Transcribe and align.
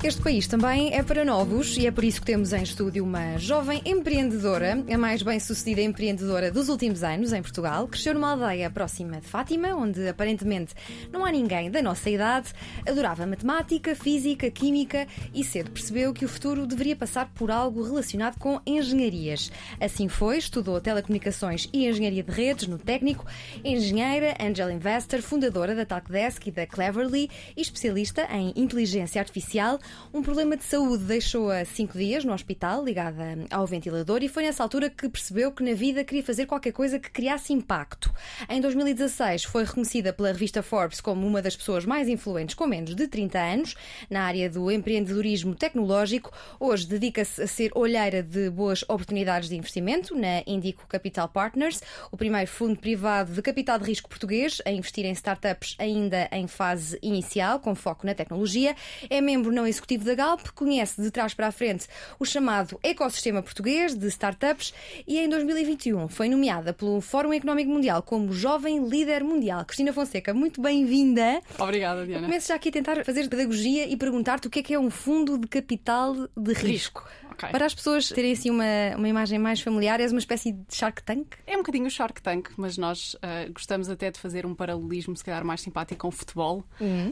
Este 0.00 0.22
país 0.22 0.46
também 0.46 0.94
é 0.94 1.02
para 1.02 1.24
novos 1.24 1.76
e 1.76 1.84
é 1.84 1.90
por 1.90 2.04
isso 2.04 2.20
que 2.20 2.26
temos 2.26 2.52
em 2.52 2.62
estúdio 2.62 3.02
uma 3.02 3.36
jovem 3.36 3.82
empreendedora, 3.84 4.84
a 4.88 4.96
mais 4.96 5.22
bem-sucedida 5.22 5.82
empreendedora 5.82 6.52
dos 6.52 6.68
últimos 6.68 7.02
anos 7.02 7.32
em 7.32 7.42
Portugal. 7.42 7.88
Cresceu 7.88 8.14
numa 8.14 8.30
aldeia 8.30 8.70
próxima 8.70 9.20
de 9.20 9.26
Fátima, 9.26 9.74
onde 9.74 10.06
aparentemente 10.06 10.72
não 11.12 11.24
há 11.24 11.32
ninguém 11.32 11.68
da 11.68 11.82
nossa 11.82 12.08
idade. 12.08 12.52
Adorava 12.86 13.26
matemática, 13.26 13.96
física, 13.96 14.48
química 14.52 15.04
e 15.34 15.42
cedo 15.42 15.72
percebeu 15.72 16.14
que 16.14 16.24
o 16.24 16.28
futuro 16.28 16.64
deveria 16.64 16.94
passar 16.94 17.28
por 17.34 17.50
algo 17.50 17.82
relacionado 17.82 18.38
com 18.38 18.60
engenharias. 18.64 19.50
Assim 19.80 20.06
foi, 20.08 20.38
estudou 20.38 20.80
telecomunicações 20.80 21.68
e 21.72 21.88
engenharia 21.88 22.22
de 22.22 22.30
redes 22.30 22.68
no 22.68 22.78
técnico, 22.78 23.26
engenheira, 23.64 24.36
angel 24.40 24.70
investor, 24.70 25.20
fundadora 25.22 25.74
da 25.74 25.84
Talkdesk 25.84 26.46
e 26.46 26.52
da 26.52 26.68
Cleverly 26.68 27.28
e 27.56 27.60
especialista 27.60 28.28
em 28.30 28.52
inteligência 28.54 29.20
artificial. 29.20 29.80
Um 30.12 30.22
problema 30.22 30.56
de 30.56 30.64
saúde 30.64 31.04
deixou-a 31.04 31.64
cinco 31.64 31.98
dias 31.98 32.24
no 32.24 32.32
hospital, 32.32 32.82
ligada 32.82 33.38
ao 33.50 33.66
ventilador, 33.66 34.22
e 34.22 34.28
foi 34.28 34.42
nessa 34.42 34.62
altura 34.62 34.88
que 34.88 35.08
percebeu 35.08 35.52
que 35.52 35.62
na 35.62 35.74
vida 35.74 36.02
queria 36.02 36.22
fazer 36.22 36.46
qualquer 36.46 36.72
coisa 36.72 36.98
que 36.98 37.10
criasse 37.10 37.52
impacto. 37.52 38.10
Em 38.48 38.60
2016 38.60 39.44
foi 39.44 39.64
reconhecida 39.64 40.12
pela 40.12 40.32
revista 40.32 40.62
Forbes 40.62 41.00
como 41.00 41.26
uma 41.26 41.42
das 41.42 41.56
pessoas 41.56 41.84
mais 41.84 42.08
influentes 42.08 42.54
com 42.54 42.66
menos 42.66 42.94
de 42.94 43.06
30 43.06 43.38
anos 43.38 43.74
na 44.08 44.22
área 44.22 44.48
do 44.48 44.70
empreendedorismo 44.70 45.54
tecnológico. 45.54 46.32
Hoje 46.58 46.86
dedica-se 46.86 47.42
a 47.42 47.46
ser 47.46 47.70
olheira 47.74 48.22
de 48.22 48.48
boas 48.48 48.82
oportunidades 48.88 49.48
de 49.48 49.56
investimento 49.56 50.14
na 50.14 50.42
Indico 50.46 50.86
Capital 50.88 51.28
Partners, 51.28 51.82
o 52.10 52.16
primeiro 52.16 52.50
fundo 52.50 52.78
privado 52.78 53.32
de 53.32 53.42
capital 53.42 53.78
de 53.78 53.84
risco 53.84 54.08
português 54.08 54.62
a 54.64 54.70
investir 54.70 55.04
em 55.04 55.12
startups 55.12 55.76
ainda 55.78 56.28
em 56.32 56.46
fase 56.46 56.98
inicial, 57.02 57.60
com 57.60 57.74
foco 57.74 58.06
na 58.06 58.14
tecnologia. 58.14 58.74
É 59.10 59.20
membro 59.20 59.52
não 59.52 59.66
da 59.98 60.14
Galp, 60.14 60.48
conhece 60.54 61.00
de 61.00 61.10
trás 61.10 61.34
para 61.34 61.48
a 61.48 61.52
frente 61.52 61.86
o 62.18 62.24
chamado 62.24 62.78
ecossistema 62.82 63.42
português 63.42 63.94
de 63.94 64.06
startups 64.08 64.72
e 65.06 65.18
em 65.18 65.28
2021 65.28 66.08
foi 66.08 66.28
nomeada 66.28 66.72
pelo 66.72 67.00
Fórum 67.00 67.32
Económico 67.32 67.70
Mundial 67.70 68.02
como 68.02 68.32
Jovem 68.32 68.86
Líder 68.88 69.22
Mundial. 69.22 69.64
Cristina 69.64 69.92
Fonseca, 69.92 70.32
muito 70.34 70.60
bem-vinda. 70.60 71.40
Obrigada, 71.58 72.06
Diana. 72.06 72.26
Começo 72.26 72.48
já 72.48 72.54
aqui 72.54 72.70
a 72.70 72.72
tentar 72.72 73.04
fazer 73.04 73.28
pedagogia 73.28 73.86
e 73.86 73.96
perguntar-te 73.96 74.46
o 74.46 74.50
que 74.50 74.60
é 74.60 74.62
que 74.62 74.74
é 74.74 74.80
um 74.80 74.90
fundo 74.90 75.38
de 75.38 75.46
capital 75.46 76.14
de 76.36 76.52
risco. 76.52 76.66
Risco, 76.66 77.04
ok. 77.30 77.50
Para 77.50 77.66
as 77.66 77.74
pessoas 77.74 78.08
terem 78.08 78.32
assim 78.32 78.50
uma, 78.50 78.64
uma 78.96 79.08
imagem 79.08 79.38
mais 79.38 79.60
familiar, 79.60 80.00
és 80.00 80.12
uma 80.12 80.18
espécie 80.18 80.52
de 80.52 80.74
Shark 80.74 81.02
Tank? 81.02 81.26
É 81.46 81.54
um 81.54 81.58
bocadinho 81.58 81.86
o 81.86 81.90
Shark 81.90 82.22
Tank, 82.22 82.50
mas 82.56 82.76
nós 82.76 83.16
ah, 83.22 83.46
gostamos 83.52 83.88
até 83.88 84.10
de 84.10 84.18
fazer 84.18 84.46
um 84.46 84.54
paralelismo, 84.54 85.16
se 85.16 85.24
calhar 85.24 85.44
mais 85.44 85.60
simpático, 85.60 86.00
com 86.00 86.08
o 86.08 86.12
futebol. 86.12 86.64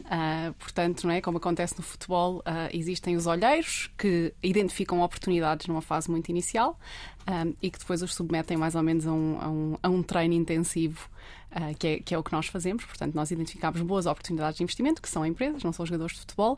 Ah, 0.09 0.53
portanto, 0.57 1.05
não 1.05 1.13
é? 1.13 1.21
como 1.27 1.37
acontece 1.37 1.75
no 1.77 1.83
futebol, 1.83 2.41
ah, 2.57 2.69
existem 2.73 3.15
os 3.15 3.27
olheiros 3.27 3.89
que 3.97 4.33
identificam 4.41 5.01
oportunidades 5.01 5.67
numa 5.67 5.81
fase 5.81 6.09
muito 6.09 6.29
inicial 6.29 6.79
ah, 7.25 7.45
e 7.61 7.69
que 7.69 7.77
depois 7.77 8.01
os 8.01 8.15
submetem 8.15 8.57
mais 8.57 8.73
ou 8.73 8.81
menos 8.81 9.05
a 9.05 9.11
um, 9.11 9.37
a 9.39 9.49
um, 9.49 9.77
a 9.83 9.89
um 9.89 10.01
treino 10.01 10.33
intensivo. 10.33 11.09
ah, 11.51 11.73
que, 11.77 11.87
é, 11.87 11.99
que 11.99 12.13
é 12.13 12.17
o 12.17 12.23
que 12.23 12.31
nós 12.31 12.47
fazemos, 12.47 12.83
portanto, 12.85 13.15
nós 13.15 13.31
identificamos 13.31 13.81
boas 13.81 14.05
oportunidades 14.05 14.57
de 14.57 14.63
investimento, 14.63 15.01
que 15.01 15.09
são 15.09 15.25
empresas, 15.25 15.63
não 15.63 15.71
são 15.71 15.85
jogadores 15.85 16.15
de 16.15 16.21
futebol, 16.21 16.57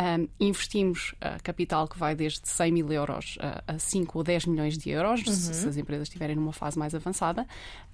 Um, 0.00 0.26
investimos 0.40 1.14
ah, 1.20 1.38
capital 1.42 1.86
que 1.86 1.98
vai 1.98 2.14
desde 2.14 2.48
100 2.48 2.72
mil 2.72 2.90
euros 2.90 3.36
ah, 3.40 3.62
a 3.68 3.78
5 3.78 4.18
ou 4.18 4.24
10 4.24 4.46
milhões 4.46 4.76
de 4.78 4.88
euros, 4.90 5.20
se, 5.22 5.54
se 5.54 5.68
as 5.68 5.76
empresas 5.76 6.08
estiverem 6.08 6.34
numa 6.34 6.52
fase 6.52 6.78
mais 6.78 6.94
avançada. 6.94 7.46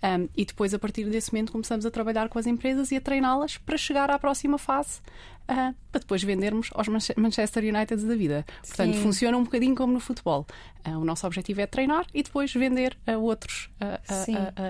Um, 0.03 0.29
e 0.37 0.45
depois, 0.45 0.73
a 0.73 0.79
partir 0.79 1.05
desse 1.11 1.33
momento, 1.33 1.51
começamos 1.53 1.85
a 1.85 1.91
trabalhar 1.91 2.29
com 2.29 2.39
as 2.39 2.47
empresas 2.47 2.93
e 2.93 2.97
a 2.97 3.01
treiná-las 3.01 3.59
para 3.59 3.77
chegar 3.77 4.11
à 4.11 4.19
próxima 4.19 4.57
fase, 4.59 5.01
ah, 5.49 5.75
para 5.91 5.99
depois 6.01 6.23
vendermos 6.23 6.71
aos 6.73 6.87
Manche- 6.89 7.15
Manchester 7.17 7.65
United 7.65 8.03
da 8.07 8.15
vida. 8.15 8.47
Portanto, 8.67 8.95
Sim. 8.95 9.03
funciona 9.03 9.37
um 9.37 9.43
bocadinho 9.45 9.75
como 9.75 9.93
no 9.93 10.01
futebol. 10.01 10.47
Ah, 10.85 10.97
o 10.99 11.05
nosso 11.05 11.27
objetivo 11.27 11.61
é 11.61 11.67
treinar 11.67 12.07
e 12.15 12.23
depois 12.23 12.53
vender 12.55 12.97
a 13.07 13.19
outros 13.19 13.69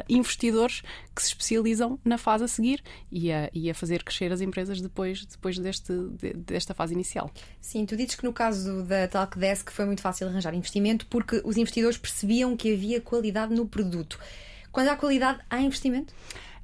investidores 0.08 0.82
que 1.14 1.22
se 1.22 1.28
especializam 1.28 1.98
na 2.04 2.16
fase 2.16 2.44
a 2.44 2.48
seguir 2.48 2.82
e 3.12 3.30
a, 3.32 3.50
e 3.52 3.70
a 3.70 3.74
fazer 3.74 4.02
crescer 4.02 4.32
as 4.32 4.40
empresas 4.40 4.80
depois, 4.80 5.24
depois 5.26 5.58
deste, 5.58 5.92
de- 5.92 6.32
desta 6.34 6.72
fase 6.74 6.94
inicial. 6.94 7.17
Sim, 7.60 7.84
tu 7.86 7.96
dizes 7.96 8.14
que 8.14 8.24
no 8.24 8.32
caso 8.32 8.82
da 8.84 9.06
Talkdesk 9.08 9.70
foi 9.70 9.84
muito 9.84 10.00
fácil 10.02 10.28
arranjar 10.28 10.54
investimento 10.54 11.06
porque 11.06 11.40
os 11.44 11.56
investidores 11.56 11.98
percebiam 11.98 12.56
que 12.56 12.72
havia 12.72 13.00
qualidade 13.00 13.54
no 13.54 13.66
produto. 13.66 14.18
Quando 14.72 14.88
há 14.88 14.96
qualidade, 14.96 15.40
há 15.50 15.60
investimento? 15.60 16.14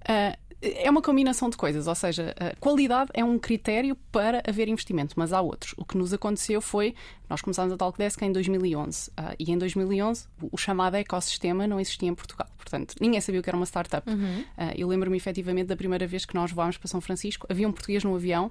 Ah, 0.06 0.36
é 0.62 0.88
uma 0.90 1.02
combinação 1.02 1.50
de 1.50 1.58
coisas, 1.58 1.86
ou 1.86 1.94
seja, 1.94 2.34
a 2.40 2.56
qualidade 2.56 3.10
é 3.12 3.22
um 3.22 3.38
critério 3.38 3.94
para 4.10 4.42
haver 4.48 4.66
investimento, 4.68 5.12
mas 5.16 5.30
há 5.30 5.40
outros. 5.42 5.74
O 5.76 5.84
que 5.84 5.94
nos 5.98 6.10
aconteceu 6.14 6.58
foi, 6.62 6.94
nós 7.28 7.42
começámos 7.42 7.70
a 7.70 7.76
Talkdesk 7.76 8.22
em 8.22 8.32
2011 8.32 9.10
ah, 9.14 9.34
e 9.38 9.50
em 9.52 9.58
2011 9.58 10.26
o- 10.40 10.56
chamado 10.56 10.94
ecossistema 10.94 11.66
não 11.66 11.78
existia 11.78 12.08
em 12.08 12.14
Portugal. 12.14 12.48
Portanto, 12.56 12.94
ninguém 12.98 13.20
sabia 13.20 13.40
o 13.40 13.42
que 13.42 13.50
era 13.50 13.56
uma 13.58 13.66
startup. 13.66 14.10
Ah, 14.56 14.72
eu 14.74 14.88
lembro-me 14.88 15.18
efetivamente 15.18 15.66
da 15.66 15.76
primeira 15.76 16.06
vez 16.06 16.24
que 16.24 16.34
nós 16.34 16.50
voámos 16.50 16.78
para 16.78 16.88
São 16.88 17.00
Francisco, 17.00 17.46
havia 17.50 17.68
um 17.68 17.72
português 17.72 18.02
no 18.02 18.14
avião 18.14 18.50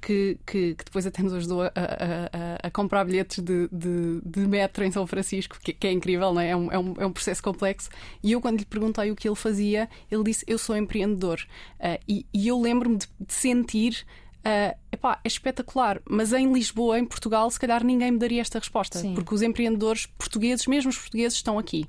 que, 0.00 0.38
que- 0.46 0.74
que 0.74 0.84
depois 0.84 1.06
até 1.06 1.22
nos 1.22 1.32
ajudou 1.34 1.62
a, 1.62 1.66
a- 1.74 2.66
a- 2.66 2.70
comprar 2.70 3.04
bilhetes 3.04 3.42
de, 3.42 3.68
de- 3.72 4.20
de 4.24 4.40
metro 4.46 4.84
em 4.84 4.90
São 4.90 5.06
Francisco, 5.06 5.58
que, 5.62 5.72
que 5.72 5.86
é 5.86 5.92
incrível, 5.92 6.32
não 6.32 6.40
é? 6.40 6.50
É 6.50 6.56
um, 6.56 6.72
é 6.72 6.78
um- 6.78 6.94
é 6.98 7.06
um 7.06 7.12
processo 7.12 7.42
complexo. 7.42 7.88
E 8.22 8.32
eu, 8.32 8.40
quando 8.40 8.58
lhe 8.58 8.64
perguntei 8.64 9.10
o 9.10 9.16
que 9.16 9.28
ele 9.28 9.36
fazia, 9.36 9.88
ele 10.10 10.22
disse: 10.24 10.44
Eu 10.46 10.58
sou 10.58 10.76
empreendedor. 10.76 11.40
Ah, 11.80 11.98
e, 12.08 12.24
e 12.32 12.48
eu 12.48 12.60
lembro-me 12.60 12.96
de, 12.98 13.06
de 13.20 13.32
sentir. 13.34 14.06
ah, 14.44 14.74
epá, 14.92 15.20
é 15.24 15.28
espetacular, 15.28 16.00
mas 16.08 16.32
em 16.32 16.52
Lisboa, 16.52 16.98
em 16.98 17.04
Portugal, 17.04 17.50
se 17.50 17.58
calhar 17.60 17.84
ninguém 17.84 18.10
me 18.12 18.18
daria 18.18 18.40
esta 18.40 18.58
resposta, 18.58 18.98
Sim. 18.98 19.14
porque 19.14 19.34
os 19.34 19.42
empreendedores 19.42 20.06
portugueses, 20.06 20.66
mesmo 20.66 20.90
os 20.90 20.96
portugueses, 20.98 21.36
estão 21.36 21.58
aqui. 21.58 21.84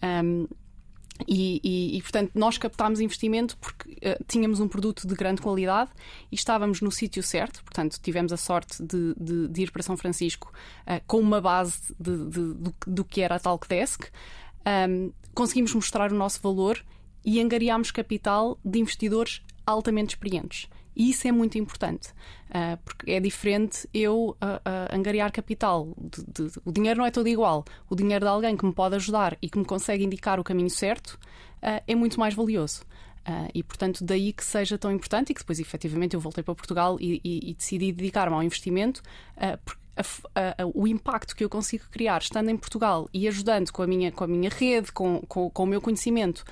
Ahm, 0.00 0.46
e, 1.28 1.60
e- 1.62 1.96
e, 1.98 2.02
portanto, 2.02 2.30
nós 2.34 2.58
captámos 2.58 3.00
investimento 3.00 3.56
porque 3.58 3.96
eh, 4.00 4.18
tínhamos 4.26 4.60
um 4.60 4.66
produto 4.68 5.06
de 5.06 5.14
grande 5.14 5.40
qualidade 5.42 5.90
e 6.30 6.34
estávamos 6.34 6.80
no 6.80 6.90
sítio 6.90 7.22
certo. 7.22 7.62
Portanto, 7.62 7.98
tivemos 8.02 8.32
a 8.32 8.36
sorte 8.36 8.82
de, 8.82 9.14
de- 9.18 9.48
de 9.48 9.62
ir 9.62 9.70
para 9.70 9.82
São 9.82 9.96
Francisco 9.96 10.52
eh, 10.86 11.00
com 11.06 11.18
uma 11.20 11.40
base 11.40 11.94
de- 12.00 12.16
do, 12.16 12.74
do 12.86 13.04
que 13.04 13.20
era 13.20 13.36
a 13.36 13.38
Talkdesk. 13.38 14.04
Ahm, 14.64 15.10
conseguimos 15.34 15.74
mostrar 15.74 16.12
o 16.12 16.14
nosso 16.16 16.40
valor 16.40 16.82
e 17.24 17.40
angariámos 17.40 17.90
capital 17.90 18.58
de 18.64 18.78
investidores 18.80 19.42
altamente 19.66 20.14
experientes. 20.14 20.68
E 20.94 21.10
isso 21.10 21.26
é 21.26 21.32
muito 21.32 21.56
importante, 21.58 22.10
ah, 22.50 22.78
porque 22.84 23.10
é 23.12 23.18
diferente 23.20 23.88
eu 23.94 24.36
ah, 24.40 24.60
ah, 24.64 24.94
angariar 24.96 25.32
capital. 25.32 25.88
de- 25.98 26.24
de- 26.50 26.60
o 26.64 26.70
dinheiro 26.72 26.98
não 26.98 27.06
é 27.06 27.10
todo 27.10 27.28
igual. 27.28 27.64
O 27.88 27.94
dinheiro 27.96 28.24
de 28.24 28.28
alguém 28.30 28.56
que 28.56 28.64
me 28.66 28.72
pode 28.72 28.94
ajudar 28.96 29.36
e 29.40 29.48
que 29.48 29.58
me 29.58 29.64
consegue 29.64 30.04
indicar 30.04 30.38
o 30.38 30.44
caminho 30.44 30.70
certo 30.70 31.18
é 31.86 31.94
muito 31.94 32.18
mais 32.18 32.34
valioso. 32.34 32.82
E, 33.54 33.62
portanto, 33.62 34.02
daí 34.04 34.32
que 34.32 34.44
seja 34.44 34.76
tão 34.76 34.90
importante 34.90 35.30
e 35.30 35.34
que 35.34 35.40
depois, 35.40 35.60
efetivamente, 35.60 36.14
eu 36.14 36.20
voltei 36.20 36.42
para 36.42 36.54
Portugal 36.56 36.98
e, 37.00 37.20
e- 37.24 37.50
e 37.50 37.54
decidi 37.54 37.92
dedicar-me 37.92 38.34
ao 38.34 38.42
investimento, 38.42 39.00
porque 39.64 39.80
a- 40.34 40.62
a- 40.62 40.66
o 40.74 40.86
impacto 40.88 41.36
que 41.36 41.44
eu 41.44 41.48
consigo 41.48 41.84
criar 41.90 42.20
estando 42.20 42.48
em 42.50 42.56
Portugal 42.56 43.08
e 43.14 43.28
ajudando 43.28 43.70
com 43.70 43.82
a 43.82 43.86
minha, 43.86 44.10
com 44.10 44.24
a 44.24 44.26
minha 44.26 44.50
rede, 44.50 44.90
com, 44.90 45.20
com, 45.28 45.48
com 45.50 45.62
o 45.62 45.66
meu 45.66 45.80
conhecimento, 45.80 46.44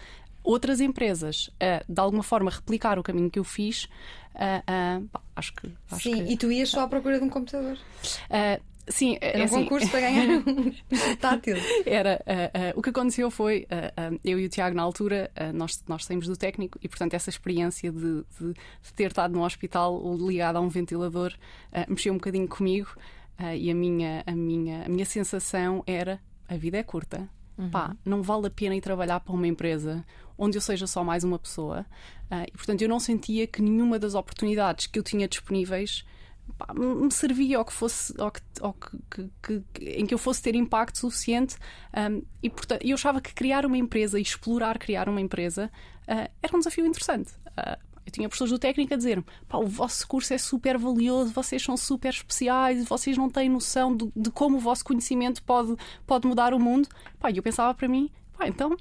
outras 0.44 0.80
empresas 0.80 1.50
a, 1.58 1.82
de 1.90 2.00
alguma 2.00 2.22
forma, 2.22 2.50
replicar 2.50 2.98
o 2.98 3.02
caminho 3.02 3.30
que 3.30 3.38
eu 3.38 3.44
fiz, 3.44 3.88
ah, 4.34 4.62
ah, 4.66 5.00
pá, 5.12 5.20
acho 5.36 5.52
que. 5.54 5.70
Acho 5.90 6.02
Sim, 6.02 6.24
que 6.24 6.32
e 6.32 6.36
tu 6.36 6.50
ias 6.50 6.68
só 6.68 6.82
à 6.82 6.88
procura 6.88 7.18
de 7.18 7.24
um 7.24 7.28
computador. 7.28 7.76
ah, 8.30 8.60
sim, 8.88 9.16
é 9.20 9.30
Era 9.30 9.40
um 9.40 9.44
assim, 9.44 9.54
concurso 9.62 9.88
para 9.90 10.00
ganhar 10.00 10.26
um 10.46 10.72
portátil. 10.88 11.56
Era, 11.86 12.22
ah, 12.26 12.50
ah, 12.54 12.72
o 12.76 12.82
que 12.82 12.90
aconteceu 12.90 13.30
foi, 13.30 13.66
ah, 13.70 13.92
ah, 13.96 14.10
eu 14.24 14.38
e 14.40 14.46
o 14.46 14.48
Tiago, 14.48 14.74
na 14.76 14.82
altura, 14.82 15.30
ah, 15.36 15.52
nós, 15.52 15.82
nós 15.88 16.04
saímos 16.04 16.26
do 16.26 16.36
técnico 16.36 16.78
e, 16.82 16.88
portanto, 16.88 17.14
essa 17.14 17.30
experiência 17.30 17.90
de, 17.92 18.24
de- 18.38 18.52
de 18.54 18.92
ter 18.94 19.08
estado 19.10 19.32
no 19.34 19.44
hospital 19.44 20.00
ligado 20.16 20.56
a 20.56 20.60
um 20.60 20.68
ventilador 20.68 21.32
ah, 21.72 21.84
mexeu 21.88 22.12
um 22.12 22.16
bocadinho 22.16 22.48
comigo 22.48 22.88
ah, 23.38 23.54
e 23.54 23.70
a 23.70 23.74
minha, 23.74 24.22
a, 24.26 24.32
minha, 24.32 24.84
a 24.84 24.88
minha 24.88 25.04
sensação 25.04 25.82
era: 25.86 26.20
a 26.48 26.56
vida 26.56 26.78
é 26.78 26.82
curta. 26.82 27.28
Pá, 27.70 27.94
não 28.06 28.22
vale 28.22 28.46
a 28.46 28.50
pena 28.50 28.74
ir 28.74 28.80
trabalhar 28.80 29.20
para 29.20 29.34
uma 29.34 29.46
empresa 29.46 30.02
onde 30.40 30.56
eu 30.56 30.62
seja 30.62 30.86
só 30.86 31.04
mais 31.04 31.22
uma 31.22 31.38
pessoa. 31.38 31.84
Ah, 32.30 32.44
e, 32.48 32.50
portanto, 32.52 32.80
eu 32.80 32.88
não 32.88 32.98
sentia 32.98 33.46
que 33.46 33.60
nenhuma 33.60 33.98
das 33.98 34.14
oportunidades 34.14 34.86
que 34.86 34.98
eu 34.98 35.02
tinha 35.02 35.28
disponíveis 35.28 36.02
pá, 36.56 36.72
me 36.74 37.12
servia 37.12 37.58
ou 37.58 37.64
que 37.64 37.72
fosse 37.72 38.14
ou 38.18 38.30
que, 38.30 38.40
ou 38.62 38.72
que, 38.72 39.30
que, 39.42 39.62
que, 39.72 39.84
em 39.90 40.06
que 40.06 40.14
eu 40.14 40.18
fosse 40.18 40.40
ter 40.40 40.54
impacto 40.54 40.98
suficiente 40.98 41.56
um, 41.94 42.22
e 42.42 42.48
portanto 42.48 42.82
eu 42.84 42.94
achava 42.94 43.20
que 43.20 43.34
criar 43.34 43.66
uma 43.66 43.76
empresa 43.76 44.18
e 44.18 44.22
explorar 44.22 44.78
criar 44.78 45.08
uma 45.08 45.20
empresa 45.20 45.70
uh, 46.08 46.30
era 46.42 46.56
um 46.56 46.58
desafio 46.58 46.86
interessante. 46.86 47.32
Uh, 47.48 47.90
eu 48.06 48.12
tinha 48.12 48.28
pessoas 48.28 48.50
do 48.50 48.58
técnico 48.58 48.94
a 48.94 48.96
dizer-me: 48.96 49.24
o 49.52 49.66
vosso 49.66 50.08
curso 50.08 50.32
é 50.32 50.38
super 50.38 50.78
valioso, 50.78 51.32
vocês 51.32 51.62
são 51.62 51.76
super 51.76 52.08
especiais, 52.08 52.88
vocês 52.88 53.16
não 53.16 53.28
têm 53.28 53.48
noção 53.48 53.94
de, 53.94 54.10
de 54.16 54.30
como 54.30 54.56
o 54.56 54.60
vosso 54.60 54.84
conhecimento 54.84 55.42
pode, 55.42 55.76
pode 56.06 56.26
mudar 56.26 56.54
o 56.54 56.58
mundo. 56.58 56.88
Pá, 57.18 57.30
e 57.30 57.36
eu 57.36 57.42
pensava 57.42 57.74
para 57.74 57.86
mim: 57.86 58.10
pá, 58.36 58.48
então 58.48 58.74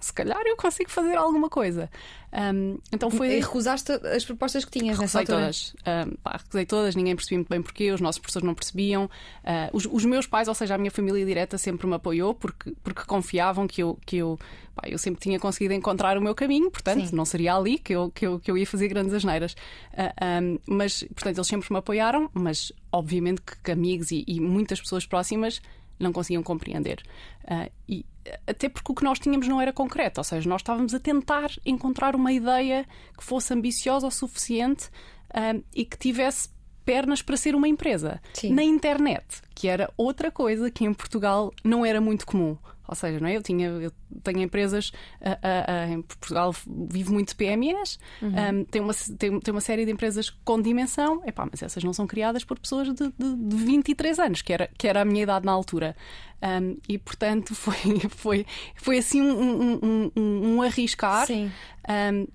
se 0.00 0.12
calhar 0.12 0.40
eu 0.46 0.56
consigo 0.56 0.90
fazer 0.90 1.16
alguma 1.16 1.48
coisa. 1.48 1.90
Um, 2.32 2.78
então 2.92 3.10
foi. 3.10 3.36
E 3.36 3.40
recusaste 3.40 3.92
as 3.92 4.24
propostas 4.24 4.64
que 4.64 4.70
tinhas 4.78 4.98
recusei 4.98 5.24
todas. 5.24 5.74
Um, 5.80 6.16
pá, 6.22 6.38
recusei 6.38 6.64
todas, 6.64 6.94
ninguém 6.94 7.16
percebia 7.16 7.38
muito 7.38 7.48
bem 7.48 7.60
porquê, 7.60 7.90
os 7.90 8.00
nossos 8.00 8.18
professores 8.18 8.46
não 8.46 8.54
percebiam. 8.54 9.04
Uh, 9.04 9.70
os, 9.72 9.86
os, 9.86 10.04
meus 10.04 10.26
pais, 10.26 10.48
ou 10.48 10.54
seja, 10.54 10.74
a 10.74 10.78
minha 10.78 10.90
família 10.90 11.24
direta, 11.24 11.58
sempre 11.58 11.86
me 11.86 11.94
apoiou 11.94 12.34
porque, 12.34 12.72
porque 12.82 13.02
confiavam 13.04 13.66
que 13.66 13.82
eu. 13.82 13.98
Que 14.06 14.18
eu 14.18 14.38
Pá, 14.72 14.88
eu 14.88 14.98
sempre 14.98 15.20
tinha 15.20 15.38
conseguido 15.40 15.74
encontrar 15.74 16.16
o 16.16 16.22
meu 16.22 16.32
caminho, 16.32 16.70
portanto, 16.70 17.08
Sim. 17.08 17.16
não 17.16 17.24
seria 17.24 17.56
ali 17.56 17.76
que 17.76 17.92
eu, 17.92 18.08
que, 18.08 18.24
eu, 18.24 18.38
que 18.38 18.48
eu 18.48 18.56
ia 18.56 18.64
fazer 18.64 18.86
grandes 18.86 19.12
asneiras. 19.12 19.54
Uh, 19.92 20.42
um, 20.42 20.58
mas, 20.76 21.02
portanto, 21.02 21.38
eles 21.38 21.48
sempre 21.48 21.72
me 21.72 21.78
apoiaram, 21.78 22.30
mas 22.32 22.72
obviamente 22.92 23.42
que, 23.42 23.56
que 23.64 23.72
amigos 23.72 24.12
e, 24.12 24.24
e 24.28 24.38
muitas 24.38 24.80
pessoas 24.80 25.04
próximas 25.04 25.60
não 25.98 26.12
conseguiam 26.12 26.42
compreender. 26.42 27.02
Uh, 27.44 27.70
e 27.88 28.06
até 28.46 28.68
porque 28.68 28.92
o 28.92 28.94
que 28.94 29.04
nós 29.04 29.18
tínhamos 29.18 29.48
não 29.48 29.60
era 29.60 29.72
concreto, 29.72 30.20
ou 30.20 30.24
seja, 30.24 30.48
nós 30.48 30.60
estávamos 30.60 30.94
a 30.94 31.00
tentar 31.00 31.50
encontrar 31.64 32.14
uma 32.14 32.32
ideia 32.32 32.86
que 33.16 33.24
fosse 33.24 33.52
ambiciosa 33.54 34.06
o 34.06 34.10
suficiente 34.10 34.88
uh, 35.30 35.62
e 35.74 35.84
que 35.84 35.96
tivesse 35.96 36.48
pernas 36.84 37.22
para 37.22 37.36
ser 37.36 37.54
uma 37.54 37.68
empresa. 37.68 38.20
Sim. 38.34 38.52
Na 38.52 38.62
internet, 38.62 39.42
que 39.54 39.68
era 39.68 39.92
outra 39.96 40.30
coisa 40.30 40.70
que 40.70 40.84
em 40.84 40.92
Portugal 40.92 41.52
não 41.64 41.84
era 41.84 42.00
muito 42.00 42.26
comum. 42.26 42.56
Ou 42.90 42.96
seja, 42.96 43.20
não 43.20 43.28
é? 43.28 43.36
eu, 43.36 43.42
tinha, 43.42 43.68
eu 43.68 43.92
tenho 44.24 44.40
empresas 44.40 44.88
uh, 45.20 45.30
uh, 45.30 45.92
em 45.92 46.02
Portugal, 46.02 46.52
vivo 46.66 47.12
muito 47.12 47.28
de 47.28 47.36
PMEs, 47.36 48.00
uhum. 48.20 48.28
um, 48.28 48.64
tem, 48.64 48.82
uma, 48.82 48.92
tem, 49.16 49.38
tem, 49.38 49.54
uma 49.54 49.60
série 49.60 49.84
de 49.84 49.92
empresas 49.92 50.28
com 50.28 50.60
dimensão, 50.60 51.22
epá, 51.24 51.46
mas 51.48 51.62
essas 51.62 51.84
não 51.84 51.92
são 51.92 52.04
criadas 52.04 52.42
por 52.42 52.58
pessoas 52.58 52.92
de, 52.92 53.12
de, 53.16 53.36
de 53.36 53.56
23 53.56 54.18
anos, 54.18 54.42
que 54.42 54.52
era, 54.52 54.68
que 54.76 54.88
era 54.88 55.02
a 55.02 55.04
minha 55.04 55.22
idade 55.22 55.46
na 55.46 55.52
altura. 55.52 55.94
Um, 56.42 56.78
e 56.88 56.98
portanto 56.98 57.54
foi, 57.54 57.76
foi, 58.08 58.46
foi 58.74 58.98
assim 58.98 59.20
um, 59.20 59.40
um, 59.40 60.10
um, 60.16 60.54
um 60.56 60.62
arriscar. 60.62 61.28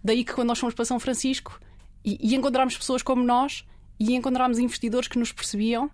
daí 0.01 0.23
que 0.23 0.33
quando 0.33 0.47
nós 0.47 0.59
fomos 0.59 0.73
para 0.73 0.85
São 0.85 1.01
Francisco 1.01 1.59
e, 2.03 2.17
e 2.21 2.33
encontramos 2.33 2.77
pessoas 2.77 3.03
como 3.03 3.21
nós 3.23 3.65
e 3.99 4.15
encontramos 4.15 4.57
investidores 4.57 5.09
que 5.09 5.19
nos 5.19 5.33
percebiam. 5.33 5.91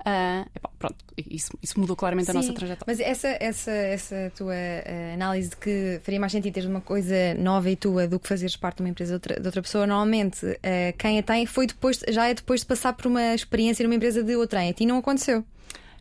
Uh, 0.00 0.46
epá, 0.54 0.70
pronto, 0.78 0.96
isso, 1.28 1.50
isso, 1.62 1.78
mudou 1.78 1.96
claramente 1.96 2.26
Sim, 2.26 2.30
a 2.32 2.34
nossa 2.34 2.52
trajetória. 2.52 2.84
Mas 2.86 3.00
essa, 3.00 3.28
essa, 3.40 3.70
essa 3.70 4.32
tua 4.36 4.54
uh, 4.54 5.14
análise 5.14 5.50
de 5.50 5.56
que 5.56 6.00
faria 6.04 6.20
mais 6.20 6.32
sentido 6.32 6.54
teres 6.54 6.68
uma 6.68 6.80
coisa 6.80 7.34
nova 7.36 7.68
e 7.68 7.76
tua 7.76 8.06
do 8.06 8.18
que 8.18 8.28
fazeres 8.28 8.56
parte 8.56 8.76
de 8.76 8.82
uma 8.84 8.88
empresa 8.88 9.10
de 9.10 9.14
outra, 9.14 9.40
de 9.40 9.46
outra 9.46 9.62
pessoa, 9.62 9.86
normalmente 9.86 10.46
uh, 10.46 10.96
quem 10.96 11.18
a 11.18 11.22
tem 11.22 11.46
foi 11.46 11.66
depois, 11.66 12.00
já 12.08 12.28
é 12.28 12.34
depois 12.34 12.60
de 12.60 12.66
passar 12.66 12.92
por 12.92 13.06
uma 13.06 13.34
experiência 13.34 13.82
numa 13.82 13.94
empresa 13.94 14.22
de 14.22 14.36
outra. 14.36 14.60
A 14.60 14.72
ti 14.72 14.86
não 14.86 14.98
aconteceu. 14.98 15.44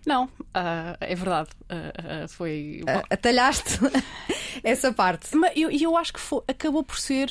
Não, 0.06 0.30
é 1.02 1.16
verdade. 1.16 1.50
Foi. 2.30 2.82
Uh, 2.84 3.04
atalhaste 3.10 3.78
essa 4.64 4.94
parte. 4.94 5.36
Mas 5.36 5.52
eu, 5.54 5.70
eu 5.70 5.98
acho 5.98 6.14
que 6.14 6.20
foi, 6.20 6.42
acabou 6.48 6.82
por 6.82 6.98
ser. 6.98 7.30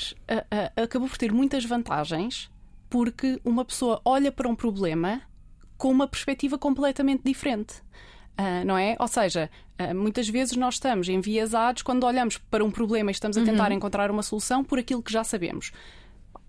acabou 0.77 1.09
por 1.09 1.17
ter 1.17 1.33
muitas 1.33 1.65
vantagens 1.65 2.51
porque 2.91 3.41
uma 3.45 3.65
pessoa 3.65 4.01
olha 4.05 4.31
para 4.31 4.49
um 4.49 4.55
problema 4.55 5.23
com 5.77 5.91
uma 5.91 6.07
perspectiva 6.07 6.59
completamente 6.59 7.23
diferente. 7.25 7.83
Uh, 8.39 8.67
não 8.67 8.77
é? 8.77 8.97
Ou 8.99 9.09
seja, 9.09 9.51
uh, 9.81 9.95
muitas 9.95 10.29
vezes 10.29 10.57
nós 10.57 10.75
estamos 10.75 11.09
enviesados 11.09 11.83
quando 11.83 12.05
olhamos 12.05 12.37
para 12.37 12.63
um 12.63 12.71
problema 12.71 13.11
e 13.11 13.13
estamos 13.13 13.39
a 13.39 13.43
tentar 13.43 13.71
uhum. 13.71 13.77
encontrar 13.77 14.11
uma 14.11 14.23
solução 14.23 14.63
por 14.63 14.79
aquilo 14.79 15.03
que 15.03 15.11
já 15.11 15.25
sabemos. 15.25 15.73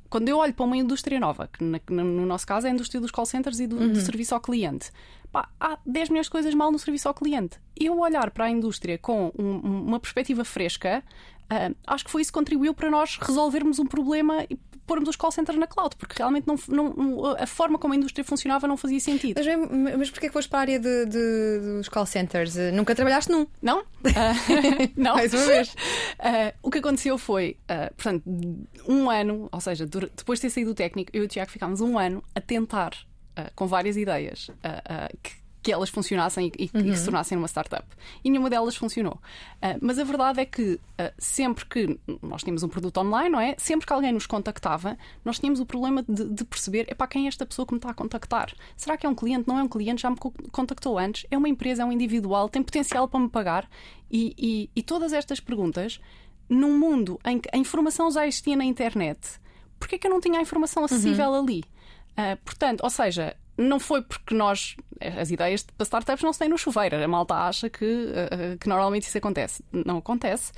Quando 0.10 0.28
eu 0.28 0.38
olho 0.38 0.54
para 0.54 0.66
uma 0.66 0.76
indústria 0.76 1.20
nova, 1.20 1.48
que 1.48 1.64
no 1.64 2.26
nosso 2.26 2.46
caso 2.46 2.68
é 2.68 2.70
a 2.70 2.74
indústria 2.74 3.00
dos 3.00 3.12
call 3.12 3.26
centers 3.26 3.60
e 3.60 3.68
do, 3.68 3.78
uhum. 3.78 3.94
do 3.94 4.02
serviço 4.02 4.34
ao 4.34 4.42
cliente, 4.42 4.92
pá, 5.32 5.50
há 5.60 5.78
10 5.86 6.10
milhões 6.10 6.26
de 6.28 6.32
coisas 6.32 6.54
mal 6.54 6.72
no 6.72 6.80
serviço 6.80 7.08
ao 7.08 7.14
cliente. 7.14 7.58
Eu 7.76 8.00
olhar 8.00 8.32
para 8.32 8.46
a 8.46 8.50
indústria 8.50 8.98
com 8.98 9.32
um, 9.38 9.58
uma 9.60 10.00
perspectiva 10.00 10.44
fresca, 10.44 11.04
uh, 11.52 11.76
acho 11.86 12.06
que 12.06 12.12
foi 12.12 12.22
isso 12.22 12.32
que 12.32 12.40
contribuiu 12.40 12.74
para 12.74 12.90
nós 12.90 13.18
resolvermos 13.18 13.80
um 13.80 13.86
problema 13.86 14.46
e 14.50 14.58
pormos 14.88 15.10
os 15.10 15.16
call 15.16 15.32
centers 15.32 15.60
na 15.60 15.68
cloud, 15.68 15.96
porque 15.98 16.16
realmente 16.18 16.48
não, 16.48 16.56
não, 16.68 17.36
a 17.38 17.46
forma 17.46 17.78
como 17.78 17.94
a 17.94 17.98
indústria 17.98 18.24
funcionava 18.24 18.68
não 18.68 18.78
fazia 18.78 19.00
sentido. 19.00 19.40
Mas, 19.40 19.98
mas 19.98 20.10
porquê 20.10 20.28
que 20.28 20.34
foste 20.34 20.50
para 20.50 20.60
a 20.60 20.62
área 20.62 20.80
de, 20.80 21.06
de, 21.06 21.60
dos 21.78 21.90
call 21.90 22.06
centers? 22.06 22.56
Nunca 22.74 22.96
trabalhaste 22.96 23.32
num? 23.32 23.46
Não? 23.62 23.82
Uh, 23.82 23.86
não. 24.96 25.16
Mais 25.16 25.34
uma 25.34 25.46
vez. 25.46 25.70
Uh, 25.74 26.56
o 26.64 26.72
que 26.72 26.80
aconteceu 26.80 27.18
foi, 27.18 27.58
uh, 27.64 27.94
portanto, 27.94 28.24
um 28.88 29.10
ano, 29.10 29.50
ou 29.52 29.60
seja, 29.60 29.86
depois 29.86 30.40
de 30.40 30.48
ter 30.48 30.50
saído 30.50 30.72
do 30.72 30.76
técnico, 30.76 31.12
eu 31.14 31.24
e 31.24 31.26
o 31.26 31.28
Tiago 31.28 31.52
ficámos 31.52 31.82
um 31.82 32.00
ano 32.00 32.24
a 32.34 32.42
tentar, 32.42 32.94
com 33.54 33.68
várias 33.68 33.98
ideias, 33.98 34.50
que 35.22 35.32
que 35.62 35.72
elas 35.72 35.90
funcionassem 35.90 36.52
e, 36.58 36.64
uhum. 36.74 36.84
que 36.84 36.94
se 36.94 37.00
uhum. 37.00 37.06
tornassem 37.06 37.38
uma 37.38 37.48
startup. 37.48 37.86
E 38.24 38.30
nenhuma 38.30 38.50
delas 38.50 38.76
funcionou. 38.76 39.16
Uh, 39.56 39.78
mas 39.82 40.00
a 40.00 40.04
verdade 40.04 40.40
é 40.40 40.46
que 40.46 40.74
uh, 40.74 40.80
sempre 41.18 41.66
que 41.66 42.00
nós 42.22 42.44
tínhamos 42.44 42.64
um 42.64 42.70
produto 42.70 42.98
online, 43.00 43.30
não 43.30 43.40
é? 43.40 43.56
Sempre 43.58 43.86
que 43.86 43.94
alguém 43.94 44.12
nos 44.12 44.26
contactava, 44.26 44.98
nós 45.26 45.40
tínhamos 45.40 45.60
o 45.60 45.66
problema 45.66 46.04
de, 46.08 46.26
de 46.26 46.46
perceber 46.46 46.86
é 46.88 46.94
para 46.94 47.08
quem 47.08 47.26
é 47.26 47.28
esta 47.28 47.46
pessoa 47.46 47.66
que 47.66 47.74
me 47.74 47.80
está 47.80 47.90
a 47.90 47.94
contactar. 47.94 48.54
Será 48.76 48.98
que 48.98 49.06
é 49.06 49.10
um 49.10 49.16
cliente? 49.16 49.48
Não 49.48 49.60
é 49.60 49.64
um 49.64 49.68
cliente? 49.68 50.02
Já 50.02 50.10
me 50.10 50.18
contactou 50.52 50.98
antes? 50.98 51.26
É 51.30 51.38
uma 51.38 51.50
empresa? 51.50 51.84
É 51.84 51.86
um 51.86 51.92
individual? 51.92 52.50
Tem 52.50 52.64
potencial 52.64 53.08
para 53.08 53.20
me 53.20 53.30
pagar? 53.30 53.70
E, 54.10 54.34
e, 54.38 54.70
e 54.76 54.84
todas 54.84 55.12
estas 55.12 55.40
perguntas, 55.40 56.00
num 56.48 56.78
mundo 56.78 57.20
em 57.26 57.40
que 57.40 57.50
a 57.52 57.58
informação 57.58 58.10
já 58.10 58.26
existia 58.26 58.56
na 58.56 58.64
internet, 58.64 59.20
porquê 59.80 59.96
é 59.96 59.98
que 59.98 60.08
eu 60.08 60.12
não 60.12 60.22
tinha 60.22 60.40
a 60.40 60.42
informação 60.42 60.86
acessível 60.86 61.30
uhum. 61.30 61.44
ali? 61.44 61.64
Uh, 62.12 62.38
portanto, 62.44 62.82
ou 62.84 62.90
seja, 62.90 63.36
não 63.58 63.80
foi 63.80 64.02
porque 64.02 64.36
nós. 64.36 64.76
As 65.20 65.32
ideias 65.32 65.64
para 65.64 65.84
startups 65.84 66.24
não 66.24 66.34
se 66.34 66.40
têm 66.40 66.50
no 66.50 66.58
chuveiro. 66.58 67.02
A 67.02 67.08
malta 67.08 67.36
acha 67.36 67.70
que, 67.70 67.86
uh, 67.86 68.58
que 68.60 68.68
normalmente 68.68 69.04
isso 69.04 69.18
acontece. 69.18 69.64
Não 69.72 69.98
acontece. 69.98 70.52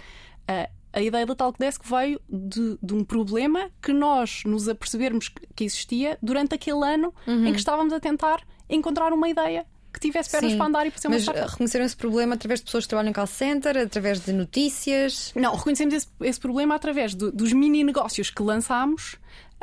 Uh, 0.50 0.70
a 0.92 1.02
ideia 1.02 1.26
da 1.26 1.36
Talkdesk 1.36 1.84
veio 1.88 2.20
de, 2.28 2.78
de, 2.82 2.94
um 2.94 3.04
problema 3.04 3.70
que 3.82 3.94
nós 3.94 4.44
nos 4.46 4.68
apercebermos 4.68 5.30
que 5.56 5.64
existia 5.64 6.18
durante 6.22 6.56
aquele 6.56 6.84
ano 6.84 7.14
uhum. 7.28 7.46
em 7.46 7.54
que 7.54 7.60
estávamos 7.60 7.94
a 7.94 8.00
tentar 8.00 8.42
encontrar 8.68 9.14
uma 9.14 9.30
ideia 9.30 9.66
que 9.94 10.00
tivesse 10.00 10.32
pernas 10.32 10.52
Sim, 10.52 10.58
para 10.58 10.68
andar 10.68 10.88
e 10.88 10.92
para 10.92 11.00
ser 11.00 11.08
uma 11.08 11.16
mas 11.16 11.24
startup. 11.24 11.52
reconheceram 11.52 11.86
esse 11.86 11.96
problema 11.96 12.36
através 12.36 12.60
de 12.60 12.66
pessoas 12.66 12.86
que 12.86 12.90
trabalham 12.90 13.10
em 13.10 13.14
call 13.14 13.28
center, 13.28 13.78
através 13.78 14.20
de 14.20 14.32
notícias? 14.32 15.32
Não, 15.36 15.56
reconhecemos 15.56 15.94
esse, 15.94 16.08
esse 16.22 16.40
problema 16.40 16.76
através 16.76 17.14
do, 17.14 17.32
dos 17.32 17.54
mini 17.54 17.84
negócios 17.84 18.30
que 18.30 18.42
lançámos 18.42 19.14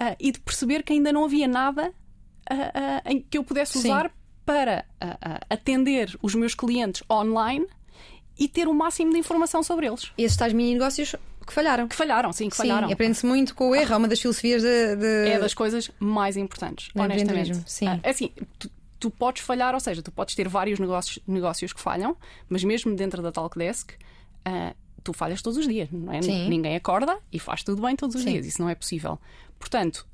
uh, 0.00 0.16
e 0.18 0.32
de 0.32 0.40
perceber 0.40 0.82
que 0.82 0.92
ainda 0.92 1.12
não 1.12 1.24
havia 1.24 1.46
nada 1.48 1.92
uh, 2.50 3.16
uh, 3.16 3.24
que 3.30 3.38
eu 3.38 3.44
pudesse 3.44 3.78
usar 3.78 4.06
Sim. 4.06 4.14
para 4.44 4.86
atender 5.50 6.16
os 6.22 6.34
meus 6.34 6.54
clientes 6.54 7.02
online 7.10 7.66
e 8.38 8.48
ter 8.48 8.68
o 8.68 8.74
máximo 8.74 9.12
de 9.12 9.18
informação 9.18 9.62
sobre 9.62 9.86
eles. 9.86 10.12
E 10.16 10.22
esses 10.22 10.36
tais 10.36 10.52
mini 10.52 10.74
negócios 10.74 11.16
que 11.46 11.52
falharam. 11.52 11.88
Que 11.88 11.94
falharam, 11.94 12.32
sim, 12.32 12.48
que 12.48 12.56
sim, 12.56 12.62
falharam. 12.62 12.90
aprende-se 12.90 13.24
muito 13.24 13.54
com 13.54 13.70
o 13.70 13.74
erro, 13.74 13.94
é 13.94 13.96
uma 13.96 14.08
das 14.08 14.20
filosofias 14.20 14.62
de, 14.62 14.96
de... 14.96 15.28
É 15.30 15.38
das 15.38 15.54
coisas 15.54 15.90
mais 15.98 16.36
importantes, 16.36 16.90
no 16.94 17.02
honestamente. 17.02 17.62
Sim. 17.66 18.00
É 18.02 18.10
assim, 18.10 18.30
tu, 18.58 18.70
tu, 18.98 19.10
podes 19.10 19.42
falhar, 19.42 19.72
ou 19.72 19.80
seja, 19.80 20.02
tu 20.02 20.10
podes 20.10 20.34
ter 20.34 20.48
vários 20.48 20.78
negócios, 20.78 21.18
negócios 21.26 21.72
que 21.72 21.80
falham, 21.80 22.16
mas 22.48 22.64
mesmo 22.64 22.94
dentro 22.96 23.22
da 23.22 23.30
Talkdesk, 23.30 23.92
uh, 23.92 24.74
tu 25.04 25.12
falhas 25.12 25.40
todos 25.40 25.56
os 25.56 25.66
dias, 25.66 25.88
não 25.90 26.12
é? 26.12 26.20
Sim. 26.20 26.48
Ninguém 26.48 26.74
acorda 26.74 27.16
e 27.32 27.38
faz 27.38 27.62
tudo 27.62 27.80
bem 27.80 27.94
todos 27.94 28.16
os 28.16 28.22
sim. 28.22 28.32
dias, 28.32 28.46
isso 28.46 28.60
não 28.60 28.68
é 28.68 28.74
possível. 28.74 29.18
Portanto, 29.58 30.06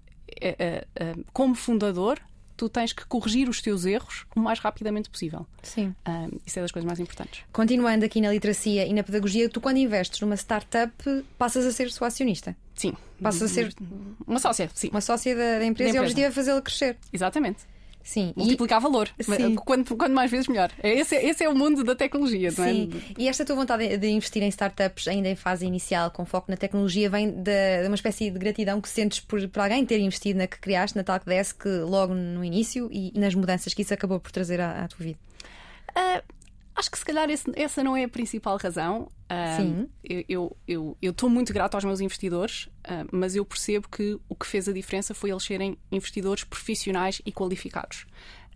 como 1.32 1.54
fundador, 1.54 2.20
tu 2.56 2.68
tens 2.68 2.92
que 2.92 3.04
corrigir 3.06 3.48
os 3.48 3.60
teus 3.60 3.84
erros 3.84 4.24
o 4.36 4.40
mais 4.40 4.58
rapidamente 4.58 5.10
possível. 5.10 5.46
Sim. 5.62 5.94
Um, 6.06 6.38
isso 6.46 6.58
é 6.58 6.62
das 6.62 6.70
coisas 6.70 6.86
mais 6.86 7.00
importantes. 7.00 7.42
Continuando 7.52 8.04
aqui 8.04 8.20
na 8.20 8.30
literacia 8.30 8.86
e 8.86 8.92
na 8.92 9.02
pedagogia, 9.02 9.48
tu 9.48 9.60
quando 9.60 9.78
investes 9.78 10.20
numa 10.20 10.36
startup 10.36 10.92
passas 11.36 11.66
a 11.66 11.72
ser 11.72 11.90
sua 11.90 12.08
acionista. 12.08 12.56
Sim. 12.74 12.94
Passas 13.20 13.42
a 13.42 13.48
ser 13.48 13.74
uma 14.26 14.38
sócia, 14.38 14.70
sim. 14.74 14.88
Uma 14.90 15.00
sócia 15.00 15.34
da, 15.34 15.58
da 15.58 15.64
empresa, 15.64 15.64
da 15.64 15.66
empresa. 15.66 15.96
e 15.96 15.98
o 15.98 16.02
objetivo 16.02 16.26
é 16.26 16.30
fazê-la 16.30 16.62
crescer. 16.62 16.96
Exatamente. 17.12 17.71
Sim. 18.02 18.32
Multiplicar 18.37 18.80
e... 18.80 18.82
valor. 18.82 19.09
Sim. 19.21 19.54
Quanto, 19.54 19.97
quanto 19.97 20.12
mais 20.12 20.30
vezes, 20.30 20.49
melhor. 20.49 20.71
É, 20.82 20.99
esse, 20.99 21.14
esse 21.16 21.44
é 21.44 21.49
o 21.49 21.54
mundo 21.54 21.85
da 21.85 21.94
tecnologia, 21.94 22.52
não 22.56 22.64
é? 22.64 22.73
Sim. 22.73 22.90
E 23.18 23.28
esta 23.28 23.44
tua 23.44 23.56
vontade 23.56 23.97
de 23.97 24.09
investir 24.09 24.42
em 24.42 24.49
startups 24.49 25.09
ainda 25.09 25.28
em 25.28 25.37
fase 25.37 25.66
inicial, 25.66 26.11
com 26.11 26.25
foco 26.25 26.50
na 26.50 26.56
tecnologia, 26.56 27.09
vem 27.09 27.30
de, 27.30 27.87
uma 27.87 27.94
espécie 27.94 28.30
de 28.30 28.38
gratidão 28.38 28.80
que 28.80 28.88
sentes 28.88 29.21
por, 29.21 29.47
por 29.49 29.61
alguém 29.61 29.85
ter 29.85 30.00
investido 30.00 30.38
na 30.38 30.47
que 30.47 30.59
criaste, 30.59 30.97
na 30.97 31.04
Talkdesk, 31.04 31.64
logo 31.87 32.14
no 32.14 32.44
início 32.44 32.88
e, 32.92 33.12
e 33.14 33.18
nas 33.18 33.35
mudanças 33.35 33.75
que 33.75 33.82
isso 33.82 33.94
acabou 33.94 34.18
por 34.21 34.30
trazer 34.30 34.61
à, 34.61 34.85
à 34.85 34.88
tua 34.88 35.04
vida? 35.04 35.18
Uh, 35.90 36.23
Acho 36.82 36.90
que 36.90 36.98
se 36.98 37.04
calhar 37.04 37.30
esse, 37.30 37.48
essa 37.54 37.84
não 37.84 37.96
é 37.96 38.02
a 38.02 38.08
principal 38.08 38.56
razão. 38.56 39.08
Sim. 39.56 39.88
Eu 40.02 40.20
estou 40.20 40.56
eu, 40.66 40.96
eu, 41.00 41.30
muito 41.30 41.52
grato 41.52 41.76
aos 41.76 41.84
meus 41.84 42.00
investidores, 42.00 42.64
uh, 42.84 43.06
mas 43.12 43.36
eu 43.36 43.44
percebo 43.44 43.88
que 43.88 44.18
o 44.28 44.34
que 44.34 44.44
fez 44.44 44.68
a 44.68 44.72
diferença 44.72 45.14
foi 45.14 45.30
eles 45.30 45.44
serem 45.44 45.78
investidores 45.92 46.42
profissionais 46.42 47.22
e 47.24 47.30
qualificados. 47.30 48.04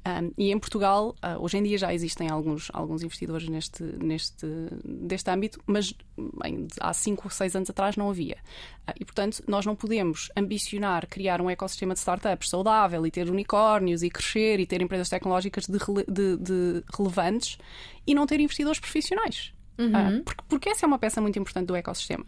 Um, 0.07 0.33
e 0.39 0.53
em 0.53 0.59
Portugal, 0.59 1.17
uh, 1.17 1.43
hoje 1.43 1.59
em 1.59 1.65
dia 1.65 1.77
já 1.77 1.93
existem 1.93 2.31
alguns, 2.31 2.71
alguns 2.73 3.03
investidores 3.03 3.49
neste, 3.49 3.83
neste 3.83 4.47
deste 4.85 5.29
âmbito, 5.29 5.61
mas 5.67 5.93
bem, 6.17 6.69
há 6.81 6.93
5 6.93 7.23
ou 7.25 7.31
6 7.31 7.57
anos 7.57 7.71
atrás 7.71 7.97
não 7.97 8.09
havia. 8.09 8.37
Uh, 8.89 8.93
e, 9.01 9.05
portanto, 9.05 9.43
nós 9.49 9.67
não 9.67 9.75
podemos 9.75 10.31
ambicionar 10.37 11.09
criar 11.09 11.41
um 11.41 11.51
ecossistema 11.51 11.93
de 11.93 11.99
startups 11.99 12.51
saudável 12.51 13.05
e 13.05 13.11
ter 13.11 13.29
unicórnios 13.29 14.05
e 14.05 14.11
crescer 14.11 14.61
e 14.61 14.67
ter 14.67 14.81
empresas 14.81 15.09
tecnológicas 15.09 15.67
de, 15.67 15.79
de, 16.07 16.37
de 16.37 16.85
relevantes 16.97 17.59
e 18.07 18.15
não 18.15 18.27
ter 18.27 18.39
investidores 18.39 18.79
profissionais. 18.79 19.53
Uhum. 19.77 20.19
Uh, 20.19 20.23
porque, 20.23 20.45
porque, 20.49 20.69
essa 20.69 20.87
é 20.87 20.89
uma 20.89 21.01
peça 21.01 21.21
muito 21.21 21.37
importante 21.37 21.67
do 21.67 21.75
ecossistema. 21.75 22.25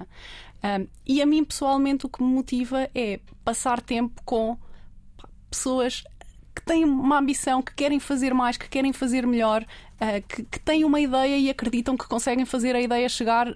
e 1.07 1.23
a 1.23 1.27
mim, 1.27 1.45
pessoalmente, 1.45 2.07
o 2.07 2.09
que 2.09 2.23
me 2.25 2.29
motiva 2.29 2.91
é 2.93 3.21
passar 3.45 3.81
tempo 3.81 4.21
com 4.25 4.59
pessoas 5.49 6.03
que 6.59 6.65
têm 6.65 6.85
uma 6.85 7.19
ambição, 7.19 7.62
que 7.62 7.73
querem 7.73 8.00
fazer 8.00 8.35
mais, 8.35 8.57
que 8.57 8.69
querem 8.69 8.93
fazer 8.93 9.25
melhor, 9.25 9.62
uh, 9.62 10.27
que, 10.27 10.43
que, 10.43 10.59
têm 10.59 10.85
uma 10.85 11.00
ideia 11.00 11.38
e 11.38 11.49
acreditam 11.49 11.97
que 11.97 12.07
conseguem 12.09 12.45
fazer 12.45 12.75
a 12.75 12.81
ideia 12.81 13.09
chegar 13.09 13.47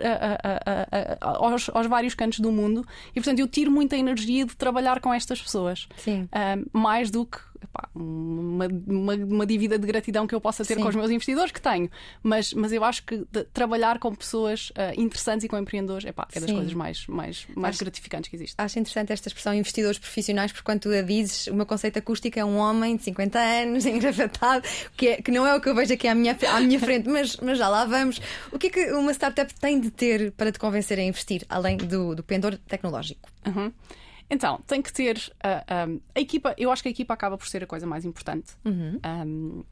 aos, 1.20 1.68
aos, 1.68 1.86
vários 1.88 2.14
cantos 2.14 2.38
do 2.38 2.52
mundo. 2.52 2.86
E 3.10 3.14
portanto 3.14 3.40
eu 3.40 3.48
tiro 3.48 3.72
muita 3.72 3.96
energia 3.96 4.44
de 4.44 4.56
trabalhar 4.56 5.00
com 5.00 5.12
estas 5.12 5.42
pessoas. 5.42 5.88
Sim. 5.96 6.22
Uh, 6.24 6.68
mais 6.72 7.10
do 7.10 7.26
que 7.26 7.38
epá, 7.64 7.88
uma, 7.94 8.66
uma, 8.86 9.14
uma, 9.14 9.46
dívida 9.46 9.78
de 9.78 9.86
gratidão 9.86 10.26
que 10.26 10.34
eu 10.34 10.40
possa 10.40 10.64
ter 10.64 10.74
Sim. 10.74 10.82
com 10.82 10.88
os 10.88 10.94
meus 10.94 11.10
investidores, 11.10 11.52
que 11.52 11.60
tenho. 11.60 11.90
Mas, 12.22 12.52
mas 12.52 12.72
eu 12.72 12.82
acho 12.84 13.04
que 13.04 13.24
trabalhar 13.52 13.98
com 13.98 14.14
pessoas 14.14 14.70
uh, 14.70 15.00
interessantes 15.00 15.44
e 15.44 15.48
com 15.48 15.58
empreendedores 15.58 16.04
epá, 16.04 16.26
é 16.32 16.40
das 16.40 16.48
Sim. 16.48 16.56
coisas 16.56 16.74
mais, 16.74 17.06
mais, 17.06 17.46
mais 17.54 17.74
acho, 17.74 17.84
gratificantes 17.84 18.28
que 18.28 18.36
existem. 18.36 18.64
Acho 18.64 18.78
interessante 18.78 19.12
esta 19.12 19.28
expressão 19.28 19.54
investidores 19.54 19.98
profissionais, 19.98 20.52
porque 20.52 20.64
quando 20.64 20.80
tu 20.80 20.90
a 20.90 21.02
dizes, 21.02 21.46
o 21.46 21.54
meu 21.54 21.66
conceito 21.66 21.98
acústico 21.98 22.38
é 22.38 22.44
um 22.44 22.56
homem 22.56 22.96
de 22.96 23.04
50 23.04 23.38
anos, 23.38 23.84
engravatado, 23.86 24.66
que, 24.96 25.08
é, 25.08 25.22
que 25.22 25.30
não 25.30 25.46
é 25.46 25.54
o 25.54 25.60
que 25.60 25.68
eu 25.68 25.74
vejo 25.74 25.92
aqui 25.92 26.08
à 26.08 26.14
minha, 26.14 26.36
à 26.48 26.60
minha 26.60 26.78
frente, 26.78 27.08
mas, 27.08 27.36
mas 27.36 27.58
já 27.58 27.68
lá 27.68 27.84
vamos. 27.84 28.20
O 28.50 28.58
que 28.58 28.68
é 28.68 28.70
que 28.70 28.92
uma 28.92 29.12
startup 29.12 29.52
tem 29.54 29.80
de 29.80 29.90
ter 29.90 30.32
para 30.32 30.50
te 30.50 30.58
convencer 30.58 30.98
a 30.98 31.02
investir, 31.02 31.44
além 31.48 31.76
do, 31.76 32.14
do 32.14 32.22
pendor 32.22 32.58
tecnológico? 32.66 33.28
Uhum. 33.46 33.72
Então, 34.32 34.58
tem 34.66 34.80
que 34.80 34.90
ter 34.90 35.30
uh, 35.44 35.90
um, 35.90 36.00
a 36.14 36.20
equipa. 36.20 36.54
Eu 36.56 36.72
acho 36.72 36.82
que 36.82 36.88
a 36.88 36.90
equipa 36.90 37.12
acaba 37.12 37.36
por 37.36 37.46
ser 37.46 37.62
a 37.62 37.66
coisa 37.66 37.86
mais 37.86 38.06
importante. 38.06 38.54
Uhum. 38.64 38.98
Um, 39.04 39.64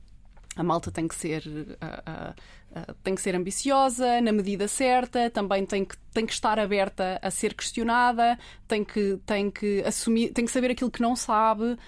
a 0.54 0.62
malta 0.62 0.90
tem 0.90 1.08
que 1.08 1.14
ser 1.14 1.46
uh, 1.46 2.34
uh, 2.78 2.94
tem 3.02 3.14
que 3.14 3.22
ser 3.22 3.34
ambiciosa 3.34 4.20
na 4.20 4.30
medida 4.32 4.68
certa, 4.68 5.30
também 5.30 5.64
tem 5.64 5.84
que, 5.84 5.96
tem 6.12 6.26
que 6.26 6.32
estar 6.32 6.58
aberta 6.58 7.18
a 7.22 7.30
ser 7.30 7.54
questionada, 7.54 8.38
tem 8.68 8.84
que, 8.84 9.18
tem 9.24 9.50
que 9.50 9.82
assumir, 9.82 10.30
tem 10.32 10.44
que 10.44 10.52
saber 10.52 10.70
aquilo 10.72 10.90
que 10.90 11.00
não 11.00 11.16
sabe. 11.16 11.78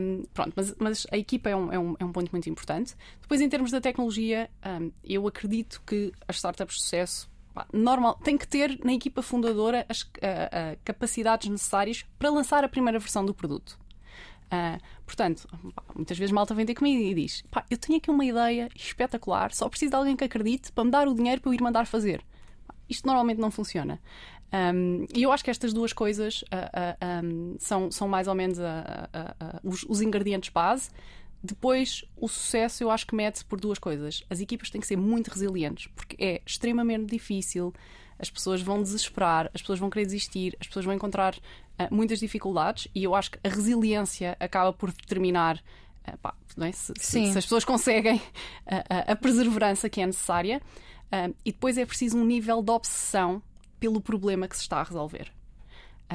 Um, 0.00 0.24
pronto, 0.32 0.52
mas, 0.54 0.74
mas 0.78 1.06
a 1.10 1.18
equipa 1.18 1.50
é 1.50 1.56
um, 1.56 1.72
é, 1.72 1.78
um, 1.78 1.96
é 1.98 2.04
um 2.04 2.12
ponto 2.12 2.30
muito 2.30 2.48
importante. 2.48 2.94
Depois, 3.20 3.40
em 3.40 3.48
termos 3.48 3.72
da 3.72 3.80
tecnologia, 3.80 4.48
eu 5.02 5.26
acredito 5.26 5.82
que 5.84 6.12
as 6.28 6.36
startups 6.36 6.76
de 6.76 6.82
sucesso 6.82 7.33
normal, 7.72 8.18
tem 8.22 8.36
que 8.36 8.46
ter 8.46 8.78
na 8.84 8.92
equipa 8.92 9.22
fundadora 9.22 9.86
as 9.88 10.08
capacidades 10.84 11.48
necessárias 11.48 12.04
para 12.18 12.30
lançar 12.30 12.64
a 12.64 12.68
primeira 12.68 12.98
versão 12.98 13.24
do 13.24 13.34
produto. 13.34 13.78
Uh, 14.44 14.78
portanto, 15.04 15.48
pá, 15.74 15.82
muitas 15.94 16.16
vezes 16.16 16.32
malta 16.32 16.54
vem 16.54 16.66
ter 16.66 16.74
comigo 16.74 17.00
e 17.02 17.14
diz: 17.14 17.42
pá, 17.50 17.64
Eu 17.70 17.78
tenho 17.78 17.98
aqui 17.98 18.10
uma 18.10 18.24
ideia 18.24 18.68
espetacular, 18.74 19.52
só 19.52 19.68
preciso 19.68 19.90
de 19.90 19.96
alguém 19.96 20.16
que 20.16 20.24
acredite 20.24 20.70
para 20.70 20.84
me 20.84 20.90
dar 20.90 21.08
o 21.08 21.14
dinheiro 21.14 21.40
para 21.40 21.50
eu 21.50 21.54
ir 21.54 21.62
mandar 21.62 21.86
fazer. 21.86 22.22
Isto 22.88 23.06
normalmente 23.06 23.40
não 23.40 23.50
funciona. 23.50 24.00
Um, 24.52 25.06
e 25.12 25.22
eu 25.22 25.32
acho 25.32 25.42
que 25.42 25.50
estas 25.50 25.72
duas 25.72 25.92
coisas 25.92 26.42
uh, 26.42 26.46
uh, 26.46 27.26
um, 27.26 27.56
são, 27.58 27.90
são 27.90 28.06
mais 28.06 28.28
ou 28.28 28.34
menos 28.34 28.58
os, 29.64 29.84
os 29.88 30.00
ingredientes 30.00 30.50
base 30.50 30.90
depois, 31.46 32.06
o 32.16 32.26
sucesso 32.26 32.82
eu 32.82 32.90
acho 32.90 33.06
que 33.06 33.14
mede-se 33.14 33.44
por 33.44 33.60
duas 33.60 33.78
coisas. 33.78 34.24
As 34.30 34.40
equipas 34.40 34.70
têm 34.70 34.80
que 34.80 34.86
ser 34.86 34.96
muito 34.96 35.28
resilientes, 35.28 35.88
porque 35.94 36.16
é 36.18 36.40
extremamente 36.46 37.04
difícil, 37.04 37.70
as 38.18 38.30
pessoas 38.30 38.62
vão 38.62 38.82
desesperar, 38.82 39.50
as 39.52 39.60
pessoas 39.60 39.78
vão 39.78 39.90
querer 39.90 40.06
desistir, 40.06 40.56
as 40.58 40.66
pessoas 40.66 40.86
vão 40.86 40.94
encontrar 40.94 41.34
uh, 41.34 41.94
muitas 41.94 42.18
dificuldades 42.18 42.88
e 42.94 43.04
eu 43.04 43.14
acho 43.14 43.32
que 43.32 43.38
a 43.44 43.48
resiliência 43.50 44.34
acaba 44.40 44.72
por 44.72 44.90
determinar 44.90 45.62
uh, 46.08 46.16
pá, 46.16 46.34
é? 46.62 46.72
se, 46.72 46.94
se, 46.98 47.32
se, 47.32 47.38
as 47.38 47.44
pessoas 47.44 47.64
conseguem 47.66 48.16
uh, 48.16 49.12
a 49.12 49.14
perseverança 49.14 49.90
que 49.90 50.00
é 50.00 50.06
necessária. 50.06 50.62
e 51.44 51.52
depois 51.52 51.76
é 51.76 51.84
preciso 51.84 52.16
um 52.16 52.24
nível 52.24 52.62
de 52.62 52.70
obsessão 52.70 53.42
pelo 53.78 54.00
problema 54.00 54.48
que 54.48 54.56
se 54.56 54.62
está 54.62 54.78
a 54.78 54.82
resolver. 54.82 55.30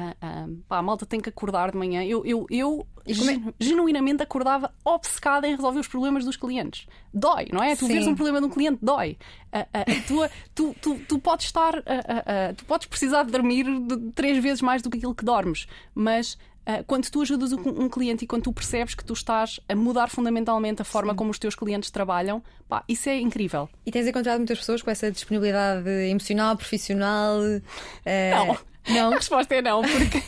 Uh, 0.00 0.50
uh, 0.52 0.62
pá, 0.66 0.78
a 0.78 0.82
malta 0.82 1.04
tem 1.04 1.20
que 1.20 1.28
acordar 1.28 1.70
de 1.70 1.76
manhã. 1.76 2.02
Eu, 2.02 2.24
eu, 2.24 2.46
eu 2.50 2.86
é? 3.06 3.52
genuinamente 3.60 4.22
acordava 4.22 4.72
obcecada 4.84 5.46
em 5.46 5.54
resolver 5.54 5.80
os 5.80 5.88
problemas 5.88 6.24
dos 6.24 6.36
clientes. 6.36 6.86
Dói, 7.12 7.48
não 7.52 7.62
é? 7.62 7.76
Tu 7.76 7.86
vês 7.86 8.06
um 8.06 8.14
problema 8.14 8.40
de 8.40 8.46
um 8.46 8.50
cliente, 8.50 8.78
dói. 8.80 9.18
Uh, 9.52 10.02
tu, 10.06 10.30
tu, 10.54 10.76
tu, 10.80 11.00
tu, 11.06 11.18
podes 11.18 11.46
estar, 11.46 11.74
tu 12.56 12.64
podes 12.64 12.86
precisar 12.86 13.24
de 13.24 13.32
dormir 13.32 13.64
de 13.64 14.12
três 14.12 14.42
vezes 14.42 14.62
mais 14.62 14.80
do 14.80 14.88
que 14.88 14.96
aquilo 14.96 15.14
que 15.14 15.24
dormes, 15.24 15.66
mas 15.94 16.38
quando 16.86 17.10
tu 17.10 17.20
ajudas 17.22 17.52
um, 17.52 17.88
cliente 17.88 18.24
e 18.24 18.28
quando 18.28 18.44
tu 18.44 18.52
percebes 18.52 18.94
que 18.94 19.04
tu 19.04 19.12
estás 19.12 19.58
a 19.68 19.74
mudar 19.74 20.08
fundamentalmente 20.08 20.80
a 20.80 20.84
forma 20.84 21.12
Sim. 21.12 21.16
como 21.16 21.30
os 21.32 21.38
teus 21.38 21.56
clientes 21.56 21.90
trabalham, 21.90 22.40
pá, 22.68 22.84
isso 22.88 23.08
é 23.08 23.18
incrível. 23.18 23.68
E 23.84 23.90
tens 23.90 24.06
encontrado 24.06 24.38
muitas 24.38 24.58
pessoas 24.58 24.80
com 24.80 24.90
essa 24.90 25.10
disponibilidade 25.10 25.88
emocional, 25.88 26.56
profissional? 26.56 27.40
Não. 27.40 28.69
Não. 28.88 29.12
A 29.12 29.16
resposta 29.16 29.54
é 29.54 29.62
não, 29.62 29.82
porque, 29.82 30.22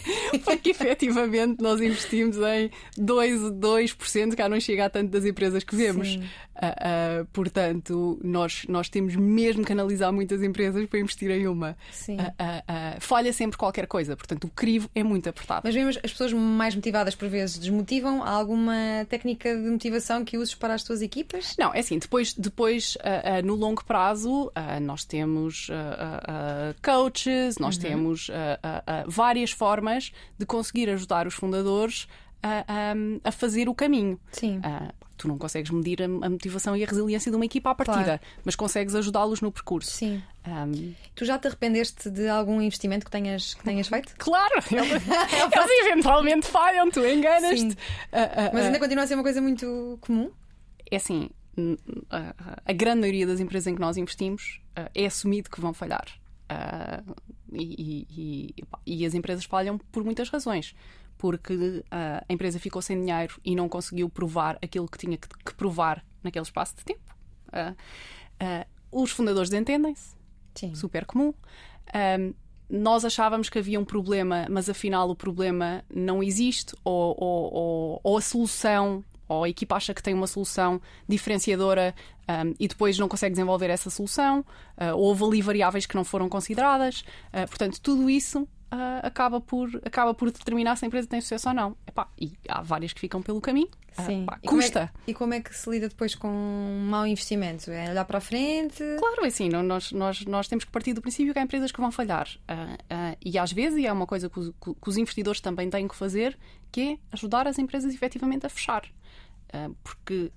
porque 0.45 0.71
efetivamente 0.71 1.63
nós 1.63 1.81
investimos 1.81 2.37
em 2.37 2.71
2%, 2.99 3.59
2% 3.59 4.37
cá 4.37 4.49
não 4.49 4.61
chega 4.61 4.87
a 4.87 4.91
tanto 4.91 5.11
das 5.11 5.25
empresas 5.25 5.65
que 5.65 5.75
vemos. 5.75 6.19
Uh, 6.55 7.23
uh, 7.23 7.27
portanto, 7.33 8.21
nós, 8.23 8.65
nós 8.69 8.89
temos 8.89 9.17
mesmo 9.17 9.65
que 9.65 9.73
analisar 9.73 10.13
muitas 10.13 10.43
empresas 10.43 10.87
para 10.87 11.01
investir 11.01 11.31
em 11.31 11.47
uma. 11.47 11.77
Sim. 11.91 12.17
Uh, 12.19 13.01
falha 13.01 13.33
sempre 13.33 13.57
qualquer 13.57 13.87
coisa, 13.87 14.17
portanto, 14.17 14.45
o 14.45 14.51
crivo 14.51 14.91
é 14.95 15.03
muito 15.03 15.29
apertado. 15.29 15.63
Mas 15.65 15.75
mesmo 15.75 15.91
as 15.91 16.11
pessoas 16.11 16.33
mais 16.33 16.75
motivadas 16.75 17.15
por 17.15 17.29
vezes 17.29 17.59
desmotivam? 17.59 18.23
Há 18.23 18.31
alguma 18.31 18.75
técnica 19.09 19.55
de 19.55 19.71
motivação 19.71 20.25
que 20.25 20.37
uses 20.37 20.55
para 20.55 20.75
as 20.75 20.83
tuas 20.83 21.01
equipas? 21.01 21.57
Não, 21.59 21.75
é 21.75 21.81
assim, 21.81 21.99
depois, 21.99 22.35
depois 22.35 22.97
no 23.45 23.55
longo 23.55 23.85
prazo, 23.85 24.53
nós 24.83 25.05
temos 25.05 25.69
coaches, 26.83 27.59
nós 27.59 27.77
uhum. 27.77 27.83
temos 27.83 28.31
várias 29.07 29.51
formas 29.51 30.13
de 30.39 30.47
conseguir 30.47 30.89
ajudar 30.91 31.27
os 31.27 31.35
fundadores 31.35 32.07
a, 32.43 32.65
a, 32.67 33.29
a 33.29 33.33
fazer 33.33 33.69
o 33.69 33.75
caminho. 33.75 34.19
Sim. 34.33 34.59
Uh, 34.59 34.93
tu 35.17 35.29
não 35.29 35.39
consegues 35.39 35.71
medir 35.71 36.03
a, 36.03 36.07
a, 36.07 36.31
motivação 36.31 36.77
e 36.77 36.83
a 36.83 36.87
resiliência 36.87 37.31
de 37.31 37.37
uma 37.37 37.45
equipa 37.45 37.71
à 37.71 37.75
partida, 37.75 38.05
claro. 38.05 38.21
mas 38.45 38.57
consegues 38.57 38.95
ajudá-los 38.95 39.41
no 39.41 39.53
percurso. 39.53 39.93
Sim. 39.93 40.23
Um... 40.47 40.95
Tu 41.15 41.25
já 41.25 41.39
te 41.39 41.47
arrependeste 41.47 42.11
de 42.11 42.29
algum 42.29 42.61
investimento 42.61 43.05
que 43.05 43.11
tenhas, 43.11 43.55
que 43.55 43.63
tenhas 43.63 43.87
feito? 43.87 44.15
Claro! 44.19 44.55
Eles, 44.73 44.93
eles 44.93 45.87
eventualmente 45.87 46.47
falham, 46.47 46.91
tu 46.91 47.05
enganas-te. 47.07 47.73
Uh, 47.73 47.73
uh, 47.73 48.51
mas 48.53 48.67
ainda 48.67 48.79
continua 48.79 49.05
a 49.05 49.07
ser 49.07 49.15
uma 49.15 49.23
coisa 49.23 49.41
muito 49.41 49.99
comum? 50.01 50.31
É 50.91 50.97
assim, 50.97 51.31
a 52.67 52.73
grande 52.73 53.01
maioria 53.01 53.27
das 53.27 53.41
empresas 53.41 53.67
em 53.67 53.75
que 53.75 53.81
nós 53.81 53.97
investimos 53.97 54.61
é 54.95 55.07
assumido 55.07 55.51
que 55.51 55.61
vão 55.61 55.73
falhar. 55.73 56.05
E, 57.53 58.07
e, 58.09 58.55
e, 58.87 58.99
e 58.99 59.07
as 59.07 59.15
empresas 59.15 59.45
falham 59.45 59.79
por 59.79 60.05
muitas 60.05 60.29
razões 60.29 60.75
porque 61.23 61.55
uh, 61.55 61.85
a 62.29 62.33
empresa 62.33 62.59
ficou 62.59 62.83
sem 62.83 62.99
dinheiro 62.99 63.41
e 63.45 63.55
não 63.55 63.69
conseguiu 63.69 64.11
provar 64.11 64.59
aquilo 64.61 64.89
que 64.89 64.99
tinha 64.99 65.17
que, 65.17 65.55
provar 65.55 66.05
naquele 66.21 66.43
espaço 66.43 66.75
de 66.75 66.85
tempo. 66.85 67.15
Uh, 67.47 67.71
uh, 68.43 69.01
os 69.01 69.13
fundadores 69.13 69.53
entendem-se, 69.53 70.17
super 70.75 71.05
comum. 71.05 71.33
nós 72.69 73.05
achávamos 73.05 73.49
que 73.49 73.57
havia 73.57 73.79
um 73.79 73.85
problema, 73.85 74.49
mas 74.51 74.69
afinal 74.69 75.09
o 75.09 75.15
problema 75.15 75.85
não 75.95 76.25
existe, 76.25 76.75
ou, 76.83 77.15
ou, 77.17 77.55
ou, 77.55 78.01
ou 78.03 78.19
a 78.19 78.21
solução 78.21 79.05
ou 79.29 79.45
a 79.45 79.49
equipa 79.49 79.77
acha 79.77 79.95
que 79.95 80.03
tem 80.03 80.13
uma 80.13 80.27
solução 80.27 80.81
diferenciadora 81.09 81.95
um, 82.29 82.53
e 82.59 82.67
depois 82.67 82.99
não 82.99 83.09
consegue 83.09 83.33
desenvolver 83.33 83.71
essa 83.71 83.89
solução, 83.91 84.41
uh, 84.41 84.95
houve 84.97 85.25
ali 85.25 85.41
variáveis 85.41 85.87
que 85.87 85.95
não 85.95 86.05
foram 86.05 86.29
consideradas. 86.29 87.05
Uh, 87.33 87.49
portanto, 87.49 87.81
tudo 87.81 88.11
isso 88.11 88.47
uh, 88.73 89.07
acaba, 89.07 89.41
por, 89.41 89.69
acaba 89.85 90.15
por 90.15 90.31
determinar 90.31 90.77
se 90.77 90.85
a 90.85 90.89
empresa 90.89 91.07
tem 91.07 91.21
sucesso 91.21 91.49
ou 91.49 91.55
não. 91.55 91.77
Epá, 91.87 92.09
e 92.19 92.33
há 92.49 92.63
várias 92.63 92.93
que 92.93 93.01
ficam 93.01 93.23
pelo 93.23 93.41
caminho. 93.41 93.69
Ah, 93.97 94.05
Sim. 94.05 94.25
Pá, 94.25 94.39
custa. 94.45 94.81
E 94.81 94.83
como, 94.83 94.85
é, 94.85 95.11
e 95.11 95.15
como, 95.15 95.35
é, 95.35 95.41
que 95.41 95.55
se 95.55 95.69
lida 95.69 95.89
depois 95.89 96.15
com 96.15 96.29
um 96.29 96.89
mau 96.89 97.07
investimento? 97.07 97.71
É 97.71 97.91
olhar 97.91 98.05
para 98.07 98.19
a 98.19 98.21
frente? 98.21 98.83
Claro, 98.99 99.25
é 99.25 99.29
assim, 99.29 99.49
nós, 99.51 99.93
nós, 99.93 100.25
nós 100.25 100.49
temos 100.49 100.65
que 100.65 100.71
partir 100.71 100.95
do 100.95 101.03
princípio 101.03 101.33
que 101.33 101.39
há 101.39 101.43
empresas 101.43 101.71
que 101.71 101.81
vão 101.81 101.93
falhar. 101.93 102.29
Uh, 102.49 103.17
e 103.25 103.39
às 103.39 103.53
vezes, 103.53 103.79
e 103.79 103.87
é 103.87 103.93
uma 103.93 104.07
coisa 104.07 104.31
que 104.31 104.39
os, 104.39 104.49
que 104.51 104.89
os 104.89 104.97
investidores 104.97 105.41
também 105.41 105.69
têm 105.69 105.87
que 105.87 105.95
fazer, 105.95 106.39
que 106.71 106.81
é 106.81 106.99
ajudar 107.13 107.47
as 107.47 107.59
empresas 107.59 107.95
efetivamente 107.95 108.47
a 108.47 108.49
fechar. 108.49 108.83
porque 109.85 110.33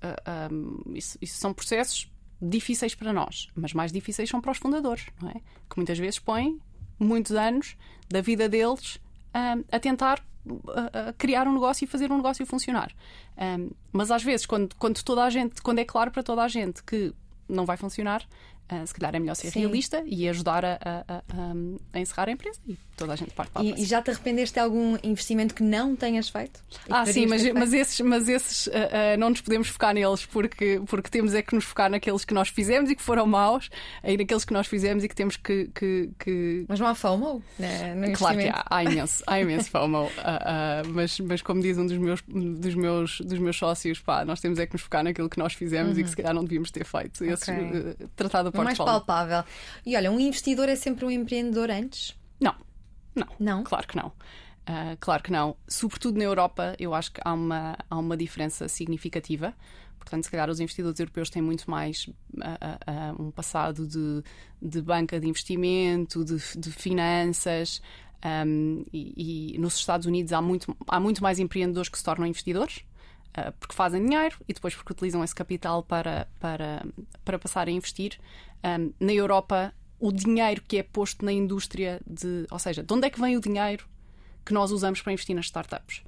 um, 0.52 0.94
isso, 0.94 1.16
isso 1.22 1.40
são 1.40 1.54
processos 1.54 2.12
difíceis 2.40 2.94
para 2.94 3.14
nós, 3.14 3.48
mas 3.54 3.72
mais 3.72 3.90
difíceis 3.90 4.28
são 4.28 4.42
para 4.42 4.52
os 4.52 4.58
fundadores, 4.58 5.06
não 5.22 5.30
é? 5.30 5.34
Que 5.34 5.76
muitas 5.76 5.98
vezes 5.98 6.18
põem 6.18 6.60
muitos 6.98 7.32
anos 7.32 7.76
da 8.08 8.20
vida 8.20 8.48
deles 8.48 8.98
a 9.70 9.78
tentar 9.78 10.24
criar 11.18 11.46
um 11.46 11.52
negócio 11.52 11.84
e 11.84 11.86
fazer 11.86 12.10
um 12.10 12.16
negócio 12.16 12.46
funcionar. 12.46 12.92
Mas 13.92 14.10
às 14.10 14.22
vezes, 14.22 14.46
quando, 14.46 14.74
quando 14.76 15.02
toda 15.02 15.24
a 15.24 15.30
gente, 15.30 15.60
quando 15.60 15.78
é 15.78 15.84
claro 15.84 16.10
para 16.10 16.22
toda 16.22 16.42
a 16.42 16.48
gente 16.48 16.82
que 16.82 17.12
não 17.48 17.66
vai 17.66 17.76
funcionar, 17.76 18.22
se 18.86 18.94
calhar 18.94 19.14
é 19.14 19.18
melhor 19.18 19.34
ser 19.34 19.50
Sim. 19.50 19.60
realista 19.60 20.02
e 20.06 20.28
ajudar 20.28 20.64
a, 20.64 20.78
a, 20.82 21.14
a, 21.16 21.22
a, 21.92 22.00
encerrar 22.00 22.28
a 22.28 22.32
empresa 22.32 22.58
e 22.66 22.76
toda 22.96 23.12
a 23.12 23.16
gente 23.16 23.32
parte 23.32 23.50
para 23.50 23.62
a 23.62 23.64
e, 23.64 23.82
e 23.82 23.84
já 23.84 24.02
te 24.02 24.10
arrependeste 24.10 24.54
de 24.54 24.60
algum 24.60 24.96
investimento 25.02 25.54
que 25.54 25.62
não 25.62 25.94
tenhas 25.94 26.28
feito? 26.28 26.60
Ah, 26.88 27.06
sim, 27.06 27.26
mas, 27.26 27.42
mas 27.52 27.72
esses, 27.72 28.00
mas 28.00 28.28
esses 28.28 28.66
uh, 28.66 28.70
uh, 28.70 29.18
não 29.18 29.30
nos 29.30 29.40
podemos 29.40 29.68
focar 29.68 29.94
neles 29.94 30.26
porque, 30.26 30.80
porque 30.86 31.08
temos 31.10 31.34
é 31.34 31.42
que 31.42 31.54
nos 31.54 31.64
focar 31.64 31.90
naqueles 31.90 32.24
que 32.24 32.34
nós 32.34 32.48
fizemos 32.48 32.90
e 32.90 32.96
que 32.96 33.02
foram 33.02 33.26
maus 33.26 33.70
e 34.02 34.16
naqueles 34.16 34.44
que 34.44 34.52
nós 34.52 34.66
fizemos 34.66 35.04
e 35.04 35.08
que 35.08 35.14
temos 35.14 35.36
que. 35.36 35.70
que, 35.74 36.10
que... 36.18 36.64
Mas 36.68 36.80
não 36.80 36.86
há 36.86 36.94
FOMO? 36.94 37.42
Né, 37.58 38.12
claro 38.16 38.38
que 38.38 38.48
há, 38.48 38.64
há 38.68 38.84
imenso, 38.84 39.22
há 39.26 39.40
imenso 39.40 39.70
FOMO. 39.70 40.10
mas, 40.92 41.20
mas 41.20 41.42
como 41.42 41.60
diz 41.60 41.78
um 41.78 41.86
dos 41.86 41.98
meus, 41.98 42.22
dos 42.26 42.74
meus, 42.74 43.20
dos 43.20 43.38
meus 43.38 43.56
sócios, 43.56 44.00
pá, 44.00 44.24
nós 44.24 44.40
temos 44.40 44.58
é 44.58 44.66
que 44.66 44.74
nos 44.74 44.82
focar 44.82 45.04
naquilo 45.04 45.28
que 45.28 45.38
nós 45.38 45.52
fizemos 45.52 45.94
uhum. 45.94 46.00
e 46.00 46.04
que 46.04 46.10
se 46.10 46.16
calhar 46.16 46.34
não 46.34 46.42
devíamos 46.42 46.70
ter 46.70 46.84
feito. 46.84 47.24
Esse, 47.24 47.50
okay. 47.50 47.94
tratado 48.16 48.50
o 48.60 48.64
mais 48.64 48.78
palpável. 48.78 49.44
E 49.84 49.96
olha, 49.96 50.10
um 50.10 50.20
investidor 50.20 50.68
é 50.68 50.76
sempre 50.76 51.04
um 51.04 51.10
empreendedor 51.10 51.70
antes? 51.70 52.14
Não, 52.40 52.54
não. 53.14 53.26
Não? 53.38 53.64
Claro 53.64 53.86
que 53.86 53.96
não. 53.96 54.08
Uh, 54.08 54.96
claro 54.98 55.22
que 55.22 55.30
não. 55.30 55.56
Sobretudo 55.68 56.18
na 56.18 56.24
Europa, 56.24 56.74
eu 56.78 56.92
acho 56.92 57.12
que 57.12 57.20
há 57.24 57.32
uma, 57.32 57.78
há 57.88 57.98
uma 57.98 58.16
diferença 58.16 58.68
significativa. 58.68 59.54
Portanto, 59.98 60.24
se 60.24 60.30
calhar 60.30 60.48
os 60.48 60.60
investidores 60.60 61.00
europeus 61.00 61.30
têm 61.30 61.42
muito 61.42 61.68
mais 61.70 62.06
uh, 62.06 63.18
uh, 63.18 63.22
um 63.22 63.30
passado 63.30 63.86
de, 63.86 64.22
de, 64.62 64.80
banca 64.80 65.18
de 65.18 65.28
investimento, 65.28 66.24
de, 66.24 66.36
de 66.58 66.70
finanças. 66.70 67.80
Um, 68.24 68.84
e, 68.92 69.54
e, 69.54 69.58
nos 69.58 69.76
Estados 69.76 70.06
Unidos 70.06 70.32
há 70.32 70.40
muito, 70.40 70.76
há 70.88 70.98
muito 70.98 71.22
mais 71.22 71.38
empreendedores 71.38 71.88
que 71.88 71.98
se 71.98 72.04
tornam 72.04 72.26
investidores. 72.26 72.84
Uh, 73.36 73.52
porque 73.60 73.74
fazem 73.74 74.02
dinheiro 74.02 74.36
e 74.48 74.54
depois 74.54 74.74
porque 74.74 74.92
utilizam 74.92 75.22
esse 75.22 75.34
capital 75.34 75.82
para, 75.82 76.26
para, 76.40 76.86
para 77.24 77.38
passar 77.38 77.68
a 77.68 77.70
investir. 77.70 78.18
Um, 78.64 78.92
na 78.98 79.12
Europa, 79.12 79.74
o 79.98 80.10
dinheiro 80.10 80.62
que 80.66 80.78
é 80.78 80.82
posto 80.82 81.24
na 81.24 81.32
indústria 81.32 82.00
de. 82.06 82.46
Ou 82.50 82.58
seja, 82.58 82.82
de 82.82 82.92
onde 82.92 83.06
é 83.06 83.10
que 83.10 83.20
vem 83.20 83.36
o 83.36 83.40
dinheiro 83.40 83.86
que 84.44 84.54
nós 84.54 84.70
usamos 84.70 85.02
para 85.02 85.12
investir 85.12 85.36
nas 85.36 85.46
startups? 85.46 86.02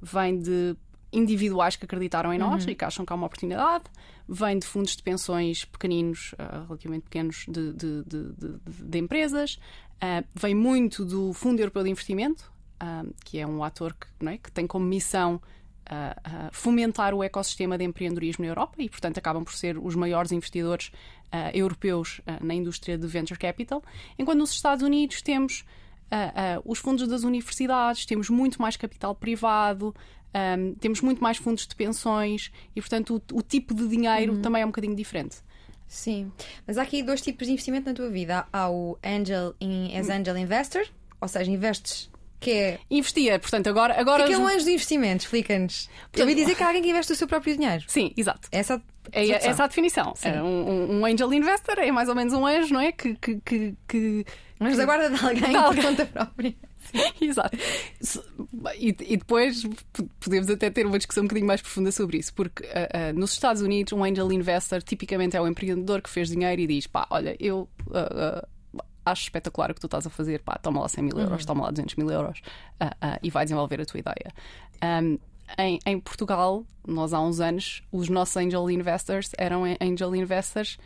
Vem 0.00 0.38
de 0.38 0.76
individuais 1.12 1.76
que 1.76 1.84
acreditaram 1.84 2.32
em 2.32 2.38
nós 2.38 2.64
uhum. 2.64 2.70
e 2.70 2.74
que 2.74 2.84
acham 2.84 3.04
que 3.04 3.12
há 3.12 3.16
uma 3.16 3.26
oportunidade, 3.26 3.84
vem 4.26 4.58
de 4.58 4.66
fundos 4.66 4.96
de 4.96 5.02
pensões 5.02 5.64
pequeninos, 5.64 6.32
uh, 6.32 6.64
relativamente 6.66 7.04
pequenos, 7.04 7.44
de, 7.46 7.72
de, 7.74 8.02
de, 8.04 8.58
de 8.66 8.98
empresas, 8.98 9.58
uh, 9.96 10.26
vem 10.34 10.54
muito 10.54 11.04
do 11.04 11.32
Fundo 11.34 11.60
Europeu 11.60 11.84
de 11.84 11.90
Investimento, 11.90 12.50
uh, 12.82 13.14
que 13.24 13.38
é 13.38 13.46
um 13.46 13.62
ator 13.62 13.94
que, 13.94 14.26
é, 14.26 14.38
que 14.38 14.50
tem 14.50 14.66
como 14.66 14.86
missão 14.86 15.40
uh, 15.92 16.48
fomentar 16.52 17.14
o 17.14 17.22
ecossistema 17.22 17.76
de 17.76 17.84
empreendedorismo 17.84 18.44
na 18.44 18.50
Europa 18.50 18.74
e, 18.78 18.88
portanto, 18.88 19.18
acabam 19.18 19.44
por 19.44 19.54
ser 19.54 19.78
os 19.78 19.94
maiores 19.94 20.32
investidores 20.32 20.88
uh, 20.88 21.54
europeus 21.54 22.20
uh, 22.20 22.44
na 22.44 22.54
indústria 22.54 22.96
de 22.96 23.06
venture 23.06 23.38
capital, 23.38 23.82
enquanto 24.18 24.38
nos 24.38 24.52
Estados 24.52 24.82
Unidos 24.82 25.22
temos 25.22 25.64
os 26.66 26.78
fundos 26.78 27.08
das 27.08 27.22
universidades, 27.22 28.04
temos 28.04 28.28
muito 28.28 28.60
mais 28.60 28.76
capital 28.76 29.14
privado. 29.14 29.94
Um, 30.34 30.74
temos 30.74 31.00
muito 31.00 31.22
mais 31.22 31.38
fundos 31.38 31.66
de 31.66 31.74
pensões 31.74 32.52
e, 32.76 32.82
portanto, 32.82 33.22
o, 33.32 33.38
o 33.38 33.42
tipo 33.42 33.74
de 33.74 33.88
dinheiro 33.88 34.34
uhum. 34.34 34.42
também 34.42 34.60
é 34.60 34.64
um 34.66 34.68
bocadinho 34.68 34.94
diferente. 34.94 35.36
Sim, 35.86 36.30
mas 36.66 36.76
há 36.76 36.82
aqui 36.82 37.02
dois 37.02 37.22
tipos 37.22 37.46
de 37.46 37.54
investimento 37.54 37.88
na 37.88 37.94
tua 37.94 38.10
vida. 38.10 38.46
Há 38.52 38.70
o 38.70 38.98
angel 39.02 39.54
in, 39.58 39.96
as 39.96 40.10
angel 40.10 40.36
investor, 40.36 40.84
ou 41.18 41.28
seja, 41.28 41.50
investes 41.50 42.10
que 42.42 42.50
é. 42.50 42.78
Investia, 42.90 43.38
portanto, 43.38 43.68
agora. 43.68 43.98
agora 43.98 44.24
o 44.24 44.26
que 44.26 44.32
é, 44.32 44.36
que 44.36 44.40
é 44.40 44.44
um 44.44 44.48
anjo 44.48 44.64
de 44.64 44.72
investimento? 44.72 45.24
Explica-nos. 45.24 45.88
Eu 46.12 46.22
ouvi 46.22 46.34
dizer 46.34 46.54
que 46.54 46.62
há 46.62 46.66
alguém 46.66 46.82
que 46.82 46.90
investe 46.90 47.12
o 47.12 47.16
seu 47.16 47.26
próprio 47.26 47.56
dinheiro. 47.56 47.84
Sim, 47.86 48.12
exato. 48.16 48.48
Essa 48.50 48.82
é, 49.12 49.26
é 49.26 49.46
essa 49.46 49.64
a 49.64 49.66
definição. 49.66 50.14
É 50.22 50.42
um, 50.42 51.00
um, 51.00 51.06
angel 51.06 51.32
investor 51.32 51.78
é 51.78 51.90
mais 51.90 52.08
ou 52.08 52.14
menos 52.14 52.32
um 52.34 52.46
anjo, 52.46 52.74
não 52.74 52.80
é? 52.80 52.92
Que. 52.92 53.14
que, 53.14 53.40
que, 53.44 53.74
que 53.88 54.26
Mas 54.58 54.76
da 54.76 54.84
guarda 54.84 55.10
de 55.10 55.24
alguém 55.24 55.42
de 55.42 55.52
por 55.52 55.82
conta 55.82 56.06
própria. 56.06 56.54
Exato. 57.20 57.56
E, 58.76 58.88
e, 58.88 59.16
depois 59.16 59.64
podemos 60.20 60.50
até 60.50 60.68
ter 60.68 60.86
uma 60.86 60.98
discussão 60.98 61.22
um 61.22 61.26
bocadinho 61.26 61.46
mais 61.46 61.62
profunda 61.62 61.90
sobre 61.90 62.18
isso, 62.18 62.34
porque 62.34 62.64
uh, 62.64 62.66
uh, 62.66 63.18
nos 63.18 63.32
Estados 63.32 63.62
Unidos, 63.62 63.92
um 63.92 64.04
angel 64.04 64.30
investor 64.32 64.82
tipicamente 64.82 65.36
é 65.36 65.40
o 65.40 65.46
empreendedor 65.46 66.02
que 66.02 66.10
fez 66.10 66.28
dinheiro 66.28 66.60
e 66.60 66.66
diz: 66.66 66.86
pá, 66.86 67.06
olha, 67.10 67.36
eu. 67.38 67.68
Uh, 67.86 68.46
acho 69.04 69.22
espetacular 69.22 69.70
o 69.70 69.74
que 69.74 69.80
tu 69.80 69.86
estás 69.86 70.06
a 70.06 70.10
fazer, 70.10 70.40
pá, 70.42 70.58
toma 70.60 70.80
lá 70.80 70.88
100 70.88 71.04
mil 71.04 71.18
euros, 71.18 71.40
uhum. 71.42 71.46
toma 71.46 71.64
lá 71.64 71.70
200 71.70 71.96
mil 71.96 72.10
euros 72.10 72.40
uh, 72.80 72.86
uh, 72.86 73.18
e 73.22 73.30
vai 73.30 73.44
desenvolver 73.44 73.80
a 73.80 73.84
tua 73.84 74.00
ideia. 74.00 74.32
Um, 74.82 75.18
em, 75.58 75.78
em, 75.84 76.00
Portugal, 76.00 76.64
nós 76.86 77.12
há 77.12 77.20
uns 77.20 77.40
anos, 77.40 77.82
os 77.92 78.08
nossos 78.08 78.36
angel 78.36 78.70
investors 78.70 79.32
eram 79.36 79.64
angel 79.80 80.14
investors 80.14 80.78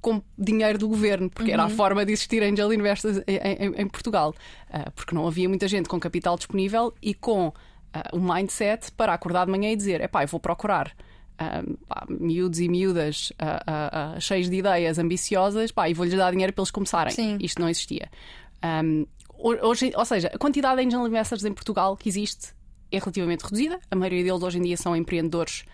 com 0.00 0.22
dinheiro 0.36 0.78
do 0.78 0.88
governo, 0.88 1.28
porque 1.28 1.50
uhum. 1.50 1.54
era 1.54 1.62
a 1.64 1.66
uhum. 1.66 1.76
forma 1.76 2.04
de 2.04 2.12
existir 2.12 2.42
angel 2.42 2.72
investors 2.72 3.22
em, 3.26 3.36
em, 3.36 3.82
em 3.82 3.88
Portugal, 3.88 4.34
uh, 4.70 4.90
porque 4.92 5.14
não 5.14 5.26
havia 5.26 5.48
muita 5.48 5.68
gente 5.68 5.88
com 5.88 6.00
capital 6.00 6.36
disponível 6.36 6.94
e 7.02 7.14
com 7.14 7.52
o 8.12 8.20
mindset 8.20 8.92
para 8.92 9.14
acordar 9.14 9.46
de 9.46 9.50
manhã 9.50 9.72
e 9.72 9.76
dizer: 9.76 10.00
é 10.00 10.06
pá, 10.06 10.22
eu 10.22 10.28
vou 10.28 10.38
procurar 10.38 10.94
um, 11.40 11.74
pá, 11.86 12.06
miúdos 12.08 12.60
e 12.60 12.68
miúdas 12.68 13.32
uh, 13.40 14.14
uh, 14.14 14.16
uh, 14.16 14.20
cheios 14.20 14.50
de 14.50 14.56
ideias 14.56 14.98
ambiciosas 14.98 15.70
pá, 15.70 15.88
e 15.88 15.94
vou-lhes 15.94 16.14
dar 16.14 16.30
dinheiro 16.30 16.52
para 16.52 16.62
eles 16.62 16.70
começarem. 16.70 17.12
Sim. 17.12 17.38
Isto 17.40 17.60
não 17.60 17.68
existia. 17.68 18.10
Um, 18.84 19.06
hoje, 19.38 19.92
ou 19.96 20.04
seja, 20.04 20.30
a 20.34 20.38
quantidade 20.38 20.80
de 20.80 20.86
angel 20.86 21.06
investors 21.06 21.44
em 21.44 21.52
Portugal 21.52 21.96
que 21.96 22.08
existe 22.08 22.54
é 22.90 22.98
relativamente 22.98 23.42
reduzida. 23.42 23.78
A 23.90 23.96
maioria 23.96 24.24
deles 24.24 24.42
hoje 24.42 24.58
em 24.58 24.62
dia 24.62 24.76
são 24.76 24.96
empreendedores 24.96 25.64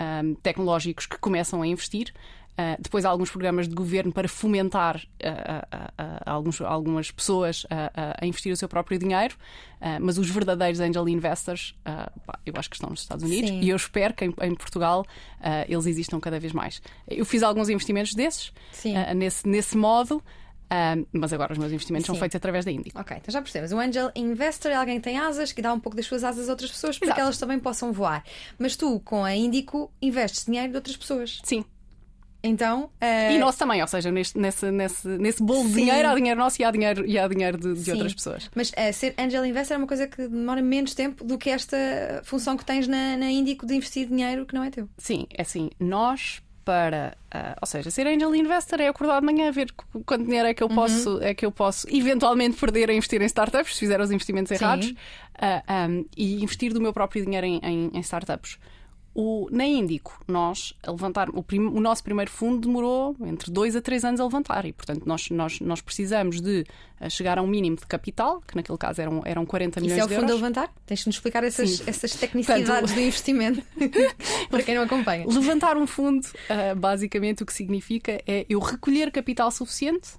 um, 0.00 0.34
tecnológicos 0.36 1.06
que 1.06 1.18
começam 1.18 1.62
a 1.62 1.66
investir. 1.66 2.12
Uh, 2.60 2.76
depois 2.78 3.06
há 3.06 3.08
alguns 3.08 3.30
programas 3.30 3.66
de 3.66 3.74
governo 3.74 4.12
para 4.12 4.28
fomentar 4.28 4.96
uh, 4.96 5.00
uh, 5.00 6.22
alguns, 6.26 6.60
algumas 6.60 7.10
pessoas 7.10 7.64
a 7.70 8.26
investir 8.26 8.52
o 8.52 8.56
seu 8.56 8.68
próprio 8.68 8.98
dinheiro, 8.98 9.34
mas 10.00 10.18
os 10.18 10.28
verdadeiros 10.28 10.80
angel 10.80 11.08
investors, 11.08 11.74
eu 12.44 12.52
acho 12.56 12.68
que 12.68 12.76
estão 12.76 12.90
nos 12.90 13.00
Estados 13.00 13.24
Unidos 13.24 13.50
Sim. 13.50 13.60
e 13.60 13.68
eu 13.70 13.76
espero 13.76 14.12
que 14.12 14.24
em, 14.24 14.34
em 14.42 14.54
Portugal 14.54 15.06
eles 15.68 15.86
existam 15.86 16.20
cada 16.20 16.38
vez 16.38 16.52
mais. 16.52 16.82
Eu 17.08 17.24
fiz 17.24 17.42
alguns 17.42 17.68
investimentos 17.68 18.14
desses, 18.14 18.52
nesse, 19.16 19.48
nesse 19.48 19.76
modo. 19.76 20.22
mas 21.12 21.32
agora 21.32 21.52
os 21.52 21.58
meus 21.58 21.72
investimentos 21.72 22.06
Sim. 22.06 22.12
são 22.12 22.20
feitos 22.20 22.36
através 22.36 22.64
da 22.64 22.70
Índico. 22.70 23.00
Ok, 23.00 23.16
então 23.16 23.32
já 23.32 23.40
percebemos. 23.40 23.72
O 23.72 23.78
angel 23.78 24.10
investor 24.14 24.72
é 24.72 24.74
alguém 24.74 24.96
que 24.96 25.04
tem 25.04 25.18
asas, 25.18 25.52
que 25.52 25.62
dá 25.62 25.72
um 25.72 25.80
pouco 25.80 25.96
das 25.96 26.06
suas 26.06 26.24
asas 26.24 26.48
a 26.48 26.52
outras 26.52 26.70
pessoas 26.70 26.98
para 26.98 27.06
Exato. 27.06 27.16
que 27.16 27.22
elas 27.22 27.38
também 27.38 27.58
possam 27.58 27.92
voar. 27.92 28.24
Mas 28.58 28.76
tu, 28.76 29.00
com 29.00 29.24
a 29.24 29.34
Índico, 29.34 29.90
investes 30.02 30.44
dinheiro 30.44 30.70
de 30.70 30.76
outras 30.76 30.96
pessoas. 30.96 31.40
Sim. 31.44 31.64
Então, 32.42 32.84
uh... 32.84 33.32
E 33.32 33.38
nosso 33.38 33.58
também, 33.58 33.80
ou 33.82 33.86
seja, 33.86 34.10
neste, 34.10 34.38
nesse, 34.38 34.70
nesse, 34.70 35.06
nesse 35.06 35.42
bolo 35.42 35.68
de 35.68 35.74
dinheiro 35.74 36.08
há 36.08 36.14
dinheiro 36.14 36.40
nosso 36.40 36.60
e 36.60 36.64
há 36.64 36.70
dinheiro, 36.70 37.06
e 37.06 37.18
há 37.18 37.28
dinheiro 37.28 37.58
de, 37.58 37.74
de 37.74 37.90
outras 37.90 38.14
pessoas. 38.14 38.50
Mas 38.54 38.70
uh, 38.70 38.92
ser 38.92 39.14
angel 39.18 39.44
investor 39.44 39.74
é 39.74 39.78
uma 39.78 39.86
coisa 39.86 40.06
que 40.06 40.26
demora 40.26 40.62
menos 40.62 40.94
tempo 40.94 41.24
do 41.24 41.36
que 41.36 41.50
esta 41.50 41.76
função 42.24 42.56
que 42.56 42.64
tens 42.64 42.88
na, 42.88 43.16
na 43.16 43.30
Índico 43.30 43.66
de 43.66 43.74
investir 43.74 44.08
dinheiro 44.08 44.46
que 44.46 44.54
não 44.54 44.64
é 44.64 44.70
teu. 44.70 44.88
Sim, 44.96 45.26
é 45.36 45.42
assim, 45.42 45.70
nós 45.78 46.42
para, 46.64 47.16
uh, 47.34 47.58
ou 47.60 47.66
seja, 47.66 47.90
ser 47.90 48.06
angel 48.06 48.34
investor 48.34 48.80
é 48.80 48.88
acordar 48.88 49.20
de 49.20 49.26
manhã 49.26 49.48
a 49.48 49.50
ver 49.50 49.72
quanto 50.06 50.24
dinheiro 50.24 50.46
é 50.46 50.54
que 50.54 50.62
eu 50.62 50.68
uhum. 50.68 50.74
posso, 50.74 51.22
é 51.22 51.34
que 51.34 51.44
eu 51.44 51.50
posso 51.50 51.86
eventualmente 51.90 52.56
perder 52.56 52.90
a 52.90 52.94
investir 52.94 53.20
em 53.20 53.26
startups 53.26 53.74
se 53.74 53.80
fizer 53.80 54.00
os 54.00 54.10
investimentos 54.10 54.52
errados 54.52 54.90
uh, 54.90 55.90
um, 55.90 56.04
e 56.16 56.42
investir 56.42 56.72
do 56.72 56.80
meu 56.80 56.92
próprio 56.92 57.24
dinheiro 57.24 57.46
em, 57.46 57.60
em, 57.62 57.90
em 57.92 58.00
startups. 58.00 58.58
O, 59.12 59.48
na 59.50 59.64
Índico, 59.64 60.22
nós 60.28 60.72
a 60.84 60.90
levantar 60.92 61.28
o, 61.30 61.42
prim, 61.42 61.60
o, 61.60 61.80
nosso 61.80 62.02
primeiro 62.04 62.30
fundo 62.30 62.68
demorou 62.68 63.16
entre 63.22 63.50
dois 63.50 63.74
a 63.74 63.80
três 63.80 64.04
anos 64.04 64.20
a 64.20 64.24
levantar 64.24 64.64
e, 64.64 64.72
portanto, 64.72 65.02
nós, 65.04 65.28
nós, 65.30 65.58
nós 65.60 65.80
precisamos 65.80 66.40
de 66.40 66.64
eh, 67.00 67.10
chegar 67.10 67.36
a 67.36 67.42
um 67.42 67.46
mínimo 67.46 67.76
de 67.76 67.86
capital, 67.86 68.40
que 68.46 68.54
naquele 68.54 68.78
caso 68.78 69.00
eram, 69.00 69.20
eram 69.24 69.44
40 69.44 69.80
milhões 69.80 69.96
de 69.96 70.00
euros. 70.00 70.12
Isso 70.12 70.14
é 70.14 70.18
o 70.18 70.20
fundo 70.20 70.32
a 70.32 70.36
levantar? 70.36 70.72
Tens-nos 70.86 71.16
explicar 71.16 71.42
essas, 71.42 71.86
essas 71.88 72.14
tecnicidades 72.14 72.68
portanto, 72.68 72.94
do 72.94 73.00
investimento 73.00 73.62
para 74.48 74.62
quem 74.62 74.76
não 74.76 74.82
acompanha. 74.84 75.26
Levantar 75.26 75.76
um 75.76 75.88
fundo, 75.88 76.24
uh, 76.24 76.76
basicamente, 76.76 77.42
o 77.42 77.46
que 77.46 77.52
significa 77.52 78.22
é 78.24 78.46
eu 78.48 78.60
recolher 78.60 79.10
capital 79.10 79.50
suficiente 79.50 80.10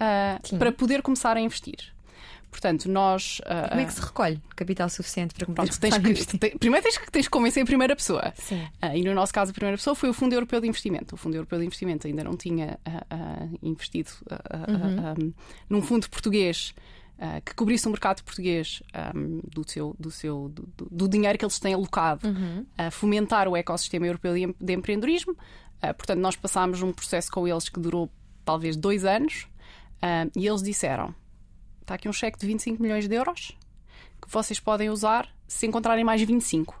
uh, 0.00 0.58
para 0.58 0.72
poder 0.72 1.02
começar 1.02 1.36
a 1.36 1.40
investir. 1.40 1.92
Portanto, 2.50 2.88
nós. 2.88 3.40
Uh, 3.40 3.68
como 3.68 3.80
é 3.80 3.84
que 3.84 3.92
se 3.92 4.00
recolhe 4.00 4.42
capital 4.56 4.88
suficiente 4.88 5.34
para 5.34 5.46
começar 5.46 5.78
tens 5.80 5.98
que, 5.98 6.38
te, 6.38 6.58
Primeiro 6.58 6.82
tens 6.82 6.98
que, 6.98 7.10
tens 7.10 7.26
que 7.26 7.30
convencer 7.30 7.62
em 7.62 7.66
primeira 7.66 7.94
pessoa. 7.94 8.32
Sim. 8.36 8.62
Uh, 8.82 8.96
e 8.96 9.02
no 9.04 9.14
nosso 9.14 9.32
caso, 9.32 9.50
a 9.50 9.54
primeira 9.54 9.76
pessoa 9.76 9.94
foi 9.94 10.10
o 10.10 10.12
Fundo 10.12 10.34
Europeu 10.34 10.60
de 10.60 10.66
Investimento. 10.66 11.14
O 11.14 11.18
Fundo 11.18 11.36
Europeu 11.36 11.58
de 11.58 11.64
Investimento 11.64 12.06
ainda 12.06 12.24
não 12.24 12.36
tinha 12.36 12.78
uh, 12.86 13.58
investido 13.62 14.10
uhum. 14.68 15.32
num 15.68 15.82
fundo 15.82 16.08
português. 16.10 16.74
que 17.44 17.54
cobrisse 17.54 17.86
o 17.86 17.90
mercado 17.90 18.22
português 18.24 18.82
um, 19.14 19.40
do, 19.44 19.68
seu, 19.68 19.94
do, 19.98 20.10
seu, 20.10 20.48
do, 20.48 20.88
do, 20.90 21.08
dinheiro 21.08 21.38
que 21.38 21.44
eles 21.44 21.58
têm 21.58 21.74
alocado 21.74 22.26
uhum. 22.26 22.64
a 22.76 22.90
fomentar 22.90 23.46
o 23.46 23.56
ecossistema 23.56 24.06
europeu 24.06 24.34
de, 24.34 24.54
de 24.58 24.72
empreendedorismo. 24.72 25.36
Portanto, 25.80 26.18
nós 26.18 26.36
passámos 26.36 26.82
um 26.82 26.92
processo 26.92 27.30
com 27.30 27.46
eles 27.46 27.68
que 27.68 27.78
durou 27.78 28.10
talvez 28.44 28.76
dois 28.76 29.04
anos 29.04 29.46
e 30.34 30.46
eles 30.46 30.62
disseram: 30.62 31.14
está 31.90 31.96
aqui 31.96 32.08
um 32.08 32.12
cheque 32.12 32.38
de 32.38 32.46
25 32.46 32.80
milhões 32.80 33.08
de 33.08 33.14
euros 33.16 33.56
que 34.22 34.30
vocês 34.30 34.60
podem 34.60 34.88
usar 34.90 35.28
se 35.48 35.66
encontrarem 35.66 36.04
mais 36.04 36.22
25. 36.22 36.80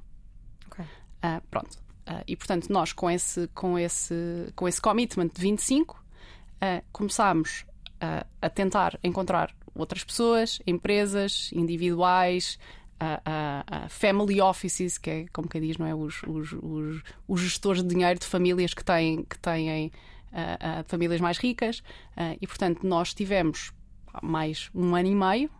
Ok. 0.66 0.84
Uh, 0.84 1.42
pronto. 1.50 1.74
Uh, 2.08 2.22
e 2.28 2.36
portanto, 2.36 2.68
nós 2.70 2.92
com 2.92 3.10
esse, 3.10 3.48
com 3.48 3.76
esse, 3.76 4.14
com 4.54 4.68
esse 4.68 4.80
commitment 4.80 5.28
de 5.34 5.40
25, 5.40 5.96
uh, 5.96 6.84
começámos 6.92 7.64
uh, 7.96 8.24
a 8.40 8.48
tentar 8.48 9.00
encontrar 9.02 9.52
outras 9.74 10.04
pessoas, 10.04 10.60
empresas, 10.64 11.50
individuais, 11.52 12.56
uh, 13.02 13.88
family 13.88 14.40
offices, 14.40 14.96
que 14.96 15.10
é 15.10 15.26
como 15.32 15.48
quem 15.48 15.60
diz, 15.60 15.76
não 15.76 15.86
é? 15.86 15.94
Os, 15.94 16.22
os, 16.22 16.52
os, 16.52 17.02
os 17.26 17.40
gestores 17.40 17.82
de 17.82 17.88
dinheiro 17.88 18.20
de 18.20 18.26
famílias 18.26 18.74
que 18.74 18.84
têm, 18.84 19.24
que 19.24 19.38
têm 19.40 19.90
famílias 20.86 21.20
mais 21.20 21.38
ricas. 21.38 21.82
e 22.40 22.46
portanto, 22.46 22.86
nós 22.86 23.12
tivemos 23.12 23.72
mais 24.22 24.70
um 24.74 24.94
ano 24.94 25.08
e 25.08 25.14
meio 25.14 25.50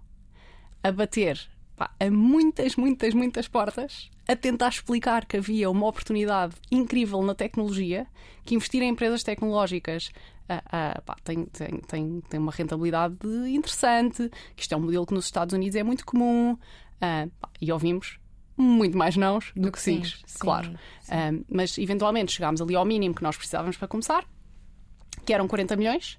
a 0.82 0.92
bater 0.92 1.40
pá, 1.76 1.90
a 1.98 2.10
muitas, 2.10 2.76
muitas, 2.76 3.14
muitas 3.14 3.48
portas 3.48 4.10
a 4.30 4.36
tentar 4.36 4.68
explicar 4.68 5.24
que 5.24 5.36
havia 5.36 5.68
uma 5.68 5.86
oportunidade 5.88 6.54
incrível 6.70 7.20
na 7.20 7.34
tecnologia, 7.34 8.06
que 8.44 8.54
investir 8.54 8.80
em 8.80 8.88
empresas 8.88 9.24
tecnológicas 9.24 10.12
uh, 10.48 10.98
uh, 10.98 11.02
pá, 11.02 11.16
tem, 11.24 11.46
tem, 11.46 11.80
tem, 11.80 12.20
tem 12.20 12.38
uma 12.38 12.52
rentabilidade 12.52 13.16
interessante, 13.48 14.30
que 14.54 14.62
isto 14.62 14.72
é 14.72 14.76
um 14.76 14.82
modelo 14.82 15.04
que 15.04 15.14
nos 15.14 15.24
Estados 15.24 15.52
Unidos 15.52 15.74
é 15.74 15.82
muito 15.82 16.06
comum, 16.06 16.52
uh, 16.52 17.30
pá, 17.40 17.48
e 17.60 17.72
ouvimos 17.72 18.20
muito 18.56 18.96
mais 18.96 19.16
nãos 19.16 19.50
do, 19.56 19.62
do 19.62 19.72
que 19.72 19.80
sim, 19.80 20.04
sim 20.04 20.38
claro. 20.38 20.78
Sim. 21.00 21.44
mas 21.48 21.78
eventualmente 21.78 22.30
chegámos 22.30 22.60
ali 22.60 22.76
ao 22.76 22.84
mínimo 22.84 23.14
que 23.14 23.22
nós 23.22 23.36
precisávamos 23.36 23.76
para 23.76 23.88
começar, 23.88 24.24
que 25.24 25.32
eram 25.32 25.48
40 25.48 25.76
milhões. 25.76 26.18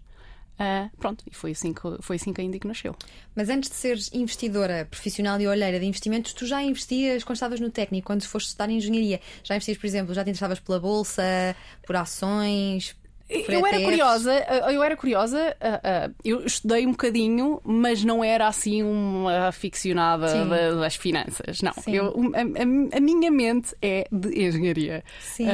Uh, 0.61 0.95
pronto, 0.97 1.23
e 1.25 1.33
foi 1.33 1.51
assim, 1.51 1.73
que, 1.73 1.81
foi 2.01 2.17
assim 2.17 2.31
que 2.31 2.39
a 2.39 2.43
Indico 2.43 2.67
nasceu. 2.67 2.95
Mas 3.35 3.49
antes 3.49 3.69
de 3.69 3.75
seres 3.75 4.11
investidora 4.13 4.87
profissional 4.89 5.41
e 5.41 5.47
olheira 5.47 5.79
de 5.79 5.85
investimentos, 5.87 6.33
tu 6.33 6.45
já 6.45 6.61
investias 6.61 7.23
quando 7.23 7.37
estavas 7.37 7.59
no 7.59 7.71
técnico, 7.71 8.05
quando 8.05 8.23
foste 8.23 8.49
estudar 8.49 8.69
engenharia? 8.69 9.19
Já 9.43 9.55
investias, 9.55 9.77
por 9.79 9.87
exemplo, 9.87 10.13
já 10.13 10.23
te 10.23 10.29
interessavas 10.29 10.59
pela 10.59 10.79
bolsa, 10.79 11.55
por 11.83 11.95
ações, 11.95 12.95
eu 13.47 13.65
era 13.65 13.81
curiosa, 13.81 14.33
eu 14.73 14.83
era 14.83 14.97
curiosa, 14.97 15.55
eu 16.23 16.45
estudei 16.45 16.85
um 16.85 16.91
bocadinho, 16.91 17.61
mas 17.63 18.03
não 18.03 18.21
era 18.21 18.45
assim 18.45 18.83
uma 18.83 19.47
aficionada 19.47 20.27
Sim. 20.27 20.49
das 20.49 20.95
finanças. 20.95 21.61
Não, 21.61 21.71
eu, 21.87 22.13
a, 22.35 22.97
a, 22.97 22.99
minha 22.99 23.31
mente 23.31 23.73
é 23.81 24.05
de 24.11 24.47
engenharia. 24.47 25.03
Sim. 25.21 25.47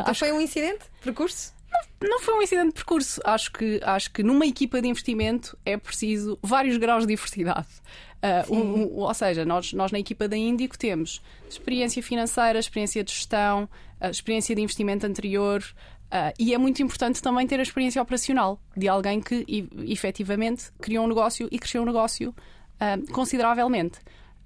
então 0.00 0.14
foi 0.14 0.30
um 0.30 0.40
incidente? 0.40 0.84
Percurso? 1.02 1.55
Não 2.00 2.20
foi 2.20 2.34
um 2.34 2.42
incidente 2.42 2.68
de 2.68 2.74
percurso. 2.74 3.20
Acho 3.24 3.50
que, 3.52 3.80
acho 3.82 4.10
que 4.10 4.22
numa 4.22 4.46
equipa 4.46 4.80
de 4.80 4.88
investimento 4.88 5.56
é 5.64 5.76
preciso 5.76 6.38
vários 6.42 6.76
graus 6.76 7.02
de 7.02 7.08
diversidade. 7.08 7.68
Uh, 8.16 8.54
um, 8.54 8.58
um, 8.58 8.98
ou 8.98 9.14
seja, 9.14 9.44
nós, 9.44 9.72
nós 9.72 9.92
na 9.92 9.98
equipa 9.98 10.26
da 10.26 10.36
Índico 10.36 10.78
temos 10.78 11.22
experiência 11.48 12.02
financeira, 12.02 12.58
experiência 12.58 13.04
de 13.04 13.12
gestão, 13.12 13.68
experiência 14.10 14.54
de 14.54 14.62
investimento 14.62 15.06
anterior. 15.06 15.62
Uh, 16.06 16.32
e 16.38 16.54
é 16.54 16.58
muito 16.58 16.82
importante 16.82 17.20
também 17.20 17.46
ter 17.46 17.58
a 17.58 17.62
experiência 17.62 18.00
operacional 18.00 18.60
de 18.76 18.86
alguém 18.86 19.20
que 19.20 19.44
e, 19.48 19.68
efetivamente 19.92 20.70
criou 20.80 21.04
um 21.04 21.08
negócio 21.08 21.48
e 21.50 21.58
cresceu 21.58 21.82
um 21.82 21.84
negócio 21.84 22.30
uh, 22.30 23.12
consideravelmente. 23.12 23.98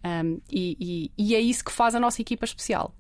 Um, 0.02 0.40
e, 0.50 0.76
e, 0.80 1.12
e, 1.18 1.34
é 1.34 1.40
isso 1.40 1.62
que 1.62 1.70
faz 1.70 1.94
a 1.94 2.00
nossa 2.00 2.22
equipa 2.22 2.46
especial. 2.46 2.94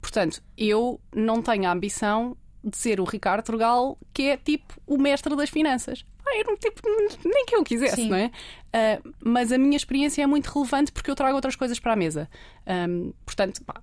portanto, 0.00 0.42
eu 0.56 0.98
não 1.14 1.42
tenho 1.42 1.68
a 1.68 1.72
ambição 1.72 2.36
de 2.64 2.76
ser 2.76 3.00
o 3.00 3.04
Ricardo 3.04 3.44
Trugal, 3.44 3.98
que 4.12 4.30
é 4.30 4.36
tipo 4.36 4.74
o 4.86 4.96
mestre 4.96 5.36
das 5.36 5.50
finanças. 5.50 6.04
Ah, 6.26 6.38
eu 6.38 6.44
não, 6.44 6.56
tipo, 6.56 6.80
nem 7.24 7.44
que 7.44 7.54
eu 7.54 7.62
quisesse, 7.62 7.96
Sim. 7.96 8.08
não 8.08 8.16
é? 8.16 8.26
Uh, 8.26 9.14
mas 9.20 9.52
a 9.52 9.58
minha 9.58 9.76
experiência 9.76 10.22
é 10.22 10.26
muito 10.26 10.46
relevante 10.46 10.90
porque 10.90 11.10
eu 11.10 11.14
trago 11.14 11.34
outras 11.34 11.54
coisas 11.54 11.78
para 11.78 11.92
a 11.92 11.96
mesa. 11.96 12.28
Um, 12.66 13.12
portanto, 13.26 13.62
pá, 13.62 13.80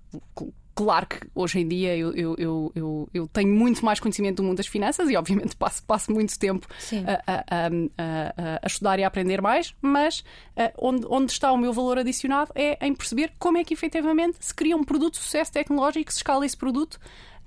claro 0.74 1.06
que 1.06 1.20
hoje 1.36 1.60
em 1.60 1.68
dia 1.68 1.96
eu, 1.96 2.12
eu, 2.14 2.72
eu, 2.76 3.10
eu, 3.14 3.28
tenho 3.28 3.54
muito 3.54 3.86
mais 3.86 4.00
conhecimento 4.00 4.38
do 4.38 4.44
mundo 4.44 4.58
das 4.58 4.68
finanças 4.68 5.10
e, 5.10 5.16
obviamente, 5.16 5.56
passo, 5.56 5.84
passo 5.84 6.12
muito 6.12 6.38
tempo 6.40 6.68
a, 7.06 7.34
a, 7.34 7.68
a, 7.68 8.60
a, 8.64 8.68
estudar 8.68 8.98
e 8.98 9.04
a 9.04 9.08
aprender 9.08 9.42
mais, 9.42 9.76
mas 9.82 10.22
uh, 10.58 10.72
onde, 10.80 11.06
onde 11.10 11.32
está 11.32 11.52
o 11.52 11.58
meu 11.58 11.72
valor 11.74 12.00
adicionado 12.00 12.52
é 12.56 12.84
em 12.86 12.96
perceber 12.96 13.34
como 13.38 13.58
é 13.58 13.64
que 13.64 13.74
efetivamente 13.74 14.38
se 14.40 14.54
cria 14.54 14.76
um 14.76 14.84
produto 14.84 15.14
de 15.14 15.20
sucesso 15.20 15.52
tecnológico, 15.52 16.12
se 16.12 16.18
escala 16.18 16.46
esse 16.46 16.58
produto. 16.58 17.00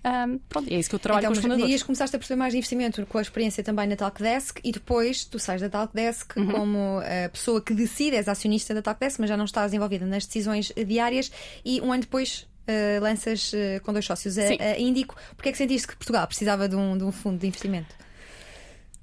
Um, 0.05 0.39
pronto, 0.49 0.71
é 0.71 0.79
isso 0.79 0.91
que 0.91 0.95
eu 0.95 0.99
trabalho 0.99 1.25
então, 1.25 1.33
com 1.33 1.39
os 1.39 1.43
fundadores. 1.43 1.69
Dias 1.69 1.83
começaste 1.83 2.15
a 2.15 2.19
perceber 2.19 2.39
mais 2.39 2.53
de 2.53 2.59
investimento 2.59 3.07
com 3.07 3.17
a 3.17 3.23
experiência 3.23 3.65
também 3.65 3.87
na 3.87 3.97
Talkdesk 3.97 4.61
e 4.63 4.71
depois 4.71 5.25
tu 5.25 5.39
sais 5.39 5.63
da 5.63 5.71
Talkdesk 5.71 6.37
uhum. 6.37 6.51
como 6.51 7.01
a 7.01 7.29
pessoa 7.31 7.61
que 7.61 7.73
decide, 7.73 8.17
és 8.17 8.29
acionista 8.29 8.75
da 8.75 8.83
Talkdesk, 8.83 9.19
mas 9.21 9.31
já 9.31 9.37
não 9.37 9.47
estás 9.47 9.73
envolvida 9.73 10.05
nas 10.05 10.27
decisões 10.27 10.71
diárias 10.87 11.33
e 11.65 11.81
um 11.81 11.93
ano 11.93 12.03
depois 12.03 12.47
Uh, 12.67 12.99
lanças 12.99 13.53
uh, 13.53 13.79
com 13.83 13.93
dois 13.93 14.07
sócios 14.07 14.39
a, 14.39 14.45
a 14.45 14.81
Índico. 14.81 15.17
Porquê 15.37 15.51
é 15.51 15.53
que 15.53 15.59
sentiste 15.59 15.87
que 15.87 15.97
Portugal 15.97 16.27
precisava 16.27 16.67
de 16.67 16.75
um, 16.75 16.97
de 16.97 17.05
um 17.05 17.13
fundo 17.13 17.37
de 17.37 17.47
investimento? 17.47 17.95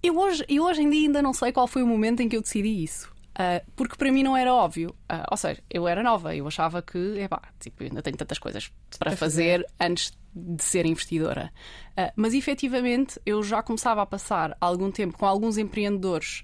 Eu 0.01 0.17
hoje, 0.17 0.43
eu 0.49 0.63
hoje 0.63 0.81
em 0.81 0.89
dia 0.89 1.07
ainda 1.07 1.21
não 1.21 1.31
sei 1.31 1.51
qual 1.51 1.67
foi 1.67 1.83
o 1.83 1.85
momento 1.85 2.21
em 2.21 2.27
que 2.27 2.35
eu 2.35 2.41
decidi 2.41 2.83
isso. 2.83 3.07
Uh, 3.41 3.71
porque 3.75 3.95
para 3.95 4.11
mim 4.11 4.21
não 4.21 4.37
era 4.37 4.53
óbvio. 4.53 4.89
Uh, 5.11 5.25
ou 5.31 5.37
seja, 5.37 5.63
eu 5.69 5.87
era 5.87 6.03
nova, 6.03 6.35
eu 6.35 6.47
achava 6.47 6.81
que, 6.81 6.97
epá, 7.19 7.41
tipo, 7.59 7.83
ainda 7.83 8.01
tenho 8.01 8.15
tantas 8.15 8.37
coisas 8.37 8.71
para 8.99 9.15
fazer 9.17 9.65
antes 9.79 10.11
de 10.35 10.63
ser 10.63 10.85
investidora. 10.85 11.51
Uh, 11.97 12.11
mas 12.15 12.33
efetivamente 12.33 13.19
eu 13.25 13.41
já 13.41 13.63
começava 13.63 14.01
a 14.01 14.05
passar 14.05 14.55
algum 14.61 14.91
tempo 14.91 15.17
com 15.17 15.25
alguns 15.25 15.57
empreendedores 15.57 16.43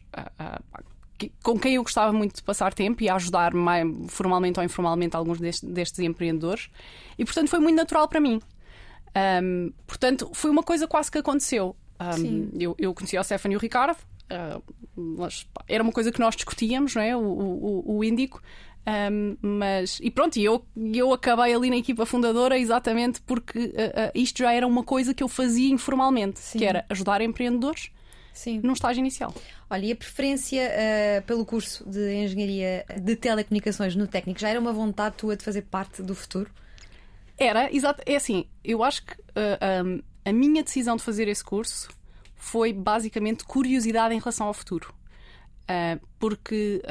que, 1.17 1.31
com 1.43 1.59
quem 1.59 1.75
eu 1.75 1.83
gostava 1.83 2.11
muito 2.13 2.35
de 2.35 2.43
passar 2.43 2.73
tempo 2.73 3.03
e 3.03 3.09
a 3.09 3.15
ajudar 3.15 3.53
mais, 3.53 3.85
formalmente 4.09 4.59
ou 4.59 4.65
informalmente 4.65 5.15
alguns 5.15 5.39
destes, 5.39 5.69
destes 5.69 5.99
empreendedores. 5.99 6.69
E 7.17 7.25
portanto 7.25 7.49
foi 7.49 7.59
muito 7.59 7.75
natural 7.75 8.07
para 8.07 8.19
mim. 8.19 8.39
Um, 9.43 9.73
portanto, 9.85 10.29
foi 10.33 10.51
uma 10.51 10.61
coisa 10.61 10.87
quase 10.87 11.11
que 11.11 11.17
aconteceu. 11.17 11.75
Um, 11.99 12.49
eu, 12.59 12.75
eu 12.77 12.93
conheci 12.93 13.17
o 13.17 13.23
Stefano 13.23 13.53
e 13.53 13.57
o 13.57 13.59
Ricardo, 13.59 13.97
uh, 14.31 15.27
era 15.67 15.83
uma 15.83 15.91
coisa 15.91 16.11
que 16.11 16.19
nós 16.19 16.35
discutíamos, 16.35 16.95
não 16.95 17.01
é? 17.01 17.15
O, 17.15 17.21
o, 17.21 17.97
o 17.97 18.03
Índico. 18.03 18.41
Um, 18.87 19.35
mas, 19.41 19.99
e 20.01 20.09
pronto, 20.09 20.39
eu, 20.39 20.65
eu 20.93 21.11
acabei 21.11 21.53
ali 21.53 21.69
na 21.69 21.75
equipa 21.75 22.05
fundadora 22.05 22.57
exatamente 22.57 23.21
porque 23.21 23.59
uh, 23.59 23.63
uh, 23.65 24.11
isto 24.15 24.37
já 24.39 24.53
era 24.53 24.65
uma 24.65 24.81
coisa 24.81 25.13
que 25.13 25.21
eu 25.21 25.27
fazia 25.27 25.69
informalmente, 25.69 26.39
Sim. 26.39 26.59
que 26.59 26.65
era 26.65 26.85
ajudar 26.89 27.19
empreendedores 27.19 27.91
Sim. 28.31 28.61
num 28.63 28.71
estágio 28.71 29.01
inicial. 29.01 29.35
Olha, 29.69 29.87
e 29.87 29.91
a 29.91 29.95
preferência 29.95 30.71
uh, 30.71 31.21
pelo 31.23 31.45
curso 31.45 31.83
de 31.89 32.13
Engenharia 32.13 32.85
de 33.01 33.15
Telecomunicações 33.17 33.93
no 33.93 34.07
técnico 34.07 34.39
já 34.39 34.47
era 34.47 34.59
uma 34.59 34.71
vontade 34.71 35.15
tua 35.17 35.35
de 35.35 35.43
fazer 35.43 35.63
parte 35.63 36.01
do 36.01 36.15
futuro? 36.15 36.49
Era, 37.37 37.69
exato. 37.75 38.01
É 38.05 38.15
assim, 38.15 38.45
eu 38.63 38.83
acho 38.83 39.05
que 39.05 39.13
um, 39.85 40.01
a 40.23 40.31
minha 40.31 40.63
decisão 40.63 40.95
de 40.95 41.03
fazer 41.03 41.27
esse 41.27 41.43
curso 41.43 41.89
foi 42.37 42.71
basicamente 42.71 43.43
curiosidade 43.43 44.13
em 44.13 44.19
relação 44.19 44.47
ao 44.47 44.53
futuro. 44.53 44.93
Uh, 45.63 45.99
porque 46.17 46.81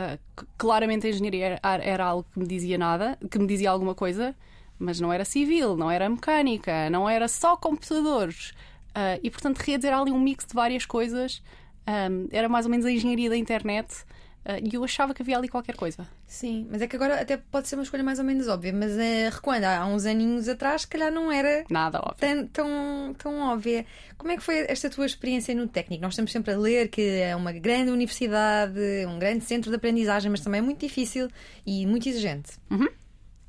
claramente 0.59 1.07
a 1.07 1.11
engenharia 1.11 1.61
era, 1.63 1.83
era 1.83 2.05
algo 2.05 2.27
que 2.31 2.39
me 2.39 2.47
dizia 2.47 2.77
nada, 2.77 3.19
que 3.31 3.39
me 3.39 3.47
dizia 3.47 3.71
alguma 3.71 3.95
coisa, 3.95 4.37
mas 4.79 5.01
não 5.01 5.11
era 5.13 5.25
civil, 5.25 5.77
não 5.77 5.91
era 5.91 6.09
mecânica, 6.09 6.91
não 6.91 7.09
era 7.09 7.27
só 7.29 7.57
computadores. 7.57 8.51
Uh, 8.91 9.21
e 9.23 9.31
portanto, 9.31 9.63
dizer 9.65 9.93
ali 9.93 10.11
um 10.11 10.21
mix 10.21 10.45
de 10.47 10.55
várias 10.55 10.85
coisas. 10.87 11.43
Um, 11.87 12.29
era 12.33 12.49
mais 12.49 12.67
ou 12.67 12.71
menos 12.71 12.85
a 12.85 12.91
engenharia 12.91 13.31
da 13.31 13.37
internet. 13.37 14.05
Uh, 14.47 14.63
e 14.63 14.77
eu 14.77 14.85
achava 14.85 15.13
que 15.13 15.23
havia 15.23 15.37
ali 15.37 15.49
qualquer 15.49 15.75
coisa. 15.75 16.07
Sim, 16.25 16.69
mas 16.71 16.81
é 16.81 16.87
que 16.87 16.95
agora 16.95 17.21
até 17.21 17.37
pode 17.37 17.67
ser 17.67 17.75
uma 17.75 17.83
escolha 17.83 18.05
mais 18.05 18.21
ou 18.21 18.25
menos 18.25 18.47
óbvia, 18.47 18.73
mas 18.73 18.93
uh, 18.93 19.35
recuando 19.35 19.65
há 19.65 19.85
uns 19.87 20.07
aninhos 20.07 20.49
atrás, 20.49 20.83
se 20.83 20.87
calhar 20.87 21.11
não 21.11 21.33
era 21.33 21.65
nada 21.69 21.99
óbvio. 21.99 22.17
Tão, 22.21 22.47
tão, 22.47 23.15
tão 23.15 23.41
óbvia. 23.41 23.85
Como 24.17 24.31
é 24.31 24.37
que 24.37 24.43
foi 24.45 24.59
esta 24.69 24.89
tua 24.89 25.05
experiência 25.05 25.53
no 25.53 25.67
técnico? 25.67 26.03
Nós 26.03 26.13
estamos 26.13 26.31
sempre 26.31 26.55
a 26.55 26.57
ler 26.57 26.89
que 26.89 27.03
é 27.03 27.35
uma 27.35 27.51
grande 27.51 27.91
universidade, 27.91 28.79
um 29.09 29.19
grande 29.19 29.43
centro 29.43 29.69
de 29.69 29.77
aprendizagem, 29.77 30.31
mas 30.31 30.41
também 30.41 30.61
é 30.61 30.63
muito 30.63 30.79
difícil 30.79 31.29
e 31.67 31.85
muito 31.85 32.09
exigente. 32.09 32.53
Uhum. 32.71 32.87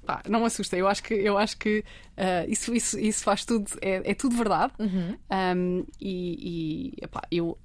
Pá, 0.04 0.24
não 0.28 0.40
me 0.40 0.46
assusta, 0.48 0.76
eu 0.76 0.88
acho 0.88 1.04
que, 1.04 1.14
eu 1.14 1.38
acho 1.38 1.58
que 1.58 1.80
uh, 2.18 2.50
isso, 2.50 2.74
isso, 2.74 2.98
isso 2.98 3.24
faz 3.24 3.46
tudo, 3.46 3.70
é, 3.82 4.12
é 4.12 4.16
tudo 4.16 4.36
verdade. 4.36 4.74
Uhum. 4.80 5.16
Um, 5.30 5.86
e, 6.00 6.94
e 6.98 7.04
epá, 7.04 7.22
eu 7.30 7.56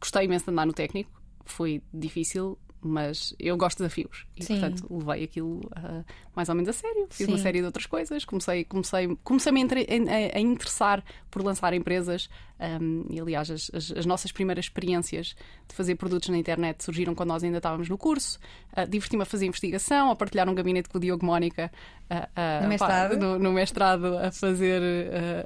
gostei 0.00 0.24
imenso 0.24 0.46
de 0.46 0.50
andar 0.50 0.66
no 0.66 0.72
técnico, 0.72 1.22
foi 1.44 1.82
difícil, 1.92 2.58
mas 2.82 3.34
eu 3.38 3.56
gosto 3.56 3.78
de 3.78 3.82
desafios 3.84 4.26
e, 4.36 4.44
Sim. 4.44 4.58
portanto, 4.60 4.86
levei 4.90 5.24
aquilo 5.24 5.58
uh, 5.76 6.04
mais 6.34 6.48
ou 6.48 6.54
menos 6.54 6.68
a 6.68 6.72
sério. 6.72 7.06
Fiz 7.10 7.26
Sim. 7.26 7.32
uma 7.32 7.38
série 7.38 7.58
de 7.60 7.64
outras 7.66 7.86
coisas, 7.86 8.24
comecei, 8.24 8.64
comecei, 8.64 9.16
comecei 9.22 9.52
-me 9.52 9.62
a, 9.62 10.36
a- 10.36 10.40
interessar 10.40 11.04
por 11.30 11.42
lançar 11.42 11.72
empresas. 11.74 12.28
um, 12.58 13.06
e, 13.10 13.18
aliás, 13.20 13.50
as, 13.50 13.70
as- 13.74 13.92
as 13.92 14.04
nossas 14.06 14.32
primeiras 14.32 14.66
experiências 14.66 15.34
de 15.68 15.74
fazer 15.74 15.94
produtos 15.96 16.28
na 16.28 16.36
internet 16.38 16.82
surgiram 16.84 17.14
quando 17.14 17.28
nós 17.30 17.42
ainda 17.44 17.56
estávamos 17.58 17.88
no 17.88 17.96
curso. 17.98 18.38
Uh, 18.76 18.86
Diverti-me 18.88 19.22
a 19.22 19.26
fazer 19.26 19.46
investigação, 19.46 20.10
a 20.10 20.16
partilhar 20.16 20.48
um 20.48 20.54
gabinete 20.54 20.88
com 20.88 20.98
o 20.98 21.00
Diogo 21.00 21.24
Mónica 21.24 21.70
uh, 22.10 22.62
No 22.62 22.68
mestrado? 22.68 23.16
no, 23.16 23.38
no 23.38 23.52
mestrado 23.52 24.16
a 24.18 24.30
fazer, 24.30 24.82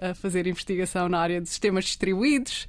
a 0.00 0.14
fazer 0.14 0.46
investigação 0.46 1.08
na 1.08 1.18
área 1.20 1.40
de 1.40 1.48
sistemas 1.48 1.84
distribuídos 1.84 2.66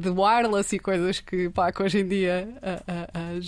de 0.00 0.08
wireless 0.10 0.74
e 0.74 0.78
coisas 0.78 1.20
que, 1.20 1.48
pá, 1.50 1.70
que 1.72 1.82
hoje 1.82 2.00
em 2.00 2.06
dia 2.08 2.48
uh, 2.56 3.40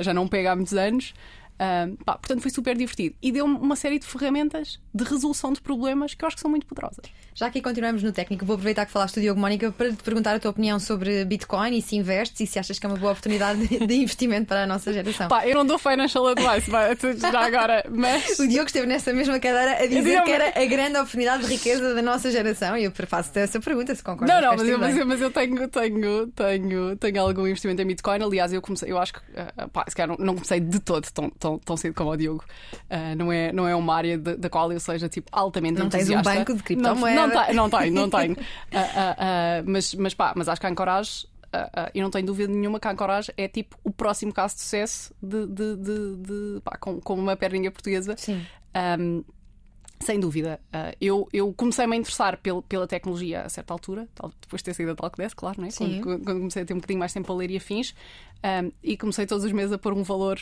já, 0.00 0.14
não 0.14 0.28
pega 0.28 0.52
há 0.52 0.56
muitos 0.56 0.74
anos. 0.74 1.14
Um, 1.60 1.96
pá, 1.96 2.16
portanto, 2.16 2.40
foi 2.40 2.50
super 2.50 2.76
divertido. 2.76 3.16
E 3.20 3.32
deu-me 3.32 3.56
uma 3.56 3.74
série 3.74 3.98
de 3.98 4.06
ferramentas 4.06 4.78
de 4.94 5.04
resolução 5.04 5.52
de 5.52 5.60
problemas 5.60 6.14
que 6.14 6.24
eu 6.24 6.26
acho 6.26 6.36
que 6.36 6.42
são 6.42 6.50
muito 6.50 6.66
poderosas. 6.66 7.04
Já 7.34 7.46
aqui 7.46 7.60
continuamos 7.60 8.02
no 8.02 8.12
técnico, 8.12 8.44
vou 8.44 8.54
aproveitar 8.54 8.86
que 8.86 8.92
falaste 8.92 9.16
do 9.16 9.20
Diogo 9.20 9.40
Mónica 9.40 9.70
para 9.70 9.92
te 9.92 10.02
perguntar 10.02 10.34
a 10.34 10.40
tua 10.40 10.50
opinião 10.50 10.78
sobre 10.80 11.24
Bitcoin 11.24 11.76
e 11.76 11.82
se 11.82 11.96
investes 11.96 12.40
e 12.40 12.46
se 12.46 12.58
achas 12.58 12.78
que 12.78 12.86
é 12.86 12.88
uma 12.88 12.98
boa 12.98 13.12
oportunidade 13.12 13.66
de, 13.86 13.94
investimento 13.94 14.46
para 14.46 14.64
a 14.64 14.66
nossa 14.66 14.92
geração. 14.92 15.28
Pá, 15.28 15.46
eu 15.46 15.54
não 15.54 15.64
dou 15.64 15.78
financial 15.78 16.26
advice, 16.26 16.70
pá, 16.70 16.88
já 17.30 17.40
agora, 17.40 17.84
mas. 17.90 18.38
O 18.38 18.48
Diogo 18.48 18.66
esteve 18.66 18.86
nessa 18.86 19.12
mesma 19.12 19.38
cadeira 19.38 19.82
a 19.82 19.86
dizer 19.86 20.22
que 20.22 20.30
era 20.30 20.60
a 20.60 20.66
grande 20.66 20.96
oportunidade 20.96 21.44
de 21.44 21.48
riqueza 21.50 21.94
da 21.94 22.02
nossa 22.02 22.30
geração 22.30 22.76
e 22.76 22.84
eu 22.84 22.92
faço-te 23.06 23.38
essa 23.38 23.60
pergunta 23.60 23.94
se 23.94 24.02
concordas 24.02 24.34
Não, 24.34 24.50
não, 24.50 24.56
mas 24.56 24.68
eu, 24.68 24.78
mas, 24.78 24.96
eu, 24.96 25.06
mas 25.06 25.20
eu 25.20 25.30
tenho, 25.30 25.68
tenho, 25.68 26.26
tenho, 26.28 26.96
tenho 26.96 27.20
algum 27.20 27.46
investimento 27.46 27.80
em 27.82 27.86
Bitcoin. 27.86 28.22
Aliás, 28.22 28.52
eu 28.52 28.60
comecei, 28.60 28.90
eu 28.90 28.98
acho 28.98 29.14
que 29.14 29.20
ah, 29.36 29.68
pá, 29.68 29.84
se 29.88 29.94
calhar 29.94 30.16
não, 30.16 30.26
não 30.26 30.34
comecei 30.34 30.60
de 30.60 30.80
todo 30.80 31.08
tão, 31.12 31.30
tão, 31.50 31.58
tão 31.58 31.76
cedo 31.76 31.94
como 31.94 32.10
o 32.10 32.16
Diogo. 32.16 32.44
Ah, 32.90 33.14
não, 33.14 33.32
é, 33.32 33.52
não 33.52 33.66
é 33.66 33.74
uma 33.74 33.94
área 33.94 34.18
de- 34.18 34.36
da 34.36 34.50
qual 34.50 34.70
eu 34.72 34.80
seja 34.80 35.08
tipo, 35.08 35.28
altamente 35.32 35.78
Não 35.78 35.88
tens 35.88 36.08
um 36.08 36.12
entusiasta. 36.14 36.38
banco 36.40 36.54
de 36.56 36.62
criptomoeda. 36.62 37.14
Não, 37.26 37.28
não, 37.28 37.44
tenho, 37.44 37.54
não 37.54 37.70
tenho, 37.70 37.94
não 37.94 38.10
tenho. 38.10 38.36
Ah, 38.72 39.16
ah, 39.18 39.62
mas, 39.66 39.94
mas 39.94 40.14
pá, 40.14 40.32
mas 40.36 40.48
acho 40.48 40.60
que 40.60 40.66
a 40.66 40.70
Ancorage. 40.70 41.26
ah, 41.52 41.90
eu 41.94 42.02
não 42.02 42.10
tenho 42.10 42.26
dúvida 42.26 42.52
nenhuma 42.52 42.78
que 42.78 42.86
a 42.88 42.90
Ancorage 42.90 43.32
é 43.36 43.48
tipo 43.48 43.76
o 43.82 43.90
próximo 43.90 44.32
caso 44.32 44.54
de 44.56 44.60
sucesso 44.62 45.14
de, 45.22 45.46
de, 45.46 45.76
de, 45.76 46.16
de- 46.16 46.60
pá, 46.62 46.76
com, 46.78 47.00
com 47.00 47.14
uma 47.14 47.36
perninha 47.36 47.70
portuguesa. 47.70 48.14
Sim. 48.16 48.44
Um, 49.00 49.24
sem 50.00 50.20
dúvida. 50.20 50.60
Uh, 50.72 50.94
eu, 51.00 51.28
eu 51.32 51.52
comecei-me 51.54 51.96
a 51.96 51.98
interessar 51.98 52.36
pel- 52.36 52.62
pela 52.62 52.86
tecnologia 52.86 53.42
a 53.42 53.48
certa 53.48 53.72
altura, 53.74 54.06
tal- 54.14 54.30
depois 54.40 54.60
de 54.60 54.66
ter 54.66 54.74
saído 54.74 54.92
da 54.92 54.96
Talkdesk, 54.96 55.36
claro, 55.36 55.60
né? 55.60 55.70
Quando, 55.76 56.00
quando 56.00 56.24
comecei 56.38 56.62
a 56.62 56.64
ter 56.64 56.72
um 56.72 56.76
bocadinho 56.76 57.00
mais 57.00 57.12
tempo 57.12 57.32
a 57.32 57.34
ler 57.36 57.50
e 57.50 57.56
afins, 57.56 57.94
um, 58.64 58.70
e 58.80 58.96
comecei 58.96 59.26
todos 59.26 59.44
os 59.44 59.50
meses 59.50 59.72
a 59.72 59.78
pôr 59.78 59.92
um 59.94 60.04
valor 60.04 60.38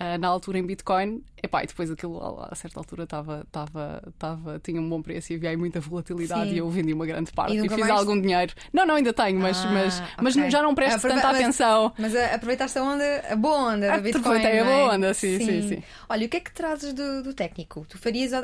uh, 0.00 0.18
na 0.18 0.28
altura 0.28 0.58
em 0.58 0.62
Bitcoin. 0.66 1.22
Epá, 1.42 1.62
e 1.62 1.66
depois 1.66 1.90
aquilo 1.90 2.18
a, 2.20 2.48
a 2.50 2.54
certa 2.54 2.80
altura 2.80 3.04
estava, 3.04 3.42
estava, 3.46 4.02
estava, 4.08 4.58
tinha 4.60 4.80
um 4.80 4.88
bom 4.88 5.00
preço 5.02 5.32
e 5.32 5.36
havia 5.36 5.50
aí 5.50 5.56
muita 5.56 5.80
volatilidade 5.80 6.48
Sim. 6.50 6.54
e 6.56 6.58
eu 6.58 6.68
vendi 6.70 6.92
uma 6.92 7.06
grande 7.06 7.30
parte 7.32 7.54
E 7.54 7.58
e, 7.58 7.68
fiz 7.68 7.78
mais? 7.78 7.90
algum 7.90 8.20
dinheiro. 8.20 8.52
Não, 8.72 8.84
não, 8.86 8.94
ainda 8.96 9.12
tenho, 9.12 9.38
mas, 9.38 9.58
Ah, 9.58 9.70
mas, 9.72 10.02
mas 10.22 10.36
ok. 10.36 10.50
já 10.50 10.62
não 10.62 10.74
presto 10.74 10.96
Aprove- 10.96 11.14
tanta 11.14 11.28
mas- 11.28 11.36
atenção. 11.40 11.92
Mas 11.98 12.16
a- 12.16 12.34
aproveitaste 12.34 12.78
a 12.78 12.82
onda, 12.82 13.24
a 13.30 13.36
boa 13.36 13.72
onda 13.74 13.86
da 13.88 13.98
Bitcoin. 13.98 14.20
Aproveitei 14.20 14.52
a 14.60 14.62
é? 14.62 14.64
boa 14.64 14.94
onda, 14.94 15.14
sim, 15.14 15.38
sim, 15.38 15.68
sim. 15.68 15.82
Olha, 16.08 16.26
o 16.26 16.28
que 16.28 16.36
é 16.38 16.40
que 16.40 16.52
trazes 16.52 16.92
do, 16.92 17.22
do 17.22 17.34
técnico? 17.34 17.86
Tu 17.88 17.96
farias, 17.98 18.32
a- 18.32 18.42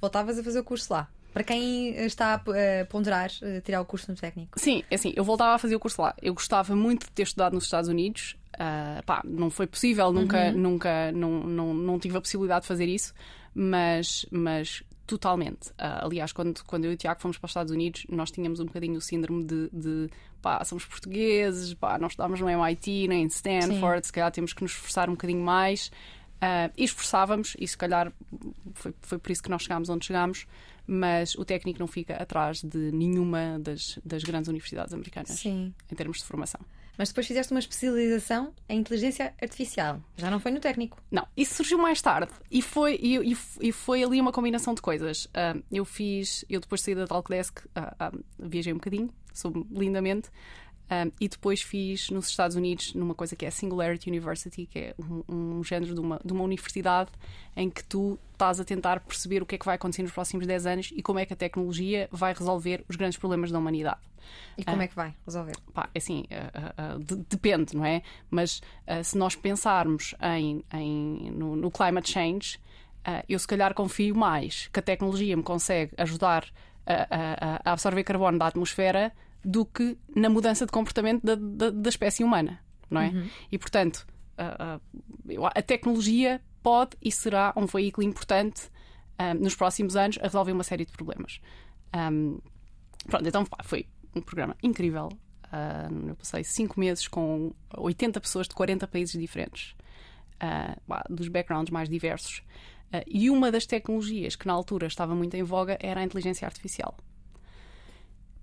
voltavas 0.00 0.38
a 0.38 0.42
fazer 0.42 0.60
o 0.60 0.64
curso 0.64 0.92
lá? 0.92 1.08
Para 1.34 1.44
quem 1.44 1.90
está 2.06 2.34
a, 2.34 2.82
a 2.82 2.84
ponderar 2.86 3.30
eh, 3.42 3.60
tirar 3.60 3.80
o 3.80 3.84
curso 3.84 4.10
no 4.10 4.16
técnico? 4.16 4.58
Sim, 4.58 4.82
é 4.90 4.94
assim, 4.94 5.12
eu 5.14 5.22
voltava 5.22 5.54
a 5.54 5.58
fazer 5.58 5.76
o 5.76 5.78
curso 5.80 6.00
lá. 6.00 6.14
Eu 6.22 6.32
gostava 6.34 6.74
muito 6.74 7.04
de 7.04 7.12
ter 7.12 7.22
estudado 7.24 7.52
nos 7.52 7.64
Estados 7.64 7.88
Unidos. 7.88 8.34
Ah, 8.58 9.00
pá, 9.06 9.22
não 9.24 9.50
foi 9.50 9.68
possível, 9.68 10.12
nunca, 10.12 10.50
nunca, 10.50 11.12
não, 11.12 11.44
não, 11.44 11.72
não 11.72 11.98
tive 11.98 12.16
a 12.16 12.20
possibilidade 12.20 12.62
de 12.62 12.66
fazer 12.66 12.86
isso, 12.86 13.14
mas, 13.54 14.26
mas 14.32 14.82
totalmente. 15.06 15.70
Ah, 15.78 16.04
aliás, 16.04 16.32
quando, 16.32 16.64
quando 16.64 16.84
eu 16.84 16.90
e 16.90 16.94
o 16.94 16.96
Tiago 16.96 17.20
fomos 17.20 17.38
para 17.38 17.46
os 17.46 17.50
Estados 17.50 17.72
Unidos, 17.72 18.04
nós 18.08 18.32
tínhamos 18.32 18.58
um 18.58 18.64
bocadinho 18.64 18.96
o 18.96 19.00
síndrome 19.00 19.44
de, 19.44 19.70
de 19.72 20.10
pá, 20.42 20.64
somos 20.64 20.84
portugueses, 20.84 21.72
pá, 21.74 21.98
não 21.98 22.08
estudámos 22.08 22.40
no 22.40 22.48
MIT, 22.48 23.06
nem 23.06 23.22
em 23.22 23.26
Stanford, 23.26 24.04
se 24.04 24.12
calhar 24.12 24.32
temos 24.32 24.52
que 24.52 24.62
nos 24.62 24.72
esforçar 24.72 25.08
um 25.08 25.12
bocadinho 25.12 25.42
mais. 25.42 25.92
E 26.76 26.84
esforçávamos, 26.84 27.56
e 27.58 27.66
se 27.66 27.76
calhar 27.76 28.12
foi, 28.74 28.94
foi 29.02 29.18
por 29.18 29.32
isso 29.32 29.42
que 29.42 29.50
nós 29.50 29.62
chegámos 29.62 29.88
onde 29.88 30.06
chegámos, 30.06 30.46
mas 30.86 31.34
o 31.34 31.44
técnico 31.44 31.80
não 31.80 31.88
fica 31.88 32.14
atrás 32.14 32.62
de 32.62 32.92
nenhuma 32.92 33.58
das, 33.58 33.98
das 34.04 34.22
grandes 34.22 34.48
universidades 34.48 34.94
americanas 34.94 35.30
Sim. 35.30 35.74
em 35.90 35.94
termos 35.96 36.18
de 36.18 36.24
formação. 36.24 36.60
Mas 36.98 37.08
depois 37.08 37.26
fizeste 37.28 37.52
uma 37.52 37.60
especialização 37.60 38.52
em 38.68 38.80
inteligência 38.80 39.32
artificial. 39.40 40.02
Já 40.16 40.30
não 40.30 40.40
foi 40.40 40.50
no 40.50 40.58
técnico. 40.60 41.00
Não, 41.10 41.26
isso 41.36 41.54
surgiu 41.54 41.78
mais 41.78 42.02
tarde 42.02 42.32
e 42.50 42.60
foi, 42.60 42.98
e, 43.00 43.32
e- 43.60 43.72
foi 43.72 44.02
ali 44.02 44.20
uma 44.20 44.32
combinação 44.32 44.74
de 44.74 44.82
coisas. 44.82 45.28
Ah, 45.32 45.54
eu 45.70 45.84
fiz, 45.84 46.44
eu 46.50 46.60
depois 46.60 46.80
de 46.80 46.86
sair 46.86 46.94
da 46.96 47.06
Talkdesk, 47.06 47.60
ah, 47.74 47.94
ah, 47.98 48.12
viajei 48.38 48.72
um 48.72 48.76
bocadinho, 48.76 49.08
soube 49.32 49.64
lindamente, 49.70 50.28
ah, 50.90 51.06
e 51.20 51.28
depois 51.28 51.60
fiz 51.62 52.10
nos 52.10 52.28
Estados 52.28 52.56
Unidos 52.56 52.94
numa 52.94 53.14
coisa 53.14 53.34
que 53.36 53.44
é 53.44 53.48
a 53.48 53.50
Singularity 53.50 54.08
University, 54.10 54.66
que 54.66 54.78
é 54.78 54.94
um, 54.98 55.58
um 55.58 55.64
género 55.64 55.94
de 55.94 56.00
uma, 56.00 56.20
de 56.24 56.32
uma 56.32 56.42
universidade 56.44 57.10
em 57.56 57.68
que 57.70 57.82
tu 57.84 58.18
estás 58.32 58.60
a 58.60 58.64
tentar 58.64 59.00
perceber 59.00 59.42
o 59.42 59.46
que 59.46 59.54
é 59.54 59.58
que 59.58 59.66
vai 59.66 59.74
acontecer 59.74 60.02
nos 60.02 60.12
próximos 60.12 60.46
10 60.46 60.66
anos 60.66 60.90
e 60.94 61.02
como 61.02 61.18
é 61.18 61.26
que 61.26 61.32
a 61.32 61.36
tecnologia 61.36 62.08
vai 62.12 62.32
resolver 62.32 62.84
os 62.88 62.96
grandes 62.96 63.18
problemas 63.18 63.50
da 63.50 63.58
humanidade. 63.58 64.00
E 64.58 64.64
como 64.64 64.82
é 64.82 64.88
que 64.88 64.94
vai 64.94 65.14
resolver? 65.26 65.54
Pá, 65.72 65.88
é 65.94 65.98
assim, 65.98 66.24
ah, 66.30 66.50
ah, 66.54 66.74
ah, 66.76 66.98
de- 66.98 67.24
depende, 67.30 67.74
não 67.74 67.84
é? 67.84 68.02
Mas 68.30 68.60
ah, 68.86 69.02
se 69.02 69.16
nós 69.16 69.34
pensarmos 69.34 70.14
em, 70.22 70.62
em- 70.74 71.30
no, 71.30 71.56
no 71.56 71.70
climate 71.70 72.10
change, 72.12 72.58
ah, 73.04 73.24
eu 73.28 73.38
se 73.38 73.46
calhar 73.46 73.72
confio 73.74 74.14
mais 74.14 74.68
que 74.68 74.78
a 74.78 74.82
tecnologia 74.82 75.36
me 75.36 75.42
consegue 75.42 75.92
ajudar 75.96 76.44
a, 76.86 76.92
a- 77.56 77.60
a 77.64 77.72
absorver 77.72 78.04
carbono 78.04 78.38
da 78.38 78.46
atmosfera 78.46 79.12
do 79.44 79.64
que 79.64 79.96
na 80.14 80.28
mudança 80.28 80.66
de 80.66 80.72
comportamento 80.72 81.22
da, 81.24 81.34
da- 81.34 81.70
da 81.70 81.88
espécie 81.88 82.22
humana, 82.24 82.60
não 82.90 83.00
é? 83.00 83.12
E 83.52 83.58
portanto, 83.58 84.06
ah, 84.36 84.56
ah, 84.58 84.80
eu- 85.28 85.46
a 85.46 85.50
tecnologia 85.62 86.40
pode 86.62 86.96
e 87.02 87.10
será 87.12 87.52
um 87.56 87.66
veículo 87.66 88.06
importante 88.06 88.68
ah, 89.18 89.34
nos 89.34 89.54
próximos 89.54 89.96
anos 89.96 90.18
a 90.20 90.22
resolver 90.24 90.52
uma 90.52 90.62
série 90.64 90.84
de 90.84 90.92
problemas. 90.92 91.40
Ahm, 91.92 92.38
Pronto, 93.06 93.26
então 93.28 93.44
pá, 93.46 93.58
foi 93.64 93.86
um 94.14 94.20
programa 94.20 94.56
incrível. 94.62 95.08
Ah, 95.50 95.88
eu 96.06 96.14
passei 96.16 96.44
cinco 96.44 96.78
meses 96.78 97.08
com 97.08 97.52
80 97.76 98.20
pessoas 98.20 98.46
de 98.48 98.54
40 98.54 98.86
países 98.86 99.18
diferentes, 99.18 99.74
ah, 100.40 100.76
pá, 100.86 101.04
dos 101.08 101.28
backgrounds 101.28 101.70
mais 101.70 101.88
diversos. 101.88 102.42
Ah, 102.92 103.02
e 103.06 103.30
uma 103.30 103.50
das 103.52 103.66
tecnologias 103.66 104.36
que 104.36 104.46
na 104.46 104.52
altura 104.52 104.86
estava 104.88 105.14
muito 105.14 105.34
em 105.34 105.42
voga 105.42 105.76
era 105.80 106.00
a 106.00 106.04
inteligência 106.04 106.44
artificial. 106.46 106.96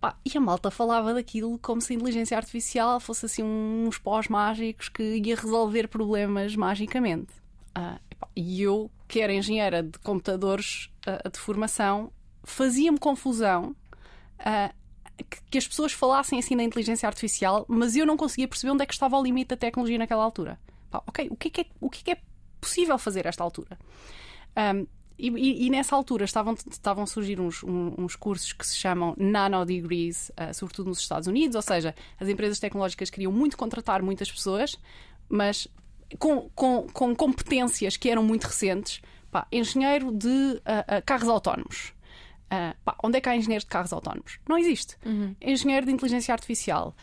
Pá, 0.06 0.16
e 0.24 0.38
a 0.38 0.40
malta 0.40 0.70
falava 0.70 1.16
daquilo 1.16 1.58
como 1.58 1.82
se 1.82 1.92
a 1.92 1.96
inteligência 1.96 2.38
artificial 2.38 3.00
fosse 3.00 3.26
assim 3.26 3.42
uns 3.42 3.98
pós 3.98 4.28
mágicos 4.28 4.88
que 4.88 5.02
ia 5.02 5.36
resolver 5.36 5.88
problemas 5.88 6.56
magicamente. 6.56 7.34
Ah, 7.74 8.00
e 8.36 8.62
eu, 8.62 8.92
que 9.08 9.20
era 9.20 9.34
engenheira 9.34 9.82
de 9.82 9.98
computadores 9.98 10.92
ah, 11.08 11.28
de 11.28 11.40
formação, 11.40 12.12
fazia-me 12.44 13.00
confusão 13.00 13.76
ah, 14.38 14.72
que, 15.18 15.42
que 15.50 15.58
as 15.58 15.68
pessoas 15.68 15.92
falassem 15.92 16.38
assim 16.38 16.56
da 16.56 16.62
inteligência 16.62 17.08
artificial, 17.08 17.66
mas 17.68 17.96
eu 17.96 18.06
não 18.06 18.16
conseguia 18.16 18.48
perceber 18.48 18.74
onde 18.74 18.84
é 18.84 18.86
que 18.86 18.94
estava 18.94 19.18
o 19.18 19.24
limite 19.24 19.48
da 19.48 19.58
tecnologia 19.58 19.98
naquela 19.98 20.24
altura. 20.24 20.60
Pá, 20.92 21.02
ok, 21.08 21.30
o 21.32 21.36
que 21.36 21.48
é 21.48 21.52
que 21.52 21.62
é, 21.62 21.66
o 21.82 21.90
que 21.90 22.02
é, 22.02 22.04
que 22.04 22.12
é 22.12 22.24
possível 22.62 23.00
fazer 23.00 23.26
a 23.26 23.30
esta 23.30 23.44
altura? 23.44 23.76
Um, 24.56 24.86
e, 25.18 25.30
e- 25.30 25.66
e 25.66 25.70
nessa 25.70 25.96
altura 25.96 26.26
estavam, 26.26 26.56
estavam 26.70 27.04
a 27.04 27.08
surgir 27.08 27.40
uns, 27.40 27.64
uns 27.64 28.16
cursos 28.16 28.52
que 28.54 28.66
se 28.66 28.76
chamam 28.76 29.14
Nano 29.18 29.66
Degrees, 29.66 30.32
ah, 30.36 30.54
sobretudo 30.54 30.90
nos 30.90 31.00
Estados 31.00 31.28
Unidos, 31.28 31.56
ou 31.56 31.62
seja, 31.62 31.96
as 32.20 32.28
empresas 32.28 32.60
tecnológicas 32.60 33.10
queriam 33.10 33.32
muito 33.32 33.56
contratar 33.58 34.02
muitas 34.04 34.32
pessoas, 34.32 34.78
mas 35.30 35.68
com, 36.20 36.50
com, 36.54 36.88
com 36.94 37.16
competências 37.16 37.98
que 37.98 38.10
eram 38.10 38.24
muito 38.24 38.44
recentes. 38.46 39.02
Pá, 39.32 39.48
engenheiro 39.52 40.12
de 40.12 40.62
ah, 40.66 40.86
ah, 40.98 41.02
carros 41.02 41.28
autónomos. 41.30 41.94
Pá, 42.86 42.96
onde 43.04 43.18
é 43.18 43.22
que 43.22 43.28
há 43.28 43.36
engenheiros 43.36 43.66
de 43.66 43.70
carros 43.70 43.92
autónomos? 43.92 44.40
Não 44.48 44.58
existe. 44.58 44.96
Engenheiro 45.42 45.86
de 45.86 45.92
inteligência 45.92 46.32
artificial. 46.34 46.96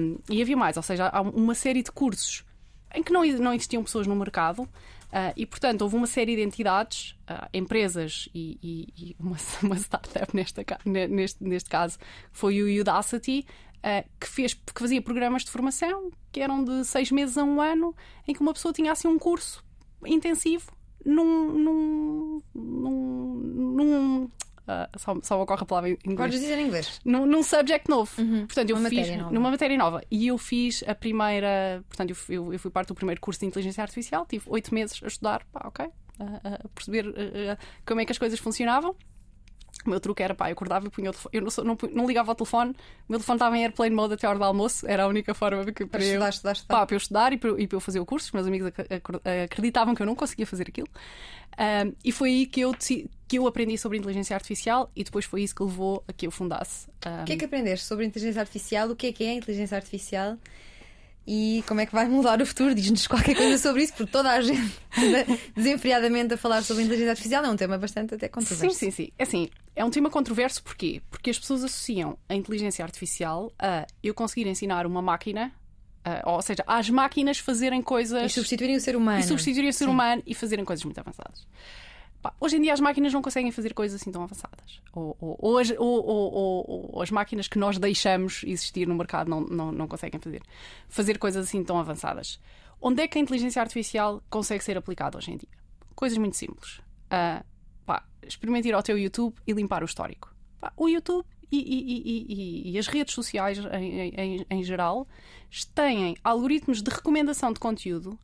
Um, 0.00 0.18
e 0.30 0.40
havia 0.40 0.56
mais, 0.56 0.78
ou 0.78 0.82
seja, 0.82 1.08
há 1.08 1.20
uma 1.20 1.54
série 1.54 1.82
de 1.82 1.92
cursos 1.92 2.42
em 2.94 3.02
que 3.02 3.12
não, 3.12 3.22
não 3.24 3.52
existiam 3.52 3.82
pessoas 3.84 4.06
no 4.06 4.16
mercado. 4.16 4.66
Ah, 5.16 5.32
e, 5.36 5.46
portanto, 5.46 5.82
houve 5.82 5.94
uma 5.94 6.08
série 6.08 6.34
de 6.34 6.42
entidades, 6.42 7.14
ah, 7.28 7.48
empresas 7.54 8.28
e, 8.34 8.58
e- 8.60 8.88
e 8.98 9.16
uma, 9.20 9.36
uma 9.62 9.76
startup 9.76 10.34
nesta 10.34 10.64
neste, 10.84 11.44
neste 11.44 11.70
caso 11.70 11.96
foi 12.32 12.60
o 12.60 12.80
Udacity, 12.80 13.46
ah, 13.80 14.02
que, 14.18 14.26
fez, 14.26 14.54
que 14.54 14.72
fazia 14.76 15.00
programas 15.00 15.44
de 15.44 15.52
formação 15.52 16.10
que 16.32 16.40
eram 16.40 16.64
de 16.64 16.84
seis 16.84 17.12
meses 17.12 17.38
a 17.38 17.44
um 17.44 17.60
ano, 17.60 17.94
em 18.26 18.34
que 18.34 18.40
uma 18.40 18.52
pessoa 18.52 18.74
tinha 18.74 18.90
assim 18.90 19.06
um 19.06 19.18
curso 19.20 19.64
intensivo 20.04 20.72
num, 21.06 21.52
num, 21.52 22.42
num, 22.52 23.34
num, 23.76 24.30
uh, 24.68 24.98
só, 24.98 25.16
só 25.22 25.42
ocorre 25.42 25.62
a 25.62 25.66
palavra 25.66 25.90
em 25.90 25.92
inglês. 26.04 26.16
Podes 26.18 26.40
dizer 26.40 26.58
em 26.58 26.66
inglês. 26.66 27.00
Num, 27.04 27.26
num 27.26 27.42
subject 27.42 27.88
novo. 27.88 28.10
Portanto, 28.46 28.70
eu 28.70 28.76
Uma 28.76 28.88
fiz 28.88 28.98
matéria 29.08 29.30
numa 29.30 29.50
matéria 29.50 29.78
nova. 29.78 30.02
E 30.10 30.26
eu 30.26 30.38
fiz 30.38 30.82
a 30.86 30.94
primeira. 30.94 31.82
Portanto, 31.88 32.10
eu 32.10 32.16
fui, 32.16 32.36
eu- 32.36 32.52
eu 32.52 32.58
fui 32.58 32.70
parte 32.70 32.88
do 32.88 32.94
primeiro 32.94 33.20
curso 33.20 33.40
de 33.40 33.46
inteligência 33.46 33.82
artificial, 33.82 34.26
tive 34.26 34.44
oito 34.48 34.74
meses 34.74 35.00
a 35.02 35.06
estudar, 35.06 35.44
pá, 35.52 35.66
ok, 35.68 35.86
a, 36.18 36.54
a 36.64 36.68
perceber 36.74 37.06
uh, 37.06 37.10
uh, 37.10 37.56
como 37.86 38.00
é 38.00 38.04
que 38.04 38.12
as 38.12 38.18
coisas 38.18 38.38
funcionavam. 38.38 38.94
O 39.86 39.90
meu 39.90 40.00
truque 40.00 40.22
era, 40.22 40.34
pá, 40.34 40.48
eu 40.48 40.52
acordava 40.52 40.86
e 40.86 40.90
punha 40.90 41.10
o 41.10 41.12
telefone. 41.12 41.30
Eu 41.36 41.42
não, 41.42 41.50
sou- 41.50 41.64
não, 41.64 41.76
não 41.92 42.06
ligava 42.06 42.30
ao 42.32 42.34
telefone, 42.34 42.70
o 42.70 42.74
meu 43.08 43.18
telefone 43.18 43.36
estava 43.36 43.58
em 43.58 43.62
airplane 43.64 43.94
mode 43.94 44.14
até 44.14 44.26
a 44.26 44.30
hora 44.30 44.38
do 44.38 44.44
almoço, 44.44 44.86
era 44.88 45.04
a 45.04 45.06
única 45.06 45.34
forma 45.34 45.64
que, 45.66 45.84
Para 45.84 45.98
para 45.98 46.00
eu, 46.02 46.06
estudar, 46.06 46.28
estudar, 46.30 46.52
estudar. 46.52 46.74
pá, 46.80 46.86
para 46.86 46.94
eu 46.94 46.98
estudar 46.98 47.32
e 47.32 47.36
para, 47.38 47.50
eu- 47.50 47.58
e 47.60 47.66
para 47.66 47.76
eu 47.76 47.80
fazer 47.80 48.00
o 48.00 48.06
curso. 48.06 48.26
Os 48.26 48.32
meus 48.32 48.46
amigos 48.46 48.72
acreditavam 49.44 49.94
que 49.94 50.02
eu 50.02 50.06
não 50.06 50.14
conseguia 50.14 50.46
fazer 50.46 50.66
aquilo. 50.68 50.88
Ahm, 51.56 51.92
e 52.04 52.10
foi 52.10 52.30
aí 52.30 52.46
que 52.46 52.60
eu, 52.60 52.74
que 52.74 53.08
eu 53.38 53.46
aprendi 53.46 53.78
sobre 53.78 53.98
inteligência 53.98 54.34
artificial 54.34 54.90
e 54.96 55.04
depois 55.04 55.24
foi 55.24 55.42
isso 55.42 55.54
que 55.54 55.62
levou 55.62 56.02
a 56.08 56.12
que 56.12 56.26
eu 56.26 56.30
fundasse. 56.30 56.88
ahm, 57.04 57.22
O 57.22 57.24
que 57.26 57.32
é 57.32 57.36
que 57.36 57.44
aprendeste 57.44 57.86
sobre 57.86 58.04
inteligência 58.04 58.40
artificial? 58.40 58.88
O 58.90 58.96
que 58.96 59.06
é 59.08 59.12
que 59.12 59.24
é 59.24 59.30
a 59.30 59.34
inteligência 59.34 59.76
artificial? 59.76 60.36
E 61.26 61.64
como 61.66 61.80
é 61.80 61.86
que 61.86 61.92
vai 61.94 62.06
mudar 62.06 62.42
o 62.42 62.46
futuro? 62.46 62.74
Diz-nos 62.74 63.06
qualquer 63.06 63.34
coisa 63.34 63.56
sobre 63.58 63.82
isso, 63.82 63.94
porque 63.94 64.12
toda 64.12 64.30
a 64.30 64.40
gente 64.42 64.60
anda 64.98 65.24
desenfreadamente 65.56 66.34
a 66.34 66.36
falar 66.36 66.62
sobre 66.62 66.82
inteligência 66.82 67.12
artificial. 67.12 67.44
É 67.44 67.48
um 67.48 67.56
tema 67.56 67.78
bastante 67.78 68.14
até 68.14 68.26
Sim, 68.26 68.32
controverso. 68.32 68.78
sim, 68.78 68.90
sim. 68.90 69.08
É 69.18 69.22
Assim, 69.22 69.48
é 69.74 69.84
um 69.84 69.90
tema 69.90 70.10
controverso 70.10 70.62
porquê? 70.62 71.00
Porque 71.10 71.30
as 71.30 71.38
pessoas 71.38 71.64
associam 71.64 72.18
a 72.28 72.34
inteligência 72.34 72.84
artificial 72.84 73.50
a 73.58 73.86
eu 74.02 74.12
conseguir 74.12 74.46
ensinar 74.46 74.86
uma 74.86 75.00
máquina, 75.00 75.50
a- 76.04 76.22
ou 76.30 76.42
seja, 76.42 76.62
às 76.66 76.90
máquinas 76.90 77.38
fazerem 77.38 77.80
coisas 77.80 78.30
E 78.30 78.34
substituírem 78.34 78.76
o 78.76 78.80
ser 78.80 78.94
humano. 78.94 79.20
e 79.20 79.22
substituir 79.22 79.68
o 79.68 79.72
ser 79.72 79.84
Sim. 79.86 79.90
humano 79.90 80.22
e 80.26 80.34
fazerem 80.34 80.64
coisas 80.64 80.84
muito 80.84 80.98
avançadas. 80.98 81.46
Pá, 82.24 82.32
hoje 82.40 82.56
em 82.56 82.62
dia 82.62 82.72
as 82.72 82.80
máquinas 82.80 83.12
não 83.12 83.20
conseguem 83.20 83.52
fazer 83.52 83.74
coisas 83.74 84.00
assim 84.00 84.10
tão 84.10 84.22
avançadas. 84.22 84.80
Ou, 84.94 85.14
ou- 85.20 85.36
ou 85.38 85.58
as, 85.58 85.70
ou- 85.76 87.02
as 87.02 87.10
máquinas 87.10 87.48
que 87.48 87.58
nós 87.58 87.76
deixamos 87.78 88.42
existir 88.46 88.88
no 88.88 88.94
mercado 88.94 89.28
não, 89.28 89.42
não, 89.42 89.70
não 89.70 89.86
conseguem 89.86 90.18
fazer, 90.18 90.40
fazer 90.88 91.18
coisas 91.18 91.46
assim 91.46 91.62
tão 91.62 91.78
avançadas. 91.78 92.40
Onde 92.80 93.02
é 93.02 93.06
que 93.08 93.18
a 93.18 93.20
inteligência 93.20 93.60
artificial 93.60 94.22
consegue 94.30 94.64
ser 94.64 94.74
aplicada 94.78 95.18
hoje 95.18 95.32
em 95.32 95.36
dia? 95.36 95.50
Coisas 95.94 96.16
muito 96.16 96.34
simples. 96.38 96.80
Ah, 97.10 97.44
pá, 97.84 98.02
experimente 98.26 98.68
ir 98.68 98.72
ao 98.72 98.82
teu 98.82 98.96
YouTube 98.98 99.34
e 99.46 99.52
limpar 99.52 99.82
o 99.82 99.84
histórico. 99.84 100.34
Pá, 100.58 100.72
o 100.78 100.88
YouTube 100.88 101.26
e, 101.52 101.58
e- 101.58 102.02
e- 102.70 102.70
e- 102.72 102.78
as 102.78 102.86
redes 102.86 103.12
sociais 103.14 103.58
em- 103.58 104.08
em- 104.16 104.46
em 104.50 104.64
geral 104.64 105.06
têm 105.74 106.16
algoritmos 106.24 106.82
de 106.82 106.90
recomendação 106.90 107.52
de 107.52 107.60
conteúdo 107.60 108.18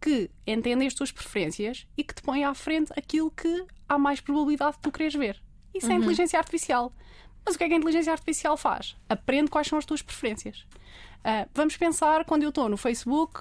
que 0.00 0.30
entendem 0.46 0.86
as 0.86 0.94
tuas 0.94 1.12
preferências 1.12 1.86
e 1.96 2.02
que 2.02 2.14
te 2.14 2.22
põem 2.22 2.44
à 2.44 2.54
frente 2.54 2.92
aquilo 2.96 3.30
que 3.30 3.66
há 3.88 3.98
mais 3.98 4.20
probabilidade 4.20 4.76
de 4.76 4.82
tu 4.82 4.90
quereres 4.90 5.14
ver. 5.14 5.42
Isso 5.74 5.90
é 5.90 5.94
inteligência 5.94 6.38
artificial. 6.38 6.92
Mas 7.44 7.54
o 7.54 7.58
que 7.58 7.64
é 7.64 7.68
que 7.68 7.74
a 7.74 7.76
inteligência 7.76 8.12
artificial 8.12 8.56
faz? 8.56 8.96
Aprende 9.08 9.50
quais 9.50 9.66
são 9.66 9.78
as 9.78 9.84
tuas 9.84 10.02
preferências. 10.02 10.66
Ah, 11.22 11.46
vamos 11.54 11.76
pensar 11.76 12.24
quando 12.24 12.42
eu 12.42 12.48
estou 12.48 12.68
no 12.68 12.76
Facebook 12.76 13.40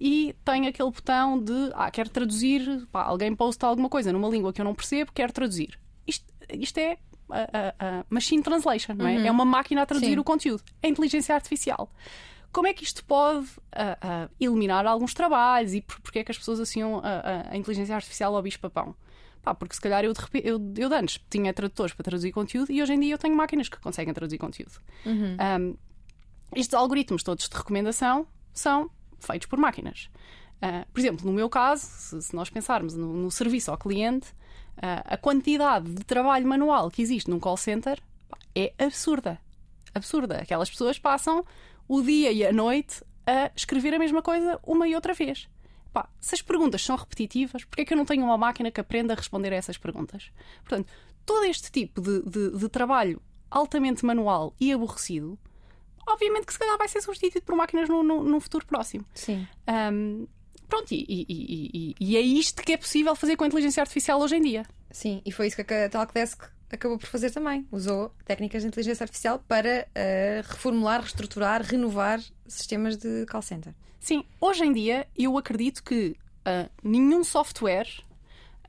e 0.00 0.34
tenho 0.44 0.68
aquele 0.68 0.90
botão 0.90 1.38
de 1.38 1.70
ah, 1.74 1.90
quero 1.90 2.08
traduzir, 2.08 2.86
pá, 2.90 3.04
alguém 3.04 3.34
posta 3.34 3.66
alguma 3.66 3.88
coisa 3.88 4.12
numa 4.12 4.28
língua 4.28 4.52
que 4.52 4.60
eu 4.60 4.64
não 4.64 4.74
percebo, 4.74 5.12
quero 5.12 5.32
traduzir. 5.32 5.78
Isto, 6.06 6.26
isto 6.52 6.78
é 6.78 6.98
ah, 7.30 7.48
ah, 7.52 7.74
ah, 7.78 8.04
machine 8.10 8.42
translation, 8.42 8.94
não 8.94 9.06
é? 9.06 9.26
É 9.26 9.30
uma 9.30 9.44
máquina 9.44 9.82
a 9.82 9.86
traduzir 9.86 10.14
Sim. 10.14 10.18
o 10.18 10.24
conteúdo. 10.24 10.62
É 10.82 10.88
inteligência 10.88 11.34
artificial. 11.34 11.90
Como 12.52 12.66
é 12.66 12.74
que 12.74 12.84
isto 12.84 13.04
pode 13.04 13.48
ah, 13.72 13.96
ah, 14.00 14.28
eliminar 14.38 14.86
alguns 14.86 15.14
trabalhos 15.14 15.72
e 15.74 15.80
por- 15.80 16.00
porque 16.00 16.18
é 16.18 16.24
que 16.24 16.30
as 16.30 16.38
pessoas 16.38 16.60
associam 16.60 17.00
a, 17.02 17.50
a- 17.52 17.56
inteligência 17.56 17.94
artificial 17.94 18.36
ao 18.36 18.42
bicho-papão? 18.42 18.94
Pá, 19.42 19.54
porque 19.54 19.74
se 19.74 19.80
calhar 19.80 20.04
eu 20.04 20.12
de, 20.12 20.20
repente, 20.20 20.46
eu, 20.46 20.54
eu 20.76 20.88
de 20.88 20.94
antes 20.94 21.20
tinha 21.28 21.52
tradutores 21.52 21.92
para 21.94 22.04
traduzir 22.04 22.30
conteúdo 22.30 22.70
e 22.70 22.80
hoje 22.82 22.92
em 22.92 23.00
dia 23.00 23.14
eu 23.14 23.18
tenho 23.18 23.34
máquinas 23.34 23.68
que 23.68 23.76
conseguem 23.80 24.12
traduzir 24.14 24.38
conteúdo. 24.38 24.72
Um, 25.04 25.76
estes 26.54 26.74
algoritmos 26.74 27.22
todos 27.22 27.48
de 27.48 27.56
recomendação 27.56 28.26
são 28.52 28.90
feitos 29.18 29.48
por 29.48 29.58
máquinas. 29.58 30.08
Ah, 30.60 30.86
por 30.92 31.00
exemplo, 31.00 31.26
no 31.26 31.32
meu 31.32 31.48
caso, 31.48 31.86
se, 31.86 32.22
se 32.22 32.36
nós 32.36 32.50
pensarmos 32.50 32.94
no, 32.94 33.12
no 33.14 33.30
serviço 33.32 33.70
ao 33.72 33.78
cliente, 33.78 34.28
ah, 34.76 35.02
a 35.14 35.16
quantidade 35.16 35.90
de 35.92 36.04
trabalho 36.04 36.46
manual 36.46 36.88
que 36.90 37.02
existe 37.02 37.28
num 37.28 37.40
call 37.40 37.56
center 37.56 37.98
pá, 38.28 38.36
é 38.54 38.72
absurda. 38.78 39.40
Absurda. 39.94 40.36
Aquelas 40.38 40.70
pessoas 40.70 40.98
passam 41.00 41.44
o 41.94 42.02
dia 42.02 42.30
e 42.32 42.44
a 42.46 42.52
noite 42.52 43.02
a 43.26 43.50
escrever 43.54 43.94
a 43.94 43.98
mesma 43.98 44.22
coisa 44.22 44.58
uma 44.66 44.86
e 44.88 44.94
outra 44.94 45.12
vez. 45.14 45.48
Pá, 45.92 46.08
se 46.20 46.34
as 46.34 46.40
perguntas 46.42 46.82
são 46.82 46.96
repetitivas, 46.96 47.64
porquê 47.64 47.82
é 47.82 47.84
que 47.84 47.92
eu 47.92 47.96
não 47.98 48.04
tenho 48.06 48.24
uma 48.24 48.38
máquina 48.38 48.70
que 48.70 48.80
aprenda 48.80 49.12
a 49.12 49.16
responder 49.16 49.52
a 49.52 49.56
essas 49.56 49.76
perguntas? 49.76 50.30
Portanto, 50.64 50.90
todo 51.26 51.44
este 51.44 51.70
tipo 51.70 52.00
de, 52.00 52.22
de- 52.22 52.56
de 52.58 52.68
trabalho 52.68 53.20
altamente 53.50 54.04
manual 54.04 54.54
e 54.58 54.72
aborrecido, 54.72 55.38
obviamente 56.08 56.46
que 56.46 56.52
se 56.54 56.58
calhar 56.58 56.78
vai 56.78 56.88
ser 56.88 57.02
substituído 57.02 57.44
por 57.44 57.54
máquinas 57.54 57.88
no, 57.88 58.02
no- 58.02 58.40
futuro 58.40 58.64
próximo. 58.66 59.04
Sim. 59.14 59.46
Ahm, 59.66 60.24
pronto, 60.68 60.90
e, 60.92 61.04
e- 61.06 61.26
e- 61.28 61.70
e- 61.74 61.94
e 62.00 62.16
é 62.16 62.20
isto 62.20 62.62
que 62.62 62.72
é 62.72 62.76
possível 62.78 63.14
fazer 63.14 63.36
com 63.36 63.44
a 63.44 63.46
inteligência 63.46 63.82
artificial 63.82 64.18
hoje 64.20 64.36
em 64.36 64.40
dia. 64.42 64.64
Sim, 64.90 65.20
e 65.24 65.30
foi 65.30 65.46
isso 65.48 65.62
que 65.62 65.74
a 65.74 65.88
Talkdesk 65.90 66.42
acabou 66.72 66.98
por 66.98 67.06
fazer 67.06 67.30
também. 67.30 67.66
Usou 67.70 68.10
técnicas 68.24 68.62
de 68.62 68.68
inteligência 68.68 69.04
artificial 69.04 69.38
para 69.46 69.86
eh, 69.94 70.42
reformular, 70.44 71.00
reestruturar, 71.00 71.62
renovar 71.62 72.20
sistemas 72.46 72.96
de 72.96 73.26
call 73.26 73.42
center. 73.42 73.74
Sim, 74.00 74.24
hoje 74.40 74.64
em 74.64 74.72
dia 74.72 75.06
eu 75.16 75.36
acredito 75.38 75.84
que 75.84 76.16
ah, 76.44 76.68
nenhum 76.82 77.22
software, 77.22 77.86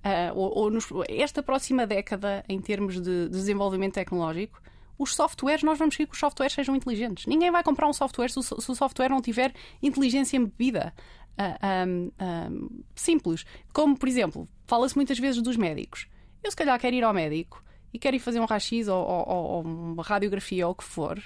ah, 0.03 0.31
ou, 0.35 0.55
ou 0.57 0.69
nos- 0.69 0.89
esta 1.07 1.41
próxima 1.41 1.87
década, 1.87 2.43
em 2.47 2.59
termos 2.61 3.01
de 3.01 3.29
desenvolvimento 3.29 3.93
tecnológico, 3.93 4.61
os 4.99 5.15
softwares, 5.15 5.63
nós 5.63 5.79
vamos 5.79 5.95
querer 5.95 6.07
que 6.07 6.13
os 6.13 6.19
softwares 6.19 6.53
sejam 6.53 6.75
inteligentes. 6.75 7.25
Ninguém 7.25 7.49
vai 7.49 7.63
comprar 7.63 7.87
um 7.89 7.93
software 7.93 8.29
se 8.29 8.37
o, 8.37 8.43
se 8.43 8.71
o 8.71 8.75
software 8.75 9.09
não 9.09 9.21
tiver 9.21 9.51
inteligência 9.81 10.37
embebida. 10.37 10.93
Ah, 11.35 11.57
ahm, 11.83 12.09
ahm, 12.19 12.67
simples. 12.95 13.43
Como, 13.73 13.97
por 13.97 14.07
exemplo, 14.07 14.47
fala-se 14.67 14.95
muitas 14.95 15.17
vezes 15.17 15.41
dos 15.41 15.57
médicos. 15.57 16.07
Eu, 16.43 16.51
se 16.51 16.55
calhar, 16.57 16.79
quero 16.79 16.95
ir 16.95 17.03
ao 17.03 17.11
médico 17.13 17.63
e 17.93 17.99
quero 17.99 18.15
ir 18.15 18.19
fazer 18.19 18.39
um 18.39 18.45
raio-x 18.45 18.87
ou, 18.87 18.97
ou- 19.05 19.27
ou- 19.27 19.61
uma 19.61 20.03
radiografia 20.03 20.65
ou 20.65 20.71
o 20.73 20.75
que 20.75 20.83
for, 20.83 21.21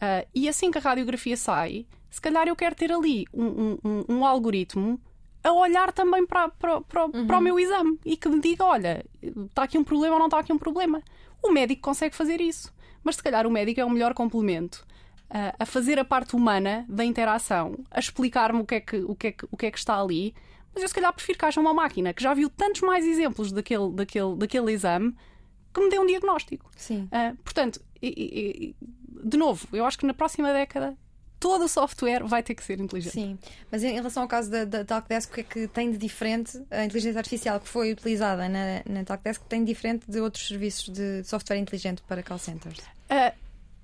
ah, 0.00 0.24
e 0.34 0.48
assim 0.48 0.70
que 0.70 0.78
a 0.78 0.80
radiografia 0.80 1.36
sai, 1.36 1.86
se 2.10 2.20
calhar 2.20 2.48
eu 2.48 2.56
quero 2.56 2.74
ter 2.74 2.90
ali 2.92 3.24
um, 3.32 3.78
um- 3.84 4.04
um- 4.08 4.26
algoritmo 4.26 5.00
a 5.44 5.52
olhar 5.52 5.92
também 5.92 6.26
para, 6.26 6.48
para, 6.48 6.80
para, 6.80 7.08
para 7.08 7.38
o 7.38 7.40
meu 7.40 7.58
exame 7.60 7.98
e 8.04 8.16
que 8.16 8.28
me 8.28 8.40
diga: 8.40 8.64
olha, 8.64 9.04
está 9.22 9.62
aqui 9.64 9.78
um 9.78 9.84
problema 9.84 10.14
ou 10.14 10.18
não 10.18 10.26
está 10.26 10.38
aqui 10.40 10.52
um 10.52 10.58
problema. 10.58 11.02
O 11.42 11.50
médico 11.52 11.82
consegue 11.82 12.16
fazer 12.16 12.40
isso, 12.40 12.74
mas 13.04 13.16
se 13.16 13.22
calhar 13.22 13.46
o 13.46 13.50
médico 13.50 13.80
é 13.80 13.84
o 13.84 13.90
melhor 13.90 14.12
complemento 14.14 14.84
ah, 15.30 15.54
a 15.60 15.64
fazer 15.66 15.98
a 15.98 16.04
parte 16.04 16.34
humana 16.34 16.84
da 16.88 17.04
interação, 17.04 17.78
a 17.90 18.00
explicar-me 18.00 18.60
o 18.60 18.64
que, 18.66 18.74
é 18.76 18.80
que, 18.80 18.96
o, 18.96 19.14
que 19.14 19.26
é 19.28 19.32
que, 19.32 19.46
o 19.50 19.56
que 19.56 19.66
é 19.66 19.70
que 19.70 19.78
está 19.78 20.00
ali. 20.00 20.34
Mas 20.74 20.82
eu 20.82 20.88
se 20.88 20.94
calhar 20.94 21.12
prefiro 21.12 21.38
que 21.38 21.44
haja 21.44 21.60
uma 21.60 21.72
máquina 21.74 22.12
que 22.12 22.22
já 22.22 22.34
viu 22.34 22.48
tantos 22.50 22.80
mais 22.82 23.04
exemplos 23.04 23.52
daquele, 23.52 23.90
daquele, 23.92 24.34
daquele 24.36 24.72
exame 24.72 25.14
que 25.72 25.80
me 25.80 25.90
dê 25.90 25.98
um 25.98 26.06
diagnóstico. 26.06 26.70
Sim. 26.76 27.08
Ah, 27.12 27.34
portanto, 27.44 27.80
e- 28.02 28.74
e- 28.74 28.76
de 29.28 29.36
novo, 29.36 29.66
eu 29.72 29.84
acho 29.84 29.98
que 29.98 30.06
na 30.06 30.14
próxima 30.14 30.52
década 30.52 30.96
todo 31.40 31.64
o 31.64 31.68
software 31.68 32.24
vai 32.24 32.42
ter 32.42 32.54
que 32.54 32.64
ser 32.64 32.80
inteligente. 32.80 33.12
Sim, 33.12 33.38
mas 33.70 33.84
em 33.84 33.92
relação 33.94 34.24
ao 34.24 34.28
caso 34.28 34.50
da, 34.50 34.64
da 34.64 34.84
Talkdesk, 34.84 35.30
o 35.30 35.34
que 35.34 35.40
é 35.40 35.44
que 35.44 35.68
tem 35.68 35.90
de 35.92 35.96
diferente 35.98 36.60
a 36.70 36.84
inteligência 36.84 37.18
artificial 37.18 37.60
que 37.60 37.68
foi 37.68 37.92
utilizada 37.92 38.48
na, 38.48 38.82
na 38.88 39.04
Talkdesk 39.04 39.42
tem 39.48 39.60
de 39.64 39.66
diferente 39.72 40.10
de 40.10 40.20
outros 40.20 40.46
serviços 40.48 40.88
de 40.88 41.22
software 41.24 41.58
inteligente 41.58 42.02
para 42.08 42.22
call 42.24 42.38
centers? 42.38 42.80
Ah, 43.08 43.32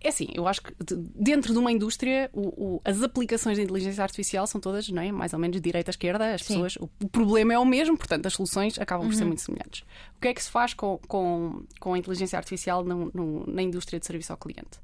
é 0.05 0.09
assim, 0.09 0.29
eu 0.35 0.47
acho 0.47 0.61
que 0.63 0.73
de- 0.85 0.97
dentro 1.15 1.53
de 1.53 1.59
uma 1.59 1.73
indústria 1.73 2.31
o- 2.33 2.77
o- 2.77 2.81
as 2.85 3.03
aplicações 3.03 3.57
de 3.57 3.63
inteligência 3.65 4.03
artificial 4.03 4.47
são 4.47 4.61
todas 4.61 4.89
não 4.89 5.03
é, 5.03 5.11
mais 5.11 5.33
ou 5.33 5.39
menos 5.39 5.57
de 5.57 5.61
direita 5.63 5.91
a 5.91 5.93
esquerda. 5.93 6.35
As 6.35 6.43
Sim. 6.43 6.55
pessoas, 6.55 6.77
o, 6.77 6.89
o 7.03 7.09
problema 7.09 7.55
é 7.55 7.59
o 7.59 7.65
mesmo, 7.65 7.97
portanto 7.97 8.27
as 8.27 8.35
soluções 8.35 8.79
acabam 8.79 9.09
por 9.09 9.15
ser 9.15 9.25
muito 9.25 9.41
semelhantes. 9.41 9.81
O 10.17 10.21
que 10.21 10.29
é 10.29 10.35
que 10.35 10.43
se 10.43 10.51
faz 10.51 10.75
com, 10.75 10.99
com, 11.09 11.65
com 11.81 11.95
a 11.95 11.99
inteligência 11.99 12.37
artificial 12.37 12.85
no- 12.85 13.11
no- 13.15 13.45
na 13.47 13.63
indústria 13.63 13.99
de 13.99 14.07
serviço 14.07 14.33
ao 14.33 14.39
cliente? 14.39 14.79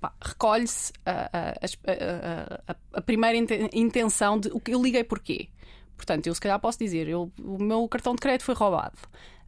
Pá, 0.00 0.12
Recolhe-se 0.22 0.92
ah, 1.04 1.28
ah, 1.32 2.60
a, 2.68 2.76
a 2.98 3.02
primeira 3.02 3.36
inten- 3.36 3.68
intenção 3.72 4.38
de 4.38 4.48
o 4.52 4.60
que 4.60 4.72
eu 4.72 4.82
liguei 4.82 5.02
porquê. 5.02 5.48
Portanto, 5.96 6.26
eu 6.26 6.34
se 6.34 6.40
calhar 6.40 6.60
posso 6.60 6.78
dizer, 6.78 7.08
eu, 7.08 7.32
o 7.42 7.60
meu 7.62 7.88
cartão 7.88 8.14
de 8.14 8.20
crédito 8.20 8.44
foi 8.44 8.54
roubado. 8.54 8.96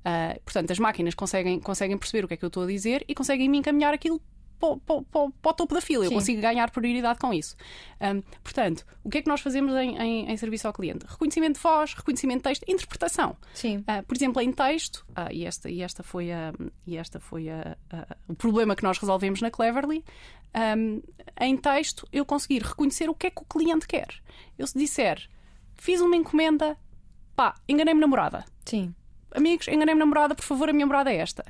Ah, 0.04 0.36
portanto, 0.44 0.70
as 0.70 0.78
máquinas 0.78 1.14
conseguem, 1.14 1.60
conseguem 1.60 1.96
perceber 1.96 2.24
o 2.24 2.28
que 2.28 2.34
é 2.34 2.36
que 2.36 2.44
eu 2.44 2.48
estou 2.48 2.62
a 2.64 2.66
dizer 2.66 3.04
e 3.06 3.14
conseguem 3.14 3.48
me 3.48 3.58
encaminhar 3.58 3.92
aquilo 3.94 4.20
para, 4.58 4.68
o- 4.70 4.78
para 4.80 5.02
para 5.02 5.20
o- 5.22 5.30
para 5.32 5.50
o 5.50 5.54
topo 5.54 5.74
da 5.74 5.80
fila. 5.80 6.04
Eu 6.04 6.08
Sim. 6.08 6.14
consigo 6.14 6.40
ganhar 6.40 6.70
prioridade 6.70 7.18
com 7.18 7.32
isso. 7.32 7.56
Ahm, 8.00 8.20
portanto, 8.42 8.84
o 9.04 9.08
que 9.10 9.18
é 9.18 9.22
que 9.22 9.28
nós 9.28 9.40
fazemos 9.40 9.74
em, 9.74 9.96
em- 9.98 10.30
em 10.30 10.36
serviço 10.36 10.66
ao 10.66 10.72
cliente? 10.72 11.04
Reconhecimento 11.08 11.54
de 11.56 11.60
voz, 11.62 11.94
reconhecimento 11.94 12.38
de 12.38 12.42
texto, 12.44 12.64
interpretação. 12.68 13.36
Sim. 13.54 13.82
Ah, 13.86 14.02
por 14.02 14.16
exemplo, 14.16 14.40
em 14.42 14.52
texto, 14.52 15.06
ah, 15.14 15.28
e, 15.32 15.44
esta, 15.44 15.70
e 15.70 15.82
esta 15.82 16.02
foi, 16.02 16.30
a, 16.32 16.52
e 16.86 16.96
esta 16.96 17.18
foi 17.20 17.48
a- 17.48 17.76
a- 17.90 18.16
o 18.28 18.34
problema 18.34 18.74
que 18.76 18.82
nós 18.82 18.98
resolvemos 18.98 19.40
na 19.40 19.50
Cleverly. 19.50 20.04
ahm, 20.54 21.00
em 21.40 21.56
texto, 21.56 22.06
eu 22.12 22.24
conseguir 22.24 22.62
reconhecer 22.62 23.08
o 23.10 23.14
que 23.14 23.26
é 23.26 23.30
que 23.30 23.42
o 23.42 23.44
cliente 23.44 23.86
quer. 23.86 24.08
Eu 24.58 24.66
se 24.66 24.78
disser, 24.78 25.28
fiz 25.76 26.00
uma 26.00 26.16
encomenda, 26.16 26.76
pá, 27.36 27.54
enganei-me 27.68 28.00
namorada. 28.00 28.44
Sim. 28.64 28.94
Amigos, 29.32 29.68
enganei-me 29.68 29.98
namorada, 30.00 30.34
por 30.34 30.42
favor, 30.44 30.70
a 30.70 30.72
minha 30.72 30.86
namorada 30.86 31.12
é 31.12 31.16
esta. 31.16 31.44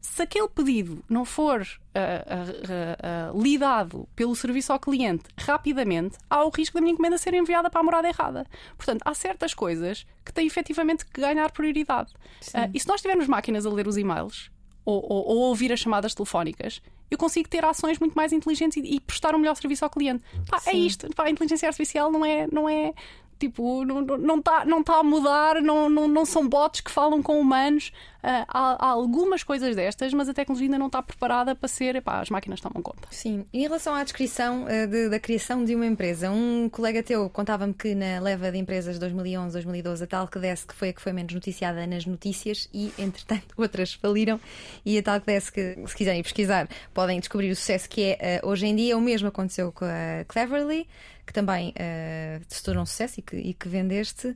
Se 0.00 0.22
aquele 0.22 0.48
pedido 0.48 1.04
não 1.08 1.24
for 1.24 1.60
uh, 1.60 1.64
uh, 1.64 3.36
uh, 3.36 3.42
lidado 3.42 4.08
pelo 4.16 4.34
serviço 4.34 4.72
ao 4.72 4.80
cliente 4.80 5.24
rapidamente, 5.38 6.16
há 6.28 6.44
o 6.44 6.50
risco 6.50 6.74
da 6.74 6.80
minha 6.80 6.92
encomenda 6.92 7.18
ser 7.18 7.34
enviada 7.34 7.68
para 7.68 7.80
a 7.80 7.82
morada 7.82 8.08
errada. 8.08 8.46
Portanto, 8.76 9.02
há 9.04 9.12
certas 9.14 9.52
coisas 9.52 10.06
que 10.24 10.32
têm 10.32 10.46
efetivamente 10.46 11.04
que 11.04 11.20
ganhar 11.20 11.50
prioridade. 11.52 12.12
Uh, 12.48 12.70
e 12.72 12.80
se 12.80 12.88
nós 12.88 13.02
tivermos 13.02 13.26
máquinas 13.26 13.66
a 13.66 13.70
ler 13.70 13.86
os 13.86 13.96
e-mails 13.96 14.50
ou, 14.84 15.04
ou, 15.06 15.28
ou 15.28 15.36
ouvir 15.48 15.72
as 15.72 15.80
chamadas 15.80 16.14
telefónicas, 16.14 16.80
eu 17.10 17.18
consigo 17.18 17.48
ter 17.48 17.64
ações 17.64 17.98
muito 17.98 18.14
mais 18.14 18.32
inteligentes 18.32 18.76
e, 18.78 18.96
e 18.96 19.00
prestar 19.00 19.34
um 19.34 19.38
melhor 19.38 19.56
serviço 19.56 19.84
ao 19.84 19.90
cliente. 19.90 20.24
Pá, 20.48 20.62
é 20.66 20.72
isto. 20.72 21.08
Pá, 21.14 21.24
a 21.24 21.30
inteligência 21.30 21.68
artificial 21.68 22.10
não 22.10 22.24
é, 22.24 22.46
não 22.50 22.68
é 22.68 22.94
Tipo, 23.40 23.86
não 23.86 24.02
está 24.02 24.18
não 24.18 24.42
tá, 24.42 24.64
não 24.66 24.82
tá 24.82 24.98
a 24.98 25.02
mudar, 25.02 25.62
não, 25.62 25.88
não, 25.88 26.06
não 26.06 26.26
são 26.26 26.46
bots 26.46 26.82
que 26.82 26.90
falam 26.90 27.22
com 27.22 27.40
humanos. 27.40 27.90
Uh, 28.18 28.44
há, 28.48 28.86
há, 28.86 28.90
algumas 28.90 29.42
coisas 29.42 29.74
destas, 29.74 30.12
mas 30.12 30.28
a 30.28 30.34
tecnologia 30.34 30.66
ainda 30.66 30.78
não 30.78 30.88
está 30.88 31.02
preparada 31.02 31.54
para 31.54 31.66
ser. 31.66 31.96
Epá, 31.96 32.20
as 32.20 32.28
máquinas 32.28 32.60
tomam 32.60 32.82
conta. 32.82 33.08
Sim. 33.10 33.46
E 33.50 33.60
em 33.60 33.62
relação 33.62 33.94
à 33.94 34.04
descrição 34.04 34.64
uh, 34.64 34.86
de, 34.86 35.08
da 35.08 35.18
criação 35.18 35.64
de 35.64 35.74
uma 35.74 35.86
empresa, 35.86 36.30
um 36.30 36.68
colega 36.68 37.02
teu 37.02 37.30
contava-me 37.30 37.72
que 37.72 37.94
na 37.94 38.20
leva 38.20 38.52
de 38.52 38.58
empresas 38.58 38.98
2011, 38.98 39.54
2012, 39.54 40.04
a 40.04 40.06
Talkdesk 40.06 40.74
foi 40.74 40.90
a 40.90 40.92
que 40.92 41.00
foi 41.00 41.14
menos 41.14 41.32
noticiada 41.32 41.86
nas 41.86 42.04
notícias 42.04 42.68
e, 42.74 42.92
entretanto, 42.98 43.46
outras 43.56 43.94
faliram. 43.94 44.38
E 44.84 44.98
a 44.98 45.02
Talkdesk, 45.02 45.54
se 45.86 45.96
quiserem 45.96 46.22
pesquisar, 46.22 46.68
podem 46.92 47.18
descobrir 47.18 47.50
o 47.50 47.56
sucesso 47.56 47.88
que 47.88 48.02
é 48.18 48.42
uh, 48.44 48.48
hoje 48.48 48.66
em 48.66 48.76
dia. 48.76 48.98
O 48.98 49.00
mesmo 49.00 49.28
aconteceu 49.28 49.72
com 49.72 49.86
a 49.86 50.26
Cleverly 50.28 50.86
que 51.30 51.34
também 51.34 51.68
uh, 51.70 52.44
se 52.48 52.60
tornou 52.60 52.82
um 52.82 52.86
sucesso 52.86 53.20
e 53.20 53.22
que, 53.22 53.36
e 53.36 53.54
que 53.54 53.68
vendeste. 53.68 54.26
Uh, 54.26 54.34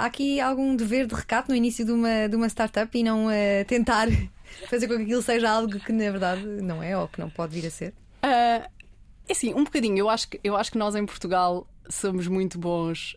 há 0.00 0.06
aqui 0.06 0.40
algum 0.40 0.74
dever 0.74 1.06
de 1.06 1.14
recato 1.14 1.48
no 1.48 1.56
início 1.56 1.84
de 1.84 1.92
uma, 1.92 2.28
de 2.28 2.34
uma 2.34 2.48
startup 2.48 2.98
e 2.98 3.04
não 3.04 3.28
uh, 3.28 3.64
tentar 3.68 4.08
fazer 4.68 4.88
com 4.88 4.96
que 4.96 5.02
aquilo 5.04 5.22
seja 5.22 5.48
algo 5.48 5.78
que 5.78 5.92
na 5.92 6.10
verdade 6.10 6.44
não 6.44 6.82
é 6.82 6.98
ou 6.98 7.06
que 7.06 7.20
não 7.20 7.30
pode 7.30 7.54
vir 7.54 7.68
a 7.68 7.70
ser? 7.70 7.94
é 8.22 8.68
assim, 9.30 9.54
um 9.54 9.62
bocadinho. 9.62 9.96
Eu 9.98 10.10
acho 10.10 10.28
que, 10.28 10.40
eu 10.42 10.56
acho 10.56 10.72
que 10.72 10.78
nós 10.78 10.96
em 10.96 11.06
Portugal 11.06 11.64
somos 11.88 12.26
muito 12.26 12.58
bons 12.58 13.16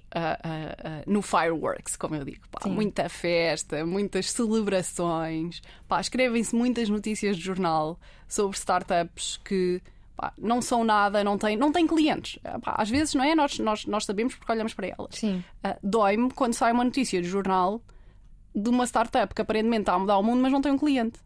no 1.07 1.23
fireworks, 1.23 1.95
como 1.95 2.13
eu 2.13 2.23
digo. 2.23 2.47
Pá, 2.51 2.69
muita 2.69 3.09
festa, 3.09 3.83
muitas 3.83 4.29
celebrações. 4.29 5.63
Escrevem-se 5.99 6.55
muitas 6.55 6.89
notícias 6.89 7.37
de 7.37 7.43
jornal 7.43 7.99
sobre 8.27 8.55
startups 8.55 9.39
que 9.43 9.81
pá, 10.19 10.33
não 10.37 10.61
são 10.61 10.83
nada, 10.83 11.23
não 11.23 11.37
têm, 11.37 11.55
não 11.55 11.71
têm 11.71 11.87
clientes. 11.87 12.39
Ah, 12.43 12.59
pá, 12.59 12.75
às 12.77 12.89
vezes, 12.89 13.13
não 13.13 13.23
é? 13.23 13.33
Nós, 13.33 13.57
nós, 13.59 13.85
nós 13.85 14.05
sabemos 14.05 14.35
porque 14.35 14.51
olhamos 14.51 14.73
para 14.73 14.87
elas. 14.87 15.15
Sim. 15.15 15.43
Uh, 15.65 15.75
Dói-me 15.81 16.29
quando 16.31 16.53
sai 16.53 16.73
uma 16.73 16.83
notícia 16.83 17.21
de 17.21 17.27
jornal 17.27 17.81
de 18.53 18.69
uma 18.69 18.85
startup 18.85 19.33
que 19.33 19.41
aparentemente 19.41 19.83
está 19.83 19.93
a 19.93 19.99
mudar 19.99 20.17
o 20.17 20.23
mundo, 20.23 20.41
mas 20.41 20.51
não 20.51 20.61
tem 20.61 20.71
um 20.71 20.77
cliente. 20.77 21.19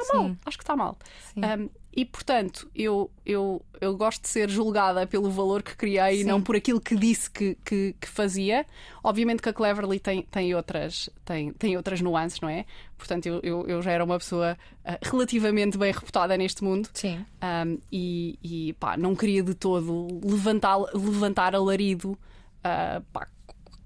Está 0.00 0.14
mal, 0.14 0.36
acho 0.44 0.56
que 0.56 0.64
está 0.64 0.76
mal. 0.76 0.96
Um, 1.36 1.68
e 1.96 2.04
portanto, 2.04 2.70
eu, 2.74 3.10
eu, 3.24 3.64
eu 3.80 3.96
gosto 3.96 4.20
de 4.20 4.28
ser 4.28 4.50
julgada 4.50 5.06
pelo 5.06 5.30
valor 5.30 5.62
que 5.62 5.74
criei 5.74 6.20
e 6.20 6.24
não 6.24 6.42
por 6.42 6.54
aquilo 6.54 6.78
que 6.78 6.94
disse 6.94 7.30
que, 7.30 7.56
que, 7.64 7.96
que, 7.98 8.06
fazia. 8.06 8.66
Obviamente 9.02 9.40
que 9.40 9.48
a 9.48 9.52
Cleverly 9.52 9.98
tem, 9.98 10.20
tem, 10.24 10.54
outras, 10.54 11.08
tem, 11.24 11.54
tem 11.54 11.74
outras 11.74 12.02
nuances, 12.02 12.38
não 12.38 12.50
é? 12.50 12.66
Portanto, 12.98 13.24
eu, 13.24 13.40
eu, 13.42 13.66
eu 13.66 13.82
já 13.82 13.92
era 13.92 14.04
uma 14.04 14.18
pessoa 14.18 14.58
uh, 14.84 14.98
relativamente 15.10 15.78
bem 15.78 15.90
reputada 15.90 16.36
neste 16.36 16.62
mundo. 16.62 16.90
Sim. 16.92 17.24
Um, 17.42 17.78
e 17.90 18.38
e 18.42 18.72
pá, 18.74 18.98
não 18.98 19.16
queria 19.16 19.42
de 19.42 19.54
todo 19.54 20.20
levantar, 20.22 20.76
levantar 20.92 21.54
alarido 21.54 22.10
uh, 22.10 23.02
pá, 23.10 23.26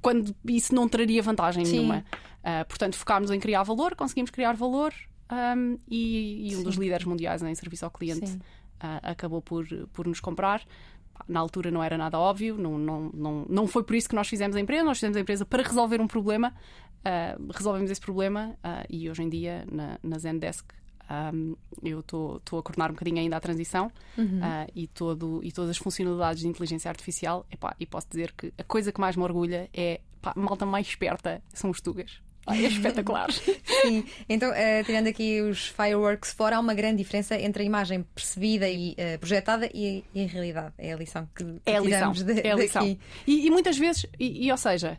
quando 0.03 0.35
isso 0.47 0.75
não 0.75 0.89
traria 0.89 1.23
vantagem 1.23 1.65
Sim. 1.65 1.77
nenhuma. 1.77 2.05
Uh, 2.41 2.67
portanto, 2.67 2.97
focámos 2.97 3.31
em 3.31 3.39
criar 3.39 3.63
valor, 3.63 3.95
conseguimos 3.95 4.33
criar 4.33 4.57
valor 4.57 4.93
um, 5.31 5.79
e, 5.89 6.51
e, 6.51 6.57
um 6.57 6.63
dos 6.63 6.77
líderes 6.77 7.07
mundiais 7.07 7.43
em 7.43 7.55
serviço 7.55 7.85
ao 7.85 7.91
cliente 7.91 8.33
uh, 8.33 9.01
acabou 9.03 9.41
por, 9.41 9.67
por 9.93 10.07
nos 10.07 10.21
comprar. 10.21 10.63
Na 11.29 11.39
altura 11.39 11.71
não 11.71 11.83
era 11.83 11.99
nada 11.99 12.19
óbvio, 12.19 12.57
não, 12.57 12.79
não, 12.79 13.11
não, 13.13 13.47
não 13.49 13.67
foi 13.67 13.85
por 13.85 13.95
isso 13.95 14.09
que 14.09 14.15
nós 14.15 14.27
fizemos 14.29 14.57
a 14.57 14.61
empresa. 14.61 14.85
Nós 14.85 14.99
fizemos 14.99 15.17
a 15.17 15.21
empresa 15.21 15.45
para 15.45 15.63
resolver 15.63 16.01
um 16.01 16.07
problema, 16.07 16.55
uh, 17.01 17.53
resolvemos 17.53 17.91
esse 17.91 18.01
problema 18.01 18.57
uh, 18.65 18.87
e 18.89 19.09
hoje 19.09 19.23
em 19.23 19.29
dia 19.29 19.67
na, 19.71 19.99
na 20.03 20.19
Zendesk 20.19 20.73
um, 21.11 21.57
eu 21.83 22.01
estou 22.01 22.37
a 22.37 22.63
coordenar 22.63 22.91
um 22.91 22.95
bocadinho 22.95 23.19
ainda 23.19 23.37
a 23.37 23.41
transição 23.41 23.91
uhum. 24.17 24.39
uh, 24.39 24.71
e, 24.75 24.87
todo, 24.87 25.41
e 25.43 25.51
todas 25.51 25.71
as 25.71 25.77
funcionalidades 25.77 26.43
de 26.43 26.49
inteligência 26.49 26.89
artificial. 26.89 27.45
Epá, 27.51 27.75
e 27.81 27.87
posso 27.87 28.07
dizer 28.09 28.33
que 28.33 28.53
a 28.57 28.63
coisa 28.63 28.93
que 28.93 29.01
mais 29.01 29.17
me 29.17 29.23
orgulha 29.25 29.69
é 29.75 30.01
a 30.23 30.39
malta 30.39 30.65
mais 30.65 30.87
esperta 30.87 31.43
são 31.53 31.71
os 31.71 31.81
tugas. 31.81 32.21
É 32.49 32.57
espetacular. 32.63 33.31
Sim, 33.33 34.05
então, 34.29 34.51
uh, 34.51 34.85
tirando 34.85 35.07
aqui 35.07 35.41
os 35.43 35.69
fireworks 35.69 36.33
fora, 36.33 36.57
há 36.57 36.61
uma 36.61 36.75
grande 36.75 36.99
diferença 36.99 37.39
entre 37.39 37.63
a 37.63 37.67
imagem 37.67 38.03
percebida 38.15 38.69
e 38.69 38.93
uh, 38.93 39.19
projetada 39.19 39.69
e, 39.73 40.05
e, 40.15 40.25
a 40.25 40.27
realidade. 40.27 40.75
É 40.79 40.93
a 40.93 40.97
lição 40.97 41.29
que, 41.35 41.45
que 41.45 41.61
é 41.67 41.77
a 41.77 41.81
lição. 41.81 42.13
De, 42.13 42.41
é 42.41 42.53
a 42.53 42.57
lição. 42.57 42.99
E, 43.27 43.47
e, 43.47 43.51
muitas 43.51 43.77
vezes, 43.79 44.07
e, 44.19 44.47
e 44.47 44.51
ou 44.51 44.59
seja, 44.59 44.99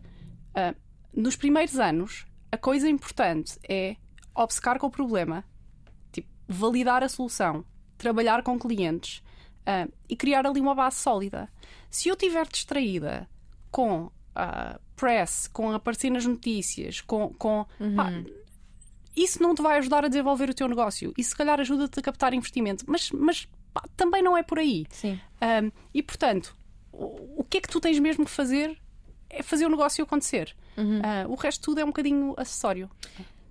uh, 0.52 0.76
nos 1.14 1.36
primeiros 1.36 1.78
anos, 1.80 2.26
a 2.52 2.58
coisa 2.58 2.88
importante 2.88 3.58
é 3.68 3.96
obcecar 4.36 4.78
com 4.80 4.88
o 4.88 4.92
problema, 4.92 5.44
tipo, 6.12 6.30
validar 6.48 7.04
a 7.04 7.10
solução, 7.10 7.66
trabalhar 7.98 8.44
com 8.44 8.58
clientes 8.58 9.22
e 10.10 10.16
criar 10.16 10.46
ali 10.46 10.60
uma 10.60 10.74
base 10.74 10.98
sólida. 10.98 11.48
Se 11.90 12.10
eu 12.10 12.14
estiver 12.14 12.48
distraída 12.48 13.30
com 13.70 14.06
uh, 14.06 14.80
press, 15.02 15.48
com 15.48 15.72
aparecer 15.72 16.12
nas 16.12 16.28
notícias, 16.28 17.02
com. 17.02 17.30
com 17.30 17.66
uhum. 17.80 17.96
pá, 17.96 18.12
isso 19.18 19.42
não 19.42 19.56
te 19.56 19.62
vai 19.62 19.80
ajudar 19.80 20.06
a 20.06 20.08
desenvolver 20.08 20.50
o 20.50 20.54
teu 20.54 20.68
negócio. 20.68 21.12
Isso, 21.18 21.32
se 21.32 21.36
calhar, 21.36 21.60
ajuda-te 21.60 22.00
a 22.00 22.04
captar 22.04 22.34
investimento. 22.34 22.86
Mas, 22.88 23.12
mas 23.12 23.48
pá, 23.74 23.84
também 23.98 24.22
não 24.22 24.38
é 24.38 24.44
por 24.44 24.60
aí. 24.60 24.86
Sim. 24.90 25.20
Um, 25.42 25.72
e, 25.94 26.02
portanto, 26.02 26.56
o, 26.94 27.40
o, 27.42 27.44
que 27.44 27.58
é 27.58 27.62
que 27.62 27.68
tu 27.68 27.82
tens 27.82 28.00
mesmo 28.00 28.24
que 28.24 28.32
fazer 28.32 28.78
é 29.30 29.44
fazer 29.44 29.66
o 29.66 29.70
negócio 29.70 30.04
acontecer. 30.04 30.56
Uhum. 30.78 31.00
Uh, 31.00 31.32
o 31.32 31.36
resto 31.36 31.62
tudo 31.62 31.80
é 31.80 31.84
um 31.84 31.88
bocadinho 31.88 32.34
acessório 32.38 32.90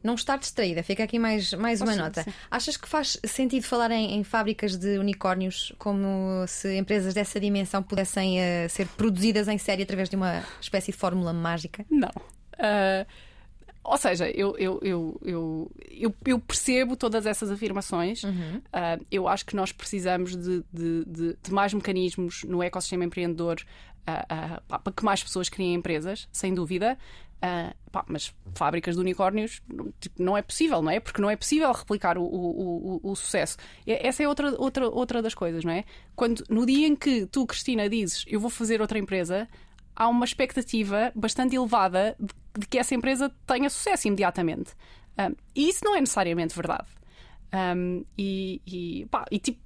não 0.03 0.15
estar 0.15 0.39
distraída. 0.39 0.83
Fica 0.83 1.05
aqui 1.05 1.19
mais, 1.19 1.53
mais 1.53 1.81
uma 1.81 1.95
nota. 1.95 2.23
Sim. 2.23 2.33
Achas 2.51 2.77
que 2.77 2.89
faz 2.89 3.19
sentido 3.25 3.63
falar 3.65 3.91
em, 3.91 4.15
em, 4.15 4.25
fábricas 4.25 4.77
de 4.77 4.99
unicórnios 4.99 5.73
como 5.79 6.45
se 6.47 6.77
empresas 6.77 7.15
dessa 7.15 7.39
dimensão 7.39 7.83
pudessem 7.83 8.39
uh, 8.39 8.69
ser 8.69 8.87
produzidas 8.89 9.49
em 9.49 9.59
série 9.59 9.83
através 9.83 10.09
de 10.09 10.17
uma 10.17 10.43
espécie 10.61 10.93
de 10.93 10.97
fórmula 10.99 11.33
mágica? 11.33 11.85
Não. 11.91 12.11
Uh, 12.55 13.07
ou 13.83 13.97
seja, 13.97 14.29
eu, 14.31 14.57
eu, 14.59 14.79
eu, 14.83 15.21
eu, 15.25 16.15
eu, 16.27 16.39
percebo 16.39 16.97
todas 16.97 17.27
essas 17.27 17.51
afirmações. 17.51 18.23
Uhum. 18.23 18.59
Uh, 18.59 19.05
eu 19.11 19.27
acho 19.27 19.45
que 19.47 19.57
nós 19.57 19.73
precisamos 19.73 20.37
de, 20.37 20.63
de, 20.73 21.05
de, 21.07 21.37
de 21.43 21.53
mais 21.53 21.73
mecanismos 21.73 22.45
no 22.45 22.63
ecossistema 22.63 23.05
empreendedor 23.05 23.57
para 24.67 24.93
que 24.95 25.05
mais 25.05 25.23
pessoas 25.23 25.49
criem 25.49 25.75
empresas, 25.75 26.29
sem 26.33 26.55
dúvida. 26.55 26.99
Uh, 27.43 27.75
pá, 27.91 28.05
mas 28.09 28.35
fábricas 28.55 28.95
de 28.95 29.01
unicórnios 29.01 29.63
tipo, 30.01 30.23
não 30.23 30.37
é 30.37 30.43
possível, 30.43 30.81
não 30.83 30.91
é? 30.91 31.01
Porque 31.01 31.21
não 31.21 31.31
é 31.31 31.37
possível 31.37 31.71
replicar 31.73 32.17
o, 32.17 32.23
o, 32.23 33.01
o, 33.03 33.11
o, 33.11 33.17
sucesso. 33.17 33.57
Essa 33.87 34.23
é 34.23 34.29
outra, 34.29 34.55
outra, 34.59 34.89
outra 34.89 35.23
das 35.23 35.35
coisas, 35.35 35.65
não 35.65 35.73
é? 35.73 35.85
Quando 36.15 36.45
no 36.49 36.65
dia 36.65 36.87
em 36.87 36.97
que 36.97 37.27
tu, 37.27 37.47
Cristina, 37.47 37.89
dizes 37.89 38.25
eu 38.27 38.41
vou 38.41 38.51
fazer 38.51 38.81
outra 38.81 38.99
empresa, 38.99 39.49
há 39.95 40.09
uma 40.09 40.25
expectativa 40.25 41.13
bastante 41.15 41.57
elevada 41.57 42.17
de, 42.19 42.61
de 42.61 42.67
que 42.67 42.79
essa 42.79 42.95
empresa 42.95 43.31
tenha 43.47 43.69
sucesso 43.69 44.09
imediatamente. 44.09 44.73
Um, 45.19 45.35
e 45.55 45.69
isso 45.69 45.85
não 45.85 45.97
é 45.97 46.01
necessariamente 46.01 46.55
verdade. 46.55 46.89
Um, 47.53 48.05
e, 48.17 48.63
e, 48.67 49.07
pá, 49.11 49.25
e 49.31 49.39
tipo 49.39 49.61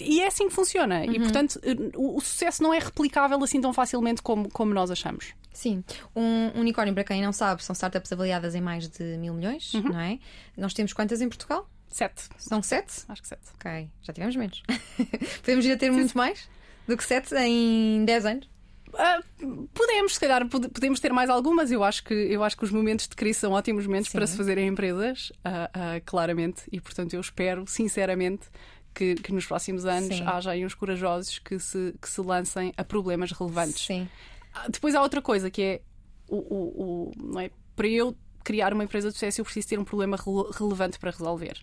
e 0.00 0.20
é 0.20 0.26
assim 0.26 0.48
que 0.48 0.54
funciona. 0.54 1.00
Uhum. 1.00 1.12
E, 1.12 1.18
portanto, 1.18 1.58
o, 1.96 2.16
o, 2.16 2.20
sucesso 2.20 2.62
não 2.62 2.74
é 2.74 2.78
replicável 2.78 3.42
assim 3.42 3.60
tão 3.60 3.72
facilmente 3.72 4.20
como, 4.20 4.50
como 4.50 4.74
nós 4.74 4.90
achamos. 4.90 5.32
Sim. 5.58 5.82
Um 6.14 6.60
unicórnio, 6.60 6.94
para 6.94 7.02
quem 7.02 7.20
não 7.20 7.32
sabe, 7.32 7.64
são 7.64 7.72
startups 7.72 8.12
avaliadas 8.12 8.54
em 8.54 8.60
mais 8.60 8.88
de 8.88 9.02
mil 9.18 9.34
milhões, 9.34 9.74
uhum. 9.74 9.88
não 9.88 9.98
é? 9.98 10.20
Nós 10.56 10.72
temos 10.72 10.92
quantas 10.92 11.20
em 11.20 11.28
Portugal? 11.28 11.68
Sete. 11.88 12.28
São 12.38 12.62
sete? 12.62 13.04
Acho 13.08 13.20
que 13.20 13.26
sete. 13.26 13.42
Ok, 13.54 13.90
já 14.00 14.12
tivemos 14.12 14.36
menos. 14.36 14.62
Podemos 15.42 15.66
ir 15.66 15.72
a 15.72 15.76
ter 15.76 15.90
muito 15.90 16.16
mais 16.16 16.48
do 16.86 16.96
que 16.96 17.02
sete 17.02 17.34
em 17.34 18.04
dez 18.04 18.24
anos? 18.24 18.48
Uh, 18.90 19.68
podemos, 19.74 20.14
se 20.14 20.20
calhar, 20.20 20.48
podemos 20.48 21.00
ter 21.00 21.12
mais 21.12 21.28
algumas. 21.28 21.72
Eu 21.72 21.82
acho 21.82 22.04
que, 22.04 22.14
eu 22.14 22.44
acho 22.44 22.56
que 22.56 22.62
os 22.62 22.70
momentos 22.70 23.08
de 23.08 23.16
crise 23.16 23.40
são 23.40 23.50
ótimos 23.50 23.84
momentos 23.84 24.12
Sim. 24.12 24.16
para 24.16 24.28
se 24.28 24.36
fazerem 24.36 24.68
empresas, 24.68 25.32
uh, 25.38 25.98
uh, 25.98 26.02
claramente, 26.06 26.62
e 26.70 26.80
portanto 26.80 27.14
eu 27.14 27.20
espero, 27.20 27.64
sinceramente, 27.66 28.46
que, 28.94 29.16
que 29.16 29.32
nos 29.32 29.44
próximos 29.44 29.84
anos 29.84 30.18
Sim. 30.18 30.24
haja 30.24 30.52
aí 30.52 30.64
uns 30.64 30.74
corajosos 30.74 31.40
que 31.40 31.58
se, 31.58 31.96
que 32.00 32.08
se 32.08 32.20
lancem 32.20 32.72
a 32.76 32.84
problemas 32.84 33.32
relevantes. 33.32 33.86
Sim. 33.86 34.08
Ah, 34.58 34.68
depois 34.68 34.94
há 34.94 35.02
outra 35.02 35.22
coisa 35.22 35.50
que 35.50 35.62
é 35.62 35.80
o, 36.28 36.36
o, 36.36 37.12
o 37.32 37.40
é 37.40 37.50
para 37.74 37.88
eu 37.88 38.16
criar 38.42 38.72
uma 38.72 38.84
empresa 38.84 39.08
de 39.08 39.14
sucesso 39.14 39.40
eu 39.40 39.44
preciso 39.44 39.68
ter 39.68 39.78
um 39.78 39.84
problema 39.84 40.16
relevante 40.56 40.98
para 40.98 41.10
resolver. 41.10 41.58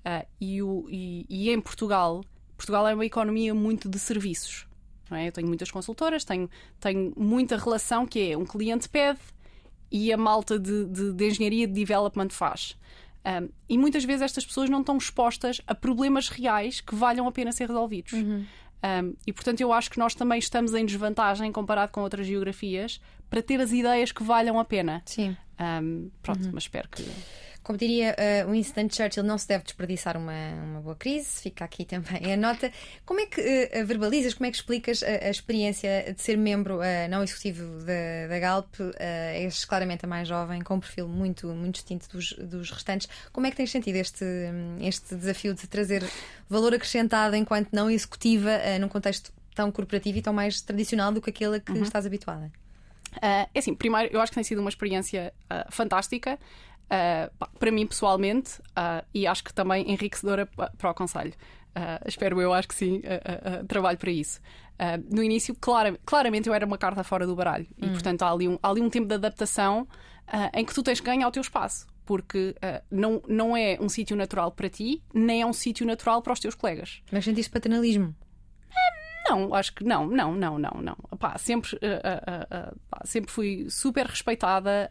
Uh, 0.00 0.26
e, 0.40 0.62
o, 0.62 0.86
e, 0.90 1.26
e, 1.28 1.50
em 1.50 1.60
Portugal, 1.60 2.24
Portugal 2.56 2.88
é 2.88 2.94
uma 2.94 3.06
economia 3.06 3.54
muito 3.54 3.88
de 3.88 3.98
serviços. 3.98 4.66
É? 5.10 5.28
Eu 5.28 5.32
tenho 5.32 5.46
muitas 5.46 5.70
consultoras, 5.70 6.24
tenho, 6.24 6.48
tenho 6.80 7.12
muita 7.16 7.56
relação 7.56 8.06
que 8.06 8.32
é 8.32 8.36
um 8.36 8.46
cliente 8.46 8.88
pede 8.88 9.20
e 9.90 10.12
a 10.12 10.16
malta 10.16 10.58
de, 10.58 10.86
de, 10.86 11.12
de 11.12 11.28
engenharia 11.28 11.66
de 11.66 11.72
development 11.74 12.30
faz. 12.30 12.76
Um, 13.24 13.48
e 13.68 13.78
muitas 13.78 14.04
vezes 14.04 14.22
estas 14.22 14.44
pessoas 14.44 14.68
não 14.68 14.80
estão 14.80 14.96
expostas 14.96 15.60
a 15.66 15.74
problemas 15.74 16.28
reais 16.28 16.80
que 16.80 16.94
valham 16.94 17.28
a 17.28 17.32
pena 17.32 17.52
ser 17.52 17.68
resolvidos. 17.68 18.14
Uhum. 18.14 18.44
Um, 18.84 19.14
e 19.26 19.32
portanto 19.32 19.60
eu 19.60 19.72
acho 19.72 19.90
que 19.90 19.98
nós 19.98 20.14
também 20.14 20.38
estamos 20.38 20.74
em 20.74 20.84
desvantagem 20.84 21.52
comparado 21.52 21.92
com 21.92 22.00
outras 22.00 22.26
geografias 22.26 23.00
para 23.30 23.40
ter 23.40 23.60
as 23.60 23.72
ideias 23.72 24.10
que 24.10 24.22
valham 24.22 24.58
a 24.58 24.64
pena. 24.64 25.02
Sim. 25.06 25.36
Um, 25.60 26.10
pronto, 26.22 26.50
mas 26.52 26.64
espero 26.64 26.88
que. 26.88 27.04
Como 27.62 27.78
diria 27.78 28.16
uh, 28.46 28.50
Winston 28.50 28.88
Churchill, 28.90 29.22
não 29.22 29.38
se 29.38 29.46
deve 29.46 29.64
desperdiçar 29.64 30.16
uma, 30.16 30.32
uma 30.64 30.80
boa 30.80 30.96
crise, 30.96 31.42
fica 31.42 31.64
aqui 31.64 31.84
também 31.84 32.32
a 32.32 32.36
nota. 32.36 32.72
Como 33.04 33.20
é 33.20 33.26
que 33.26 33.40
uh, 33.40 33.86
verbalizas, 33.86 34.34
como 34.34 34.46
é 34.46 34.50
que 34.50 34.56
explicas 34.56 35.02
a, 35.02 35.26
a 35.26 35.30
experiência 35.30 36.12
de 36.12 36.20
ser 36.20 36.36
membro 36.36 36.78
uh, 36.78 37.08
não 37.08 37.22
executivo 37.22 37.84
da, 37.84 38.28
da 38.28 38.38
Galp? 38.38 38.72
és 38.98 39.64
claramente 39.64 40.04
a 40.04 40.08
mais 40.08 40.26
jovem, 40.26 40.60
com 40.62 40.74
um 40.74 40.80
perfil 40.80 41.08
muito, 41.08 41.48
muito 41.48 41.74
distinto 41.74 42.08
dos, 42.08 42.32
dos 42.32 42.70
restantes. 42.70 43.08
Como 43.32 43.46
é 43.46 43.50
que 43.50 43.56
tens 43.56 43.70
sentido 43.70 43.96
este, 43.96 44.24
este 44.80 45.14
desafio 45.14 45.54
de 45.54 45.66
trazer 45.66 46.04
valor 46.48 46.74
acrescentado 46.74 47.36
enquanto 47.36 47.72
não 47.72 47.90
executiva 47.90 48.50
num 48.80 48.88
contexto 48.88 49.32
tão 49.54 49.70
corporativo 49.70 50.18
e 50.18 50.22
tão 50.22 50.32
mais 50.32 50.60
tradicional 50.60 51.12
do 51.12 51.20
que 51.20 51.30
aquele 51.30 51.56
a 51.56 51.60
que 51.60 51.72
uhum. 51.72 51.82
estás 51.82 52.06
habituada? 52.06 52.50
Uh, 53.16 53.46
é 53.52 53.58
assim, 53.58 53.74
primeiro, 53.74 54.12
eu 54.12 54.20
acho 54.20 54.32
que 54.32 54.36
tem 54.36 54.44
sido 54.44 54.60
uma 54.60 54.70
experiência 54.70 55.32
uh, 55.44 55.70
fantástica. 55.70 56.38
Uh, 56.92 57.58
para 57.58 57.70
mim 57.70 57.86
pessoalmente 57.86 58.60
e 59.14 59.26
acho 59.26 59.42
que 59.42 59.54
também 59.54 59.90
enriquecedora 59.90 60.46
para 60.46 60.90
o 60.90 60.94
Conselho. 60.94 61.32
espero 62.06 62.38
eu, 62.38 62.52
acho 62.52 62.68
que 62.68 62.74
sim, 62.74 63.00
trabalho 63.66 63.96
para 63.96 64.10
isso. 64.10 64.40
no 65.10 65.22
início, 65.22 65.56
clara, 65.58 65.98
claramente, 66.04 66.48
eu 66.48 66.54
era 66.54 66.66
uma 66.66 66.76
carta 66.76 67.02
fora 67.02 67.26
do 67.26 67.34
baralho 67.34 67.66
hum. 67.80 67.86
e, 67.86 67.90
portanto, 67.90 68.22
há 68.22 68.30
ali, 68.30 68.46
um, 68.46 68.58
há 68.62 68.68
ali 68.68 68.82
um 68.82 68.90
tempo 68.90 69.06
de 69.06 69.14
adaptação 69.14 69.88
em 70.52 70.64
que 70.66 70.74
tu 70.74 70.82
tens 70.82 71.00
que 71.00 71.06
ganhar 71.06 71.26
o 71.26 71.30
teu 71.30 71.40
espaço 71.40 71.86
porque 72.04 72.54
uh, 72.56 72.84
não, 72.90 73.22
não 73.28 73.56
é 73.56 73.78
um 73.80 73.88
sítio 73.88 74.16
natural 74.16 74.50
para 74.52 74.68
ti, 74.68 75.02
nem 75.14 75.42
é 75.42 75.46
um 75.46 75.52
sítio 75.52 75.86
natural 75.86 76.22
para 76.22 76.32
os 76.32 76.40
teus 76.40 76.54
colegas. 76.54 77.02
Mas 77.10 77.24
sentiste 77.24 77.50
paternalismo? 77.50 78.14
Não, 79.28 79.54
acho 79.54 79.72
que 79.74 79.84
não, 79.84 80.06
não, 80.06 80.34
não, 80.34 80.58
não, 80.58 80.82
não. 80.82 80.96
Sempre, 81.38 81.76
uh, 81.76 81.78
uh, 81.78 82.72
uh, 82.72 82.78
pá, 82.90 83.02
sempre 83.04 83.30
fui 83.30 83.66
super 83.70 84.06
respeitada. 84.06 84.90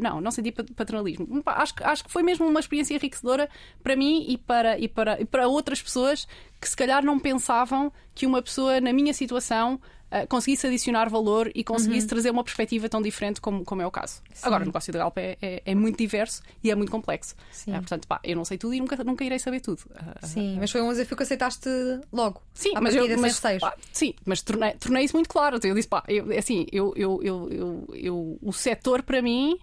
não, 0.00 0.20
não 0.20 0.30
senti 0.30 0.52
paternalismo. 0.52 1.42
Pá, 1.42 1.54
acho, 1.54 1.74
acho 1.82 2.04
que 2.04 2.10
foi 2.10 2.22
mesmo 2.22 2.46
uma 2.46 2.60
experiência 2.60 2.94
enriquecedora 2.94 3.48
para 3.82 3.96
mim 3.96 4.26
e 4.28 4.36
para, 4.36 4.78
e, 4.78 4.88
para, 4.88 5.20
e 5.20 5.24
para 5.24 5.48
outras 5.48 5.80
pessoas 5.82 6.26
que 6.60 6.68
se 6.68 6.76
calhar 6.76 7.04
não 7.04 7.18
pensavam 7.18 7.92
que 8.14 8.26
uma 8.26 8.42
pessoa 8.42 8.80
na 8.80 8.92
minha 8.92 9.14
situação 9.14 9.80
uh, 10.12 10.26
conseguisse 10.28 10.66
adicionar 10.66 11.08
valor 11.08 11.50
e 11.54 11.62
conseguisse 11.64 12.02
uhum. 12.02 12.08
trazer 12.08 12.30
uma 12.30 12.44
perspectiva 12.44 12.88
tão 12.88 13.00
diferente 13.00 13.40
como, 13.40 13.64
como 13.64 13.82
é 13.82 13.86
o 13.86 13.90
caso. 13.90 14.22
Sim. 14.32 14.46
Agora, 14.46 14.62
o 14.62 14.66
negócio 14.66 14.92
da 14.92 14.98
Galp 15.00 15.18
é, 15.18 15.36
é, 15.40 15.62
é, 15.64 15.74
muito 15.74 15.98
diverso 15.98 16.42
e 16.62 16.70
é 16.70 16.74
muito 16.74 16.90
complexo. 16.90 17.34
Uh, 17.66 17.72
portanto, 17.72 18.06
pá, 18.06 18.20
eu 18.24 18.36
não 18.36 18.44
sei 18.44 18.58
tudo 18.58 18.74
e 18.74 18.80
nunca, 18.80 19.02
nunca 19.04 19.24
irei 19.24 19.38
saber 19.38 19.60
tudo. 19.60 19.80
Uh, 19.90 20.26
sim, 20.26 20.56
mas 20.58 20.70
foi 20.70 20.82
um 20.82 20.90
desafio 20.90 21.16
que 21.16 21.22
aceitaste 21.22 21.68
logo. 22.12 22.42
Sim, 22.54 22.72
mas 22.80 22.94
eu. 22.94 23.18
Mas, 23.18 23.40
pá, 23.40 23.74
sim, 23.92 24.14
mas 24.24 24.42
tornei, 24.42 24.72
tornei 24.72 25.04
isso 25.04 25.16
muito 25.16 25.28
claro. 25.28 25.58
Eu 25.62 25.74
disse, 25.74 25.88
pá, 25.88 26.02
eu, 26.08 26.30
é 26.32 26.38
assim, 26.38 26.66
eu, 26.72 26.92
eu, 26.96 27.20
eu, 27.22 27.48
eu, 27.50 27.88
eu 27.94 28.38
o 28.42 28.52
setor 28.52 29.02
para 29.02 29.20
mim 29.22 29.58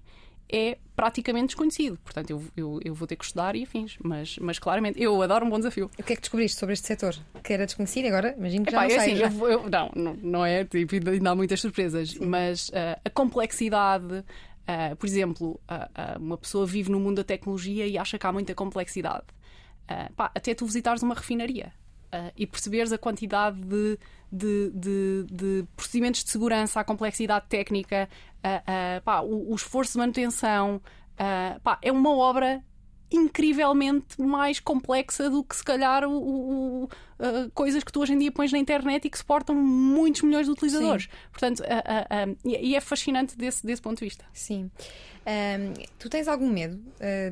é 0.50 0.78
praticamente 0.96 1.48
desconhecido. 1.48 1.98
Portanto, 2.04 2.30
eu, 2.30 2.44
eu, 2.56 2.80
eu, 2.84 2.94
vou 2.94 3.08
ter 3.08 3.16
que 3.16 3.26
estudar 3.26 3.56
e 3.56 3.64
afins. 3.64 3.98
Mas, 4.04 4.38
mas 4.40 4.60
claramente, 4.60 5.02
eu 5.02 5.22
adoro 5.22 5.46
um 5.46 5.50
bom 5.50 5.58
desafio. 5.58 5.90
O 5.98 6.04
que 6.04 6.14
é 6.14 6.16
que 6.16 6.22
descobriste 6.22 6.60
sobre 6.60 6.74
este 6.74 6.88
setor? 6.88 7.16
Que 7.44 7.54
era 7.54 7.66
desconhecido 7.66 8.08
agora? 8.08 8.36
Imagino 8.38 8.66
que 8.66 8.72
já 8.72 8.86
Epá, 8.86 8.96
não 8.96 9.02
é 9.02 9.06
assim, 9.06 9.44
eu, 9.52 9.70
não, 9.70 9.92
não, 9.96 10.14
não 10.16 10.46
é, 10.46 10.64
tipo, 10.64 10.96
ainda 11.10 11.32
há 11.32 11.36
muitas 11.36 11.60
surpresas. 11.60 12.12
Sim. 12.12 12.26
Mas 12.26 12.70
uh, 12.70 13.00
a 13.04 13.10
complexidade. 13.10 14.24
Uh, 14.68 14.96
por 14.96 15.06
exemplo, 15.06 15.60
uh, 15.70 16.20
uma 16.20 16.38
pessoa 16.38 16.66
vive 16.66 16.90
no 16.90 17.00
mundo 17.00 17.18
da 17.18 17.24
tecnologia 17.24 17.86
e 17.86 17.98
acha 17.98 18.18
que 18.18 18.26
há 18.26 18.32
muita 18.32 18.56
complexidade. 18.56 19.26
Pá, 20.16 20.32
até 20.34 20.56
tu 20.56 20.66
visitares 20.66 21.04
uma 21.04 21.14
refinaria 21.14 21.72
e 22.38 22.48
perceberes 22.48 22.92
a 22.92 22.98
quantidade 22.98 23.60
de 23.62 23.98
de, 24.32 24.72
de, 24.72 25.26
de, 25.32 25.68
procedimentos 25.78 26.24
de 26.24 26.30
segurança, 26.30 26.80
a 26.80 26.84
complexidade 26.84 27.46
técnica, 27.48 28.10
uh, 28.44 28.98
uh, 29.00 29.02
pá, 29.02 29.22
o, 29.22 29.52
o, 29.52 29.56
esforço 29.56 29.94
de 29.94 29.98
manutenção. 30.00 30.82
Uh, 31.14 31.60
pá, 31.62 31.80
é 31.82 31.92
uma 31.92 32.14
obra 32.14 32.62
incrivelmente 33.12 34.20
mais 34.20 34.60
complexa 34.60 35.30
do 35.30 35.44
que 35.44 35.56
se 35.56 35.64
calhar 35.64 36.04
o, 36.04 36.12
o, 36.12 36.84
uh, 36.86 36.90
coisas 37.54 37.84
que 37.84 37.92
tu 37.92 38.02
hoje 38.02 38.14
em 38.14 38.18
dia 38.18 38.32
pões 38.32 38.52
na 38.52 38.58
internet 38.58 39.06
e 39.06 39.10
que 39.10 39.18
suportam 39.18 39.56
muitos 39.56 40.22
milhões 40.24 40.48
de 40.48 40.52
utilizadores. 40.52 41.04
Sim. 41.04 41.10
Portanto, 41.32 41.60
uh, 41.60 42.32
uh, 42.32 42.38
e 42.44 42.76
é 42.76 42.82
fascinante 42.82 43.38
desse, 43.38 43.66
desse 43.66 43.82
ponto 43.82 44.00
de 44.00 44.06
vista. 44.06 44.26
Sim. 44.34 44.70
Tu 45.98 46.08
tens 46.08 46.28
algum 46.28 46.52
medo 46.52 46.80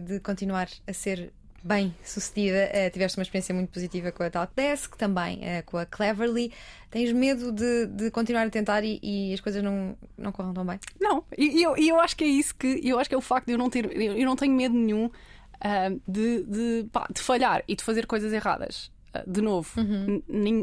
de 0.03 0.19
continuar 0.19 0.67
a 0.87 0.93
ser 0.93 1.31
bem 1.63 1.95
sucedida. 2.03 2.69
Uh, 2.73 2.91
tiveste 2.91 3.17
uma 3.17 3.23
experiência 3.23 3.55
muito 3.55 3.69
positiva 3.69 4.11
com 4.11 4.23
a 4.23 4.29
Talkdesk, 4.29 4.97
também 4.97 5.37
uh, 5.37 5.63
com 5.65 5.77
a 5.77 5.85
Cleverly. 5.85 6.51
Tens 6.91 7.11
medo 7.13 7.51
de, 7.51 7.87
de 7.87 8.11
continuar 8.11 8.45
a 8.45 8.49
tentar 8.49 8.83
e, 8.83 8.99
e, 9.01 9.33
as 9.33 9.39
coisas 9.39 9.63
não, 9.63 9.97
não 10.17 10.31
corram 10.31 10.53
tão 10.53 10.65
bem? 10.65 10.79
Não, 10.99 11.23
e 11.37 11.63
eu, 11.63 11.75
eu 11.77 11.99
acho 11.99 12.15
que 12.15 12.23
é 12.23 12.27
isso 12.27 12.53
que 12.55 12.81
eu 12.83 12.99
acho 12.99 13.09
que 13.09 13.15
é 13.15 13.17
o 13.17 13.21
facto 13.21 13.47
de 13.47 13.53
eu 13.53 13.57
não 13.57 13.69
ter, 13.69 13.89
eu 13.95 14.25
não 14.25 14.35
tenho 14.35 14.53
medo 14.53 14.75
nenhum 14.75 15.05
uh, 15.05 16.01
de, 16.07 16.43
de, 16.43 16.89
pá, 16.91 17.07
de, 17.11 17.21
falhar 17.21 17.63
e 17.67 17.75
de 17.75 17.83
fazer 17.83 18.05
coisas 18.05 18.33
erradas. 18.33 18.91
de 19.25 19.41
novo, 19.41 19.69
uhum. 19.79 20.21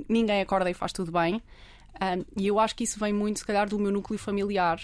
ninguém 0.09 0.42
acorda 0.42 0.70
e 0.70 0.74
faz 0.74 0.92
tudo 0.92 1.11
bem. 1.11 1.42
e 2.36 2.46
eu 2.46 2.61
acho 2.61 2.76
que 2.76 2.84
isso 2.84 3.01
vem 3.01 3.12
muito, 3.12 3.38
se 3.38 3.46
calhar, 3.46 3.68
do 3.68 3.78
meu 3.78 3.90
núcleo 3.90 4.18
familiar. 4.18 4.80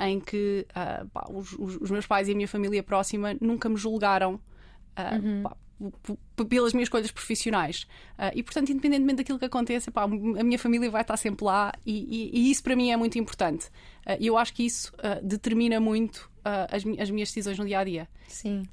em 0.00 0.18
que 0.20 0.66
pá, 1.12 1.26
os, 1.30 1.52
os 1.52 1.90
meus 1.90 2.06
pais 2.06 2.28
e 2.28 2.32
a 2.32 2.34
minha 2.34 2.48
família 2.48 2.82
próxima 2.82 3.36
nunca 3.40 3.68
me 3.68 3.76
julgaram 3.76 4.40
uhum. 4.96 5.42
pá, 5.42 5.56
pelas 6.48 6.72
minhas 6.72 6.86
escolhas 6.86 7.10
profissionais. 7.10 7.86
Uh, 8.18 8.32
e, 8.34 8.42
portanto, 8.42 8.70
independentemente 8.70 9.18
daquilo 9.18 9.38
que 9.38 9.44
aconteça, 9.44 9.90
pá, 9.90 10.04
a 10.04 10.08
minha 10.08 10.58
família 10.58 10.90
vai 10.90 11.02
estar 11.02 11.16
sempre 11.16 11.44
lá 11.44 11.72
e, 11.84 12.30
e, 12.32 12.40
e 12.40 12.50
isso 12.50 12.62
para 12.62 12.74
mim 12.74 12.90
é 12.90 12.96
muito 12.96 13.18
importante. 13.18 13.68
E 14.18 14.30
uh, 14.30 14.32
eu 14.32 14.38
acho 14.38 14.54
que 14.54 14.64
isso 14.64 14.92
uh, 14.94 15.24
determina 15.24 15.78
muito 15.80 16.30
as, 16.70 16.84
as, 17.00 17.10
minhas 17.10 17.28
decisões 17.28 17.58
no 17.58 17.66
dia 17.66 17.80
a 17.80 17.84
dia. 17.84 18.08
Sim. 18.28 18.68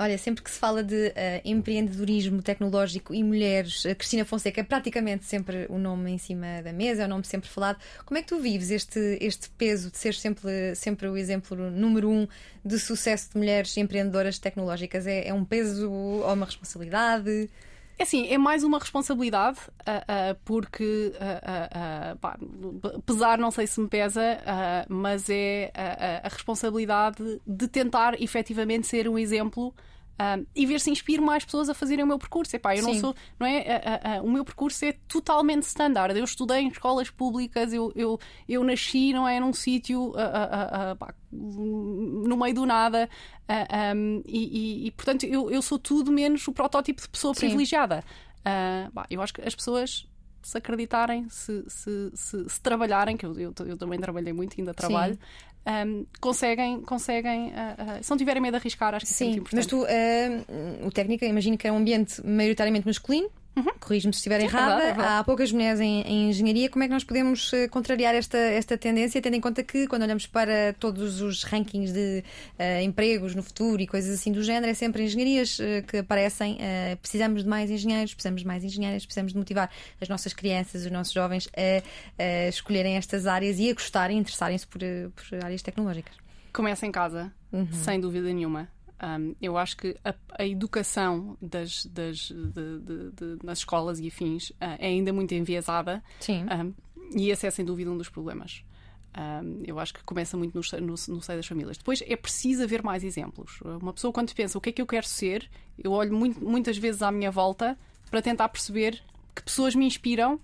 Olha, 0.00 0.16
sempre 0.16 0.44
que 0.44 0.50
se 0.50 0.58
fala 0.60 0.80
de 0.80 1.08
uh, 1.08 1.12
empreendedorismo 1.44 2.40
tecnológico 2.40 3.12
e 3.12 3.24
mulheres, 3.24 3.84
a 3.84 3.96
Cristina 3.96 4.24
Fonseca 4.24 4.60
é 4.60 4.62
praticamente 4.64 5.24
sempre 5.24 5.66
o 5.68 5.76
nome 5.76 6.12
em 6.12 6.18
cima 6.18 6.62
da 6.62 6.72
mesa, 6.72 7.02
é 7.02 7.06
o 7.06 7.08
nome 7.08 7.24
sempre 7.24 7.50
falado. 7.50 7.80
Como 8.06 8.16
é 8.16 8.22
que 8.22 8.28
tu 8.28 8.38
vives 8.38 8.70
este, 8.70 9.18
este 9.20 9.50
peso 9.50 9.90
de 9.90 9.98
ser 9.98 10.14
sempre, 10.14 10.76
sempre 10.76 11.08
o 11.08 11.16
exemplo 11.16 11.68
número 11.68 12.08
um 12.08 12.28
de 12.64 12.78
sucesso 12.78 13.30
de 13.32 13.38
mulheres 13.38 13.76
empreendedoras 13.76 14.38
tecnológicas? 14.38 15.04
É, 15.04 15.26
é 15.26 15.34
um 15.34 15.44
peso 15.44 15.90
ou 15.90 16.32
uma 16.32 16.46
responsabilidade? 16.46 17.50
É 17.98 18.04
assim, 18.04 18.28
é 18.28 18.38
mais 18.38 18.62
uma 18.62 18.78
responsabilidade, 18.78 19.58
uh, 19.58 20.32
uh, 20.32 20.38
porque 20.44 21.12
uh, 21.16 22.16
pá, 22.18 22.38
pesar 23.04 23.38
não 23.38 23.50
sei 23.50 23.66
se 23.66 23.80
me 23.80 23.88
pesa, 23.88 24.22
mas 24.88 25.28
é 25.28 25.72
a 26.22 26.28
responsabilidade 26.28 27.40
de 27.44 27.66
tentar 27.66 28.20
efetivamente 28.22 28.86
ser 28.86 29.08
um 29.08 29.18
exemplo 29.18 29.74
um, 30.20 30.44
e 30.54 30.66
ver 30.66 30.80
se 30.80 30.90
inspiro 30.90 31.22
mais 31.22 31.44
pessoas 31.44 31.68
a 31.68 31.74
fazerem 31.74 32.04
o 32.04 32.08
meu 32.08 32.18
percurso. 32.18 32.54
Epá, 32.56 32.74
eu 32.76 32.82
Sim. 32.82 32.92
não 32.92 33.00
sou, 33.00 33.14
não 33.38 33.46
é? 33.46 34.20
o 34.22 34.30
meu 34.30 34.44
percurso 34.44 34.84
é 34.84 34.92
totalmente 35.06 35.62
standard. 35.62 36.18
Eu 36.18 36.24
estudei 36.24 36.60
em 36.60 36.68
escolas 36.68 37.10
públicas, 37.10 37.72
eu, 37.72 37.92
eu, 37.94 38.18
eu 38.48 38.64
nasci, 38.64 39.12
não 39.12 39.28
é? 39.28 39.38
Num 39.38 39.52
sítio 39.52 40.12
no 41.30 42.36
meio 42.36 42.54
do 42.54 42.66
nada, 42.66 43.08
um, 43.94 44.22
e, 44.26 44.84
e, 44.84 44.86
e, 44.86 44.90
portanto 44.92 45.24
eu, 45.24 45.50
eu 45.50 45.60
sou 45.60 45.78
tudo 45.78 46.10
menos 46.10 46.46
o 46.48 46.52
protótipo 46.52 47.00
de 47.00 47.08
pessoa 47.08 47.34
Sim. 47.34 47.40
privilegiada. 47.40 48.02
Uh, 48.38 48.90
bah, 48.92 49.06
eu 49.10 49.20
acho 49.20 49.34
que 49.34 49.42
as 49.42 49.54
pessoas 49.54 50.08
se 50.42 50.56
acreditarem, 50.56 51.28
se, 51.28 51.64
se, 51.68 52.10
se, 52.14 52.48
se 52.48 52.60
trabalharem, 52.60 53.16
que 53.16 53.26
eu, 53.26 53.38
eu, 53.38 53.54
eu, 53.66 53.76
também 53.76 53.98
trabalhei 53.98 54.32
muito 54.32 54.54
ainda 54.58 54.72
trabalho, 54.72 55.18
um, 55.68 56.06
conseguem, 56.20 56.80
conseguem 56.80 57.48
uh, 57.48 57.50
uh, 57.50 58.02
se 58.02 58.10
não 58.10 58.16
tiverem 58.16 58.40
medo 58.40 58.52
de 58.52 58.56
arriscar, 58.58 58.94
acho 58.94 59.04
que 59.04 59.12
Sim, 59.12 59.24
é 59.24 59.28
muito 59.28 59.40
importante. 59.40 59.58
Mas 59.58 59.66
tu, 59.66 59.82
uh, 59.82 60.86
o 60.86 60.90
técnico, 60.90 61.24
imagino 61.24 61.58
que 61.58 61.68
é 61.68 61.72
um 61.72 61.76
ambiente 61.76 62.26
maioritariamente 62.26 62.86
masculino. 62.86 63.28
Uhum. 63.58 63.72
Corrijo-me 63.80 64.14
se 64.14 64.18
estiver 64.18 64.40
errada. 64.40 64.64
É 64.64 64.76
verdade, 64.76 64.82
é 64.82 64.94
verdade. 64.94 65.20
Há 65.20 65.24
poucas 65.24 65.50
mulheres 65.50 65.80
em, 65.80 66.02
em, 66.02 66.30
engenharia. 66.30 66.70
Como 66.70 66.84
é 66.84 66.86
que 66.86 66.92
nós 66.92 67.02
podemos 67.02 67.52
uh, 67.52 67.68
contrariar 67.70 68.14
esta, 68.14 68.38
esta 68.38 68.78
tendência, 68.78 69.20
tendo 69.20 69.34
em 69.34 69.40
conta 69.40 69.64
que, 69.64 69.86
quando 69.88 70.02
olhamos 70.02 70.26
para 70.26 70.72
todos 70.78 71.20
os 71.20 71.42
rankings 71.42 71.92
de 71.92 72.22
uh, 72.58 72.82
empregos 72.82 73.34
no 73.34 73.42
futuro 73.42 73.82
e 73.82 73.86
coisas 73.86 74.14
assim 74.14 74.30
do 74.30 74.42
género, 74.42 74.70
é 74.70 74.74
sempre 74.74 75.02
engenharias 75.02 75.58
uh, 75.58 75.82
que 75.86 75.98
aparecem. 75.98 76.58
precisamos 77.00 77.42
de 77.42 77.48
mais 77.48 77.70
engenheiros, 77.70 78.14
precisamos 78.14 78.42
de 78.42 78.46
mais 78.46 78.62
engenheiras, 78.62 79.04
precisamos 79.04 79.32
de 79.32 79.38
motivar 79.38 79.70
as 80.00 80.08
nossas 80.08 80.32
crianças, 80.32 80.84
os 80.84 80.90
nossos 80.90 81.12
jovens 81.12 81.48
a, 81.56 82.22
a 82.22 82.48
escolherem 82.48 82.96
estas 82.96 83.26
áreas 83.26 83.58
e 83.58 83.70
a 83.70 83.74
gostarem, 83.74 84.18
interessarem-se 84.18 84.66
por, 84.66 84.80
por 84.80 85.44
áreas 85.44 85.62
tecnológicas. 85.62 86.14
Começa 86.52 86.86
em 86.86 86.92
casa, 86.92 87.32
uhum. 87.52 87.68
sem 87.72 88.00
dúvida 88.00 88.32
nenhuma. 88.32 88.68
Um, 89.02 89.34
eu 89.40 89.56
acho 89.56 89.76
que 89.76 89.96
a, 90.04 90.14
a 90.38 90.46
educação 90.46 91.36
das, 91.40 91.86
das, 91.86 92.30
de, 92.30 92.80
de, 92.80 93.10
de, 93.12 93.38
nas 93.44 93.58
escolas 93.58 94.00
e 94.00 94.08
afins 94.08 94.50
uh, 94.50 94.76
é 94.78 94.88
ainda 94.88 95.12
muito 95.12 95.34
enviesada. 95.34 96.02
Sim. 96.20 96.44
Um, 96.44 96.74
e 97.16 97.30
esse 97.30 97.46
é 97.46 97.50
sem 97.50 97.64
dúvida 97.64 97.90
um 97.90 97.96
dos 97.96 98.08
problemas. 98.08 98.64
Um, 99.16 99.62
eu 99.64 99.78
acho 99.78 99.94
que 99.94 100.02
começa 100.04 100.36
muito 100.36 100.54
no, 100.54 100.80
no, 100.80 100.86
no, 100.86 100.96
seio 101.22 101.38
das 101.38 101.46
famílias. 101.46 101.78
Depois 101.78 102.02
é 102.06 102.16
preciso 102.16 102.62
haver 102.64 102.82
mais 102.82 103.04
exemplos. 103.04 103.60
Uma 103.62 103.92
pessoa, 103.92 104.12
quando 104.12 104.34
pensa 104.34 104.58
o 104.58 104.60
que 104.60 104.70
é 104.70 104.72
que 104.72 104.82
eu 104.82 104.86
quero 104.86 105.06
ser, 105.06 105.48
eu 105.78 105.92
olho 105.92 106.14
muito, 106.14 106.44
muitas 106.44 106.76
vezes 106.76 107.00
à 107.00 107.10
minha 107.10 107.30
volta 107.30 107.78
para 108.10 108.20
tentar 108.20 108.48
perceber 108.48 109.02
que 109.34 109.42
pessoas 109.42 109.74
me 109.74 109.86
inspiram 109.86 110.40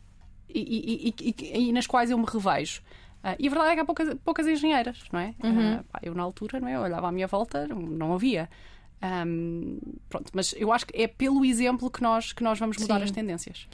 e, 0.48 1.09
e, 1.09 1.14
e, 1.20 1.68
e 1.68 1.72
nas 1.72 1.86
quais 1.86 2.11
eu 2.11 2.18
me 2.18 2.26
revejo. 2.26 2.82
Uh, 3.24 3.36
e 3.38 3.46
a 3.46 3.50
verdade 3.50 3.70
é 3.70 3.74
que 3.74 3.80
há 3.80 3.84
poucas, 3.86 4.14
poucas 4.22 4.46
engenheiras, 4.46 5.02
não 5.10 5.18
é? 5.18 5.34
Uhum. 5.42 5.76
Uh, 5.76 5.84
pá, 5.84 5.98
eu, 6.02 6.14
na 6.14 6.22
altura, 6.22 6.60
não 6.60 6.68
é? 6.68 6.76
Eu 6.76 6.82
olhava 6.82 7.08
à 7.08 7.12
minha 7.12 7.26
volta, 7.26 7.66
não, 7.66 7.80
não 7.80 8.12
havia. 8.12 8.50
Um, 9.26 9.78
pronto, 10.08 10.30
mas 10.34 10.54
eu 10.56 10.70
acho 10.72 10.86
que 10.86 11.02
é 11.02 11.06
pelo 11.06 11.44
exemplo 11.44 11.90
que 11.90 12.02
nós, 12.02 12.32
que 12.32 12.42
nós 12.42 12.58
vamos 12.58 12.76
mudar 12.78 12.98
Sim. 12.98 13.04
as 13.04 13.10
tendências 13.10 13.66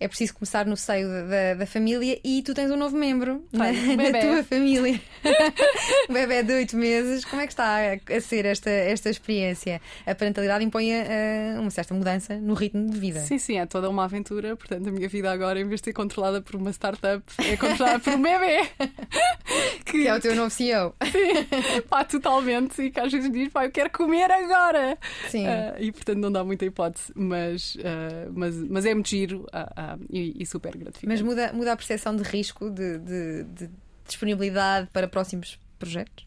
é 0.00 0.06
preciso 0.06 0.34
começar 0.34 0.64
no 0.66 0.76
seio 0.76 1.08
da, 1.28 1.54
da 1.54 1.66
família 1.66 2.18
e 2.22 2.42
tu 2.42 2.54
tens 2.54 2.70
um 2.70 2.76
novo 2.76 2.96
membro 2.96 3.44
na, 3.52 3.72
na, 3.96 4.20
tua 4.20 4.44
família. 4.44 5.00
um 6.08 6.12
bebê 6.12 6.42
de 6.42 6.52
8 6.52 6.76
meses. 6.76 7.24
Como 7.24 7.42
é 7.42 7.46
que 7.46 7.52
está 7.52 7.78
a, 7.78 8.16
a 8.16 8.20
ser 8.20 8.44
esta, 8.44 8.70
esta 8.70 9.10
experiência? 9.10 9.80
A 10.06 10.14
parentalidade 10.14 10.64
impõe 10.64 10.92
uh, 10.92 11.60
uma 11.60 11.70
certa 11.70 11.94
mudança 11.94 12.36
no 12.36 12.54
ritmo 12.54 12.88
de 12.90 12.98
vida. 12.98 13.20
Sim, 13.20 13.38
sim, 13.38 13.58
é 13.58 13.66
toda 13.66 13.90
uma 13.90 14.04
aventura. 14.04 14.56
Portanto, 14.56 14.88
a 14.88 14.92
minha 14.92 15.08
vida 15.08 15.30
agora, 15.30 15.60
em 15.60 15.66
vez 15.66 15.80
de 15.80 15.86
ser 15.86 15.92
controlada 15.92 16.40
por 16.40 16.56
uma 16.56 16.70
startup, 16.70 17.24
é 17.38 17.56
controlada 17.56 17.98
por 17.98 18.12
um 18.14 18.22
bebê. 18.22 18.68
que... 19.84 20.02
que... 20.02 20.08
é 20.08 20.14
o 20.14 20.20
teu 20.20 20.34
novo 20.34 20.50
CEO. 20.50 20.94
Sim, 21.10 21.82
pá, 21.88 22.04
totalmente. 22.04 22.80
E 22.82 22.90
que 22.90 23.00
às 23.00 23.10
vezes 23.10 23.30
diz, 23.32 23.48
pá, 23.48 23.64
eu 23.64 23.70
quero 23.72 23.90
comer 23.90 24.30
agora. 24.30 24.96
Sim. 25.28 25.46
Uh, 25.46 25.74
e 25.80 25.92
portanto 25.92 26.18
não 26.18 26.30
dá 26.30 26.44
muita 26.44 26.64
hipótese, 26.64 27.12
mas, 27.14 27.74
uh, 27.76 28.32
mas, 28.32 28.54
mas 28.54 28.86
é 28.86 28.94
muito 28.94 29.08
giro. 29.08 29.46
Uh, 29.52 29.87
e, 30.10 30.42
e, 30.42 30.46
super 30.46 30.76
gratificante. 30.76 31.06
Mas 31.06 31.22
muda, 31.22 31.52
muda 31.52 31.72
a 31.72 31.76
percepção 31.76 32.16
de 32.16 32.22
risco, 32.22 32.68
de, 32.70 32.98
de, 32.98 33.44
de 33.44 33.70
disponibilidade 34.06 34.88
para 34.92 35.06
próximos 35.06 35.58
projetos? 35.78 36.26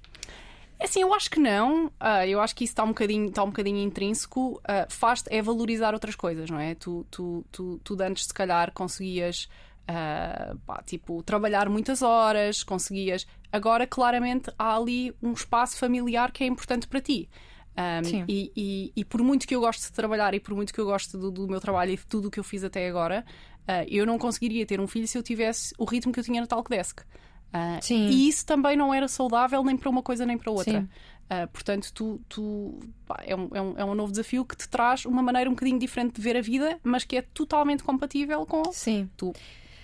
É 0.80 0.86
assim, 0.86 1.02
eu 1.02 1.14
acho 1.14 1.30
que 1.30 1.40
não. 1.40 1.88
Uh, 1.88 2.26
eu 2.28 2.42
acho 2.42 2.56
que 2.56 2.64
isso 2.64 2.72
está 2.72 2.84
um 2.84 2.88
bocadinho, 2.88 3.30
está 3.30 3.44
um 3.44 3.48
bocadinho 3.48 3.78
intrínseco. 3.78 4.60
Uh, 4.60 4.90
faz 4.90 5.24
é 5.30 5.40
valorizar 5.42 5.94
outras 5.94 6.16
coisas, 6.16 6.50
não 6.50 6.60
é? 6.60 6.74
Tu, 6.74 7.06
tu, 7.12 7.46
tu, 7.52 7.80
tu 7.84 8.02
antes, 8.02 8.26
se 8.26 8.34
calhar, 8.34 8.72
conseguias 8.72 9.48
uh, 9.84 10.58
pá, 10.66 10.82
tipo, 10.84 11.22
trabalhar 11.24 11.70
muitas 11.70 12.02
horas, 12.02 12.64
conseguias. 12.64 13.28
Agora, 13.52 13.86
claramente, 13.86 14.52
há 14.58 14.76
ali 14.76 15.14
um 15.22 15.34
espaço 15.34 15.78
familiar 15.78 16.32
que 16.32 16.44
é 16.44 16.48
importante 16.48 16.88
para 16.88 17.02
ti. 17.02 17.30
Um, 17.78 18.26
e, 18.28 18.52
e, 18.56 18.94
e, 18.96 19.06
por 19.06 19.24
muito 19.24 19.48
que 19.48 19.56
eu 19.56 19.62
goste 19.62 19.84
de 19.84 19.94
trabalhar 19.94 20.34
e 20.34 20.40
por 20.40 20.54
muito 20.54 20.74
que 20.74 20.80
eu 20.80 20.86
goste 20.86 21.18
do, 21.18 21.32
do 21.32 21.48
meu 21.48 21.60
trabalho 21.62 21.92
e 21.92 21.96
de 21.96 22.06
tudo 22.06 22.28
o 22.28 22.32
que 22.32 22.40
eu 22.40 22.44
fiz 22.44 22.64
até 22.64 22.88
agora, 22.88 23.26
uh, 23.62 23.88
eu 23.88 24.06
não 24.06 24.18
conseguiria 24.18 24.66
ter 24.66 24.80
um 24.80 24.88
filho 24.88 25.08
se 25.08 25.18
eu 25.18 25.24
tivesse 25.24 25.74
o 25.78 25.86
ritmo 25.86 26.12
que 26.12 26.20
eu 26.20 26.24
tinha 26.24 26.42
no 26.42 26.48
Talkdesk. 26.48 27.00
Uh, 27.00 27.94
e 27.94 28.30
isso 28.30 28.46
também 28.46 28.78
não 28.78 28.94
era 28.94 29.08
saudável 29.08 29.64
nem 29.64 29.76
para 29.76 29.90
uma 29.90 30.02
coisa 30.02 30.26
nem 30.26 30.38
para 30.38 30.52
outra. 30.52 30.88
Uh, 31.26 31.48
portanto, 31.52 31.92
tu, 31.94 32.22
tu 32.28 32.80
pá, 33.06 33.24
é, 33.26 33.36
um, 33.36 33.50
é, 33.54 33.62
um, 33.62 33.78
é 33.78 33.86
um 33.86 33.96
novo 33.96 34.12
desafio 34.12 34.44
que 34.44 34.56
te 34.56 34.68
traz 34.68 35.06
uma 35.06 35.22
maneira 35.22 35.50
um 35.50 35.54
bocadinho 35.54 35.80
diferente 35.80 36.16
de 36.16 36.22
ver 36.22 36.36
a 36.36 36.42
vida, 36.42 36.78
mas 36.84 37.06
que 37.06 37.16
é 37.16 37.22
totalmente 37.22 37.84
compatível 37.84 38.46
com 38.46 38.64
Sim. 38.72 39.10
tu. 39.16 39.34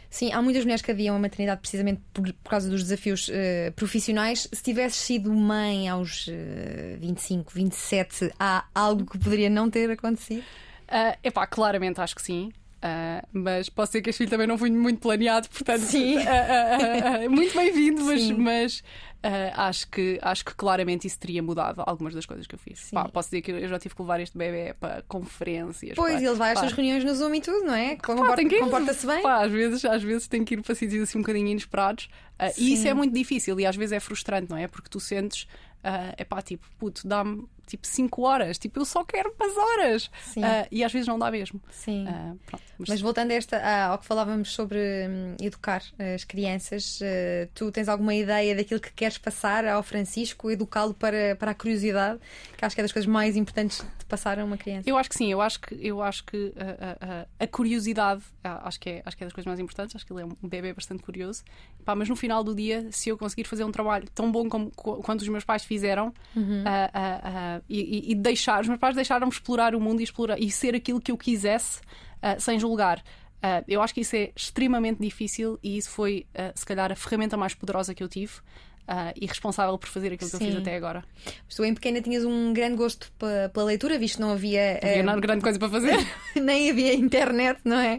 Sim, 0.09 0.31
há 0.31 0.41
muitas 0.41 0.63
mulheres 0.63 0.81
que 0.81 0.91
adiam 0.91 1.15
a 1.15 1.19
maternidade 1.19 1.59
precisamente 1.61 2.01
por, 2.13 2.23
por 2.31 2.49
causa 2.49 2.69
dos 2.69 2.83
desafios 2.83 3.27
uh, 3.27 3.71
profissionais. 3.75 4.47
Se 4.51 4.63
tivesses 4.63 4.99
sido 4.99 5.33
mãe 5.33 5.87
aos 5.89 6.27
uh, 6.27 6.31
25, 6.99 7.51
27, 7.53 8.31
há 8.39 8.65
algo 8.73 9.05
que 9.05 9.17
poderia 9.17 9.49
não 9.49 9.69
ter 9.69 9.89
acontecido? 9.91 10.43
Uh, 10.87 11.17
epá, 11.23 11.45
claramente 11.45 11.99
acho 11.99 12.15
que 12.15 12.21
sim. 12.21 12.51
Uh, 12.77 13.25
mas 13.33 13.69
posso 13.69 13.91
dizer 13.91 14.03
que 14.03 14.11
este 14.11 14.19
filho 14.19 14.29
também 14.29 14.45
não 14.45 14.57
foi 14.57 14.69
muito 14.69 14.99
planeado, 14.99 15.49
portanto, 15.49 15.81
Sim. 15.81 16.17
Uh, 16.17 17.29
muito 17.29 17.55
bem-vindo, 17.57 18.03
mas, 18.05 18.29
mas 18.31 18.83
acho, 19.55 19.87
que, 19.89 20.19
acho 20.21 20.45
que 20.45 20.53
claramente 20.55 21.07
isso 21.07 21.19
teria 21.19 21.41
mudado 21.41 21.83
algumas 21.85 22.13
das 22.13 22.25
coisas 22.25 22.47
que 22.47 22.55
eu 22.55 22.59
fiz. 22.59 22.91
Pá, 22.91 23.09
posso 23.09 23.29
dizer 23.29 23.41
que 23.41 23.51
eu 23.51 23.67
já 23.67 23.79
tive 23.79 23.95
que 23.95 24.01
levar 24.01 24.19
este 24.19 24.37
bebê 24.37 24.73
para 24.79 25.01
conferências. 25.07 25.95
Pois, 25.95 26.15
pá, 26.15 26.21
ele 26.21 26.35
vai 26.35 26.51
às 26.51 26.59
suas 26.59 26.73
reuniões 26.73 27.03
no 27.03 27.13
Zoom 27.15 27.35
e 27.35 27.41
tudo, 27.41 27.65
não 27.65 27.73
é? 27.73 27.95
Comporta-se 27.95 28.59
comporta 28.59 28.93
bem. 29.07 29.21
Pá, 29.21 29.43
às, 29.43 29.51
vezes, 29.51 29.85
às 29.85 30.03
vezes 30.03 30.27
tem 30.27 30.43
que 30.45 30.55
ir 30.55 30.61
para 30.61 30.75
sítios 30.75 31.03
assim 31.03 31.17
um 31.17 31.21
bocadinho 31.21 31.47
inesperados 31.47 32.09
e 32.57 32.73
isso 32.73 32.87
é 32.87 32.93
muito 32.93 33.13
difícil 33.13 33.59
e 33.59 33.65
às 33.65 33.75
vezes 33.75 33.93
é 33.93 33.99
frustrante, 33.99 34.49
não 34.49 34.57
é? 34.57 34.67
Porque 34.67 34.89
tu 34.89 34.99
sentes 34.99 35.47
é 35.83 36.23
uh, 36.23 36.25
pá, 36.25 36.41
tipo, 36.41 36.65
puto, 36.77 37.07
dá-me 37.07 37.47
tipo 37.67 37.85
5 37.85 38.21
horas, 38.21 38.57
tipo, 38.57 38.79
eu 38.79 38.85
só 38.85 39.03
quero 39.03 39.33
umas 39.37 39.55
horas. 39.55 40.05
Uh, 40.05 40.67
e 40.71 40.83
às 40.83 40.91
vezes 40.91 41.07
não 41.07 41.19
dá 41.19 41.29
mesmo. 41.29 41.61
Sim. 41.69 42.05
Uh, 42.07 42.39
pronto, 42.45 42.63
mas... 42.79 42.89
mas... 42.89 43.01
voltando 43.01 43.31
a 43.31 43.33
esta, 43.33 43.87
ao 43.87 43.99
que 43.99 44.05
falávamos 44.05 44.53
sobre 44.53 44.79
um, 44.79 45.35
educar 45.45 45.83
as 46.15 46.23
crianças, 46.23 46.99
tu 47.53 47.71
tens 47.71 47.89
alguma 47.89 48.15
ideia 48.15 48.55
daquilo 48.55 48.79
que 48.79 48.91
queres 48.93 49.17
passar 49.17 49.65
ao 49.65 49.83
Francisco, 49.83 50.49
educá-lo 50.49 50.93
para, 50.93 51.35
para 51.35 51.51
a 51.51 51.53
curiosidade, 51.53 52.19
que 52.57 52.63
acho 52.63 52.75
que 52.75 52.81
é 52.81 52.83
das 52.83 52.91
coisas 52.91 53.07
mais 53.07 53.35
importantes 53.35 53.85
de 53.99 54.05
passar 54.05 54.39
a 54.39 54.45
uma 54.45 54.57
criança? 54.57 54.89
Eu 54.89 54.97
acho 54.97 55.09
que 55.09 55.15
sim, 55.15 55.31
eu 55.31 55.41
acho 55.41 55.59
que, 55.59 55.77
eu 55.81 56.01
acho 56.01 56.23
que 56.23 56.53
a 57.39 57.47
curiosidade 57.47 58.23
acho 58.43 58.79
que, 58.79 58.89
é, 58.89 59.01
acho 59.05 59.17
que 59.17 59.23
é 59.23 59.25
das 59.25 59.33
coisas 59.33 59.47
mais 59.47 59.59
importantes, 59.59 59.95
acho 59.95 60.05
que 60.05 60.13
ele 60.13 60.21
é 60.21 60.25
um 60.25 60.47
bebê 60.47 60.73
bastante 60.73 61.03
curioso. 61.03 61.43
Pá, 61.83 61.95
mas 61.95 62.09
no 62.09 62.15
final 62.15 62.43
do 62.43 62.55
dia, 62.55 62.87
se 62.91 63.09
eu 63.09 63.17
conseguir 63.17 63.45
fazer 63.45 63.63
um 63.63 63.71
trabalho 63.71 64.07
tão 64.13 64.31
bom 64.31 64.49
como 64.49 64.71
quanto 64.71 65.21
os 65.21 65.27
meus 65.27 65.43
pais 65.43 65.63
fizeram 65.63 66.13
uhum. 66.35 66.63
uh, 66.63 67.56
uh, 67.57 67.61
uh, 67.61 67.65
e, 67.69 68.11
e, 68.11 68.15
deixar, 68.15 68.61
os 68.61 68.67
meus 68.67 68.79
pais 68.79 68.95
deixaram-me 68.95 69.31
explorar 69.31 69.75
o 69.75 69.79
mundo 69.79 69.99
e, 69.99 70.03
explorar, 70.03 70.39
e 70.39 70.49
ser 70.49 70.75
aquilo 70.75 71.01
que 71.01 71.11
eu 71.11 71.17
quisesse 71.17 71.81
sem 72.39 72.59
julgar. 72.59 73.03
eu 73.67 73.79
acho 73.79 73.93
que 73.93 74.01
isso 74.01 74.15
é 74.15 74.31
extremamente 74.35 74.99
difícil 74.99 75.59
e 75.61 75.77
isso 75.77 75.91
foi, 75.91 76.25
se 76.55 76.65
calhar, 76.65 76.91
a 76.91 76.95
ferramenta 76.95 77.37
mais 77.37 77.53
poderosa 77.53 77.93
que 77.93 78.03
eu 78.03 78.09
tive 78.09 78.33
uh, 78.87 79.13
e 79.19 79.25
responsável 79.25 79.77
por 79.77 79.89
fazer 79.89 80.13
aquilo 80.13 80.29
Sim. 80.29 80.37
que 80.37 80.43
eu 80.43 80.47
fiz 80.49 80.59
até 80.59 80.75
agora. 80.75 81.03
Tu, 81.53 81.65
em 81.65 81.73
pequena, 81.73 82.01
tinhas 82.01 82.23
um 82.23 82.53
grande 82.53 82.77
gosto 82.77 83.11
pela 83.51 83.65
leitura, 83.65 83.97
visto 83.97 84.15
que 84.15 84.21
não 84.21 84.31
havia. 84.31 84.79
Não 84.81 84.89
havia 84.89 85.01
uh, 85.01 85.05
nada 85.05 85.21
grande 85.21 85.41
coisa 85.41 85.59
para 85.59 85.69
fazer. 85.69 85.97
nem 86.41 86.69
havia 86.69 86.93
internet, 86.93 87.59
não 87.63 87.77
é? 87.77 87.97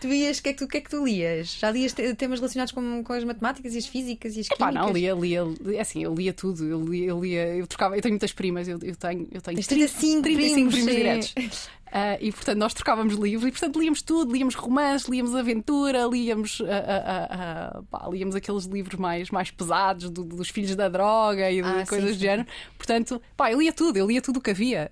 Tu 0.00 0.08
ias, 0.08 0.38
o 0.38 0.42
que, 0.42 0.48
é 0.50 0.52
que, 0.52 0.58
tu, 0.58 0.68
que 0.68 0.76
é 0.78 0.80
que 0.80 0.90
tu 0.90 1.04
lias? 1.04 1.58
Já 1.58 1.70
lias 1.70 1.92
temas 1.92 2.40
relacionados 2.40 2.72
com, 2.72 3.02
com 3.02 3.12
as 3.12 3.24
matemáticas 3.24 3.74
e 3.74 3.78
as 3.78 3.86
físicas 3.86 4.36
e 4.36 4.40
as 4.40 4.46
Epá, 4.46 4.68
químicas? 4.68 4.86
não, 4.86 4.92
lia, 4.92 5.14
lia, 5.14 5.76
é 5.76 5.80
assim, 5.80 6.02
eu 6.02 6.14
lia 6.14 6.32
tudo. 6.32 6.64
Eu 6.64 6.84
lia, 6.84 7.06
eu, 7.06 7.20
lia, 7.20 7.46
eu 7.56 7.66
trocava, 7.66 7.96
eu 7.96 8.02
tenho 8.02 8.12
muitas 8.12 8.32
primas, 8.32 8.68
eu, 8.68 8.78
eu 8.82 8.96
tenho, 8.96 9.28
eu 9.32 9.40
tenho 9.40 9.62
35, 9.62 10.22
35 10.22 10.22
primos, 10.22 10.74
primos 10.74 10.94
diretos. 10.94 11.34
Uh, 11.88 12.18
e 12.20 12.32
portanto 12.32 12.58
nós 12.58 12.74
trocávamos 12.74 13.14
livros 13.14 13.48
e 13.48 13.50
portanto 13.50 13.78
líamos 13.80 14.02
tudo, 14.02 14.32
líamos 14.32 14.54
romances, 14.54 15.08
líamos 15.08 15.34
aventura, 15.34 16.04
líamos, 16.04 16.60
uh, 16.60 16.64
uh, 16.64 17.82
pá, 17.84 18.06
líamos 18.10 18.34
aqueles 18.34 18.64
livros 18.64 19.00
mais, 19.00 19.30
mais 19.30 19.50
pesados 19.50 20.10
do, 20.10 20.22
dos 20.22 20.50
filhos 20.50 20.76
da 20.76 20.88
droga 20.88 21.50
e 21.50 21.62
de 21.62 21.68
ah, 21.68 21.86
coisas 21.86 22.10
sim, 22.10 22.16
do 22.16 22.20
género. 22.20 22.48
Portanto, 22.76 23.22
pá, 23.36 23.50
eu 23.50 23.58
lia 23.60 23.72
tudo, 23.72 23.96
eu 23.96 24.06
lia 24.06 24.20
tudo 24.20 24.38
o 24.38 24.40
que 24.40 24.50
havia. 24.50 24.90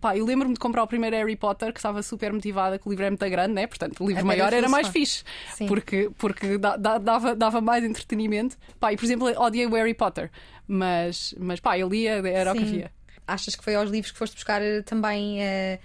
pá, 0.00 0.16
eu 0.16 0.24
lembro-me 0.24 0.54
de 0.54 0.60
comprar 0.60 0.82
o 0.82 0.86
primeiro 0.86 1.16
Harry 1.16 1.36
Potter, 1.36 1.72
que 1.72 1.78
estava 1.78 2.02
super 2.02 2.32
motivada, 2.32 2.78
que 2.78 2.86
o 2.86 2.90
livro 2.90 3.06
é 3.06 3.10
muito 3.10 3.30
grande, 3.30 3.54
né? 3.54 3.66
portanto 3.66 4.04
o 4.04 4.06
livro 4.06 4.20
é 4.20 4.24
maior 4.24 4.52
era 4.52 4.68
mais 4.68 4.88
fixe, 4.88 5.24
sim. 5.54 5.66
porque, 5.66 6.10
porque 6.18 6.58
dava, 6.58 7.34
dava 7.34 7.60
mais 7.60 7.84
entretenimento. 7.84 8.56
Pá, 8.78 8.92
e 8.92 8.96
por 8.96 9.04
exemplo, 9.04 9.28
odiei 9.40 9.66
o 9.66 9.70
Harry 9.70 9.94
Potter, 9.94 10.30
mas, 10.68 11.34
mas 11.38 11.58
pá, 11.58 11.78
eu 11.78 11.88
lia, 11.88 12.22
era 12.28 12.52
sim. 12.52 12.58
o 12.58 12.60
que 12.60 12.68
havia. 12.68 12.92
Achas 13.26 13.56
que 13.56 13.64
foi 13.64 13.74
aos 13.74 13.90
livros 13.90 14.12
que 14.12 14.18
foste 14.18 14.34
buscar 14.34 14.60
eh, 14.60 14.82
também 14.82 15.40
uh, 15.40 15.78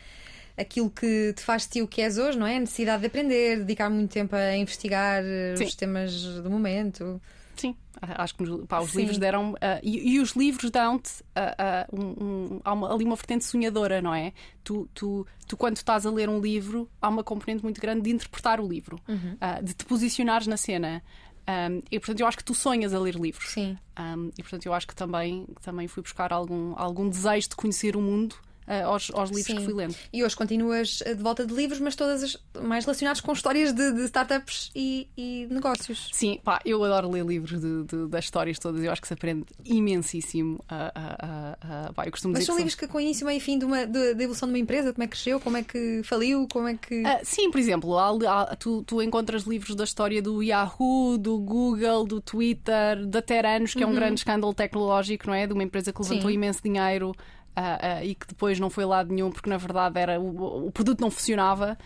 aquilo 0.59 0.89
que 0.89 1.33
te 1.33 1.41
faz 1.41 1.65
ti 1.65 1.81
o 1.81 1.87
que 1.87 2.01
és 2.01 2.17
hoje, 2.17 2.37
não 2.37 2.45
é? 2.45 2.57
A 2.57 2.59
necessidade 2.59 3.01
de 3.01 3.07
aprender, 3.07 3.59
dedicar 3.59 3.89
muito 3.89 4.11
tempo 4.11 4.35
a 4.35 4.55
investigar 4.55 5.23
eh, 5.23 5.55
Sim. 5.55 5.63
os 5.65 5.75
temas 5.75 6.23
do 6.41 6.49
momento. 6.49 7.21
Sim, 7.55 7.75
acho 8.01 8.35
que 8.35 8.45
pá, 8.67 8.79
os 8.79 8.91
Sim. 8.91 8.99
livros 8.99 9.17
deram. 9.17 9.53
Uh, 9.53 9.57
e, 9.83 10.15
e, 10.15 10.19
os 10.19 10.31
livros 10.31 10.71
dão-te 10.71 11.21
uh, 11.35 11.93
uh, 11.93 12.01
um, 12.01 12.61
um, 12.65 12.85
ali 12.85 13.03
uma 13.03 13.15
vertente 13.15 13.43
sonhadora, 13.43 14.01
não 14.01 14.13
é? 14.13 14.31
Tu, 14.63 14.87
tu, 14.93 15.27
tu, 15.45 15.57
quando 15.57 15.75
estás 15.75 16.05
a 16.05 16.11
ler 16.11 16.29
um 16.29 16.39
livro, 16.39 16.89
há 17.01 17.09
uma 17.09 17.23
componente 17.23 17.63
muito 17.63 17.81
grande 17.81 18.01
de 18.01 18.11
interpretar 18.11 18.61
o 18.61 18.67
livro, 18.67 18.97
uhum. 19.07 19.35
de 19.61 19.73
te 19.73 19.83
posicionares 19.83 20.47
na 20.47 20.55
cena. 20.55 21.03
Um, 21.49 21.81
e 21.91 21.99
portanto 21.99 22.19
eu 22.19 22.27
acho 22.27 22.37
que 22.37 22.43
tu 22.43 22.53
sonhas 22.53 22.93
a 22.93 22.99
ler 22.99 23.15
livros. 23.15 23.49
Sim. 23.49 23.75
Um, 23.99 24.29
e 24.37 24.43
portanto 24.43 24.65
eu 24.65 24.73
acho 24.73 24.87
que 24.87 24.95
também, 24.95 25.47
também 25.61 25.87
fui 25.87 26.03
buscar 26.03 26.31
algum, 26.31 26.73
algum 26.77 27.09
desejo 27.09 27.49
de 27.49 27.55
conhecer 27.55 27.95
o 27.95 28.01
mundo 28.01 28.35
aos, 28.83 29.11
aos, 29.13 29.29
livros 29.29 29.45
Sim. 29.47 29.55
que 29.57 29.65
fui 29.65 29.73
lendo. 29.73 29.95
E 30.13 30.23
hoje 30.23 30.35
continuas 30.35 31.01
eh, 31.05 31.15
de 31.15 31.23
volta 31.23 31.45
de 31.45 31.53
livros, 31.53 31.79
mas 31.79 31.95
todas 31.95 32.23
as, 32.23 32.37
mais 32.61 32.85
relacionados 32.85 33.19
com 33.19 33.33
histórias 33.33 33.73
de, 33.73 33.91
de 33.93 34.05
startups 34.05 34.71
e, 34.75 35.07
e, 35.17 35.47
negócios. 35.49 36.09
Sim, 36.13 36.39
pá, 36.43 36.61
eu 36.63 36.83
adoro 36.83 37.09
ler 37.09 37.25
livros 37.25 37.59
de, 37.59 37.83
de, 37.83 38.07
das 38.07 38.25
histórias 38.25 38.59
todas, 38.59 38.83
eu 38.83 38.91
acho 38.91 39.01
que 39.01 39.07
se 39.07 39.13
aprende 39.13 39.45
imensíssimo. 39.65 40.59
Uh, 40.65 41.93
pá, 41.93 42.05
eu 42.05 42.11
costumo 42.11 42.33
mas 42.33 42.45
são 42.45 42.55
livros 42.55 42.75
que 42.75 42.87
com 42.87 42.99
início, 42.99 43.25
meio 43.25 43.37
e 43.37 43.39
fim 43.39 43.57
de 43.57 43.65
uma, 43.65 43.85
da 43.85 44.11
evolução 44.11 44.47
de 44.47 44.53
uma 44.53 44.59
empresa, 44.59 44.93
como 44.93 45.03
é 45.03 45.07
que 45.07 45.11
cresceu, 45.11 45.39
como 45.39 45.57
é 45.57 45.63
que 45.63 46.01
faliu, 46.03 46.47
como 46.51 46.67
é 46.67 46.75
que. 46.75 47.03
sim, 47.23 47.49
por 47.49 47.59
exemplo, 47.59 47.97
há, 47.97 48.09
há, 48.09 48.55
tu, 48.55 48.83
tu 48.83 49.01
encontras 49.01 49.43
livros 49.43 49.75
da 49.75 49.83
história 49.83 50.21
do 50.21 50.43
Yahoo, 50.43 51.17
do 51.17 51.39
Google, 51.39 52.05
do 52.05 52.21
Twitter, 52.21 53.05
da 53.07 53.21
Teranos, 53.21 53.73
que 53.73 53.79
uhum. 53.79 53.83
é 53.83 53.87
um 53.87 53.89
uhum. 53.89 53.95
grande 53.95 54.19
escândalo 54.19 54.53
tecnológico, 54.53 55.27
não 55.27 55.33
é? 55.33 55.47
De 55.47 55.53
uma 55.53 55.63
empresa 55.63 55.91
que 55.91 56.01
levantou 56.01 56.29
Sim. 56.29 56.35
imenso 56.35 56.61
dinheiro 56.63 57.13
uh, 57.59 58.03
e 58.03 58.15
que 58.15 58.27
depois 58.27 58.59
não 58.59 58.69
foi 58.69 58.85
lado 58.85 59.13
nenhum 59.13 59.31
porque 59.31 59.49
na 59.49 59.57
verdade 59.57 59.99
era 59.99 60.19
o, 60.19 60.67
o 60.67 60.71
produto 60.71 61.01
não 61.01 61.11
funcionava. 61.11 61.77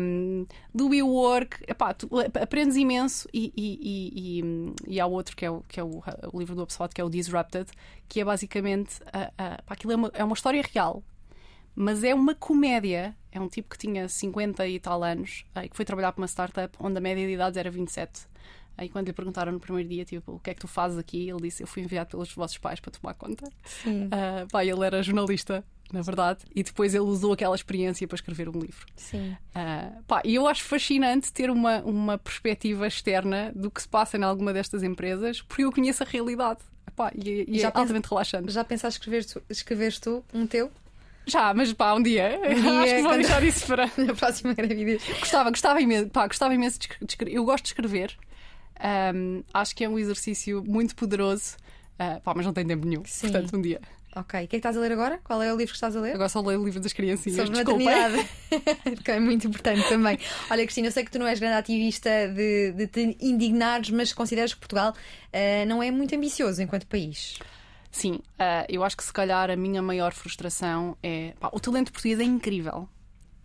um, 0.00 0.46
do 0.74 0.88
WeWork, 0.88 1.62
epá, 1.68 1.94
tu 1.94 2.08
aprendes 2.40 2.76
imenso 2.76 3.28
e, 3.32 3.52
e, 3.56 4.40
e, 4.40 4.94
e, 4.94 5.00
há 5.00 5.06
outro 5.06 5.36
que 5.36 5.44
é, 5.44 5.50
o, 5.50 5.62
que 5.68 5.78
é 5.78 5.84
o, 5.84 6.02
o 6.32 6.38
livro 6.38 6.56
do 6.56 6.62
HubSpot, 6.62 6.92
que 6.92 7.00
é 7.00 7.04
o 7.04 7.10
Disrupted, 7.10 7.70
que 8.08 8.20
é 8.20 8.24
basicamente 8.24 9.00
uh, 9.02 9.28
uh, 9.40 9.62
aquilo 9.68 9.92
é 9.92 9.96
uma, 9.96 10.10
é 10.14 10.24
uma 10.24 10.34
história 10.34 10.62
real, 10.72 11.02
mas 11.74 12.02
é 12.04 12.14
uma 12.14 12.34
comédia. 12.34 13.16
É 13.32 13.40
um 13.40 13.48
tipo 13.48 13.68
que 13.68 13.78
tinha 13.78 14.08
50 14.08 14.66
e 14.66 14.80
tal 14.80 15.04
anos 15.04 15.44
uh, 15.54 15.60
e 15.60 15.68
que 15.68 15.76
foi 15.76 15.84
trabalhar 15.84 16.10
para 16.12 16.20
uma 16.20 16.26
startup 16.26 16.76
onde 16.80 16.98
a 16.98 17.00
média 17.00 17.24
de 17.24 17.32
idades 17.32 17.56
era 17.56 17.70
27. 17.70 18.28
Aí 18.76 18.88
quando 18.88 19.06
lhe 19.06 19.12
perguntaram 19.12 19.52
no 19.52 19.60
primeiro 19.60 19.88
dia, 19.88 20.04
tipo, 20.04 20.32
o 20.32 20.38
que 20.38 20.50
é 20.50 20.54
que 20.54 20.60
tu 20.60 20.68
fazes 20.68 20.96
aqui? 20.98 21.28
Ele 21.28 21.40
disse, 21.42 21.62
eu 21.62 21.66
fui 21.66 21.82
enviado 21.82 22.10
pelos 22.10 22.32
vossos 22.32 22.56
pais 22.58 22.80
para 22.80 22.90
tomar 22.90 23.14
conta. 23.14 23.46
Sim. 23.64 24.06
Uh, 24.06 24.48
pá, 24.50 24.64
ele 24.64 24.84
era 24.84 25.02
jornalista, 25.02 25.62
na 25.92 26.00
verdade, 26.00 26.40
e 26.54 26.62
depois 26.62 26.94
ele 26.94 27.04
usou 27.04 27.32
aquela 27.34 27.54
experiência 27.54 28.08
para 28.08 28.14
escrever 28.14 28.48
um 28.48 28.58
livro. 28.58 28.86
Sim. 28.96 29.36
Uh, 29.54 30.02
pá, 30.04 30.22
e 30.24 30.34
eu 30.34 30.46
acho 30.46 30.64
fascinante 30.64 31.30
ter 31.32 31.50
uma, 31.50 31.80
uma 31.82 32.16
perspectiva 32.16 32.86
externa 32.86 33.52
do 33.54 33.70
que 33.70 33.82
se 33.82 33.88
passa 33.88 34.16
em 34.16 34.22
alguma 34.22 34.52
destas 34.52 34.82
empresas, 34.82 35.42
porque 35.42 35.64
eu 35.64 35.72
conheço 35.72 36.02
a 36.02 36.06
realidade. 36.06 36.60
Pá, 36.96 37.12
e, 37.14 37.44
e 37.48 37.58
Já 37.58 37.68
é 37.68 37.70
pensa- 37.70 37.78
altamente 37.82 38.08
relaxante. 38.08 38.50
Já 38.52 38.64
pensaste 38.64 38.98
escrever 38.98 39.24
tu, 39.26 39.42
escreveres 39.50 39.98
tu 39.98 40.24
um 40.34 40.46
teu 40.46 40.70
Já, 41.26 41.52
mas 41.54 41.72
pá, 41.72 41.94
um 41.94 42.02
dia. 42.02 42.40
Um 42.42 42.54
dia, 42.60 42.80
acho 42.82 42.94
que 42.96 43.02
vou 43.02 43.12
deixar 43.12 43.42
isso 43.44 43.66
para. 43.66 43.90
na 43.98 44.14
próxima 44.14 44.54
gravidez? 44.54 45.02
Gostava, 45.20 45.50
gostava 45.50 45.80
imenso, 45.80 46.08
pá, 46.08 46.26
gostava 46.26 46.54
imenso 46.54 46.78
de 46.78 46.88
escrever. 47.08 47.34
Eu 47.34 47.44
gosto 47.44 47.64
de 47.64 47.68
escrever. 47.70 48.16
Um, 49.14 49.42
acho 49.52 49.74
que 49.74 49.84
é 49.84 49.88
um 49.88 49.98
exercício 49.98 50.64
muito 50.64 50.94
poderoso. 50.96 51.56
Uh, 51.94 52.20
pá, 52.22 52.32
mas 52.34 52.46
não 52.46 52.52
tenho 52.52 52.68
tempo 52.68 52.86
nenhum. 52.86 53.02
Sim. 53.04 53.30
Portanto, 53.30 53.56
um 53.56 53.62
dia. 53.62 53.80
Ok. 54.16 54.20
O 54.20 54.24
que 54.24 54.36
é 54.38 54.46
que 54.46 54.56
estás 54.56 54.76
a 54.76 54.80
ler 54.80 54.92
agora? 54.92 55.20
Qual 55.22 55.40
é 55.42 55.52
o 55.52 55.56
livro 55.56 55.72
que 55.72 55.76
estás 55.76 55.94
a 55.94 56.00
ler? 56.00 56.14
Agora 56.14 56.28
só 56.28 56.40
leio 56.40 56.60
o 56.60 56.64
livro 56.64 56.80
das 56.80 56.92
criancinhas. 56.92 57.36
Sobre 57.36 57.52
desculpem. 57.52 57.86
maternidade. 57.86 58.28
que 59.04 59.10
é 59.10 59.20
muito 59.20 59.46
importante 59.46 59.88
também. 59.88 60.18
Olha, 60.50 60.64
Cristina, 60.64 60.88
eu 60.88 60.92
sei 60.92 61.04
que 61.04 61.10
tu 61.10 61.18
não 61.18 61.26
és 61.26 61.38
grande 61.38 61.56
ativista 61.56 62.10
de, 62.28 62.72
de 62.72 62.86
te 62.86 63.16
indignares, 63.20 63.90
mas 63.90 64.12
consideras 64.12 64.52
que 64.52 64.60
Portugal 64.60 64.94
eh, 65.32 65.64
não 65.66 65.82
é 65.82 65.90
muito 65.90 66.14
ambicioso 66.14 66.60
enquanto 66.60 66.86
país. 66.86 67.38
Sim, 67.90 68.14
uh, 68.14 68.64
eu 68.68 68.84
acho 68.84 68.96
que 68.96 69.02
se 69.02 69.12
calhar 69.12 69.50
a 69.50 69.56
minha 69.56 69.82
maior 69.82 70.12
frustração 70.12 70.96
é. 71.02 71.34
pá, 71.40 71.50
o 71.52 71.58
talento 71.58 71.92
português 71.92 72.20
é 72.20 72.24
incrível. 72.24 72.88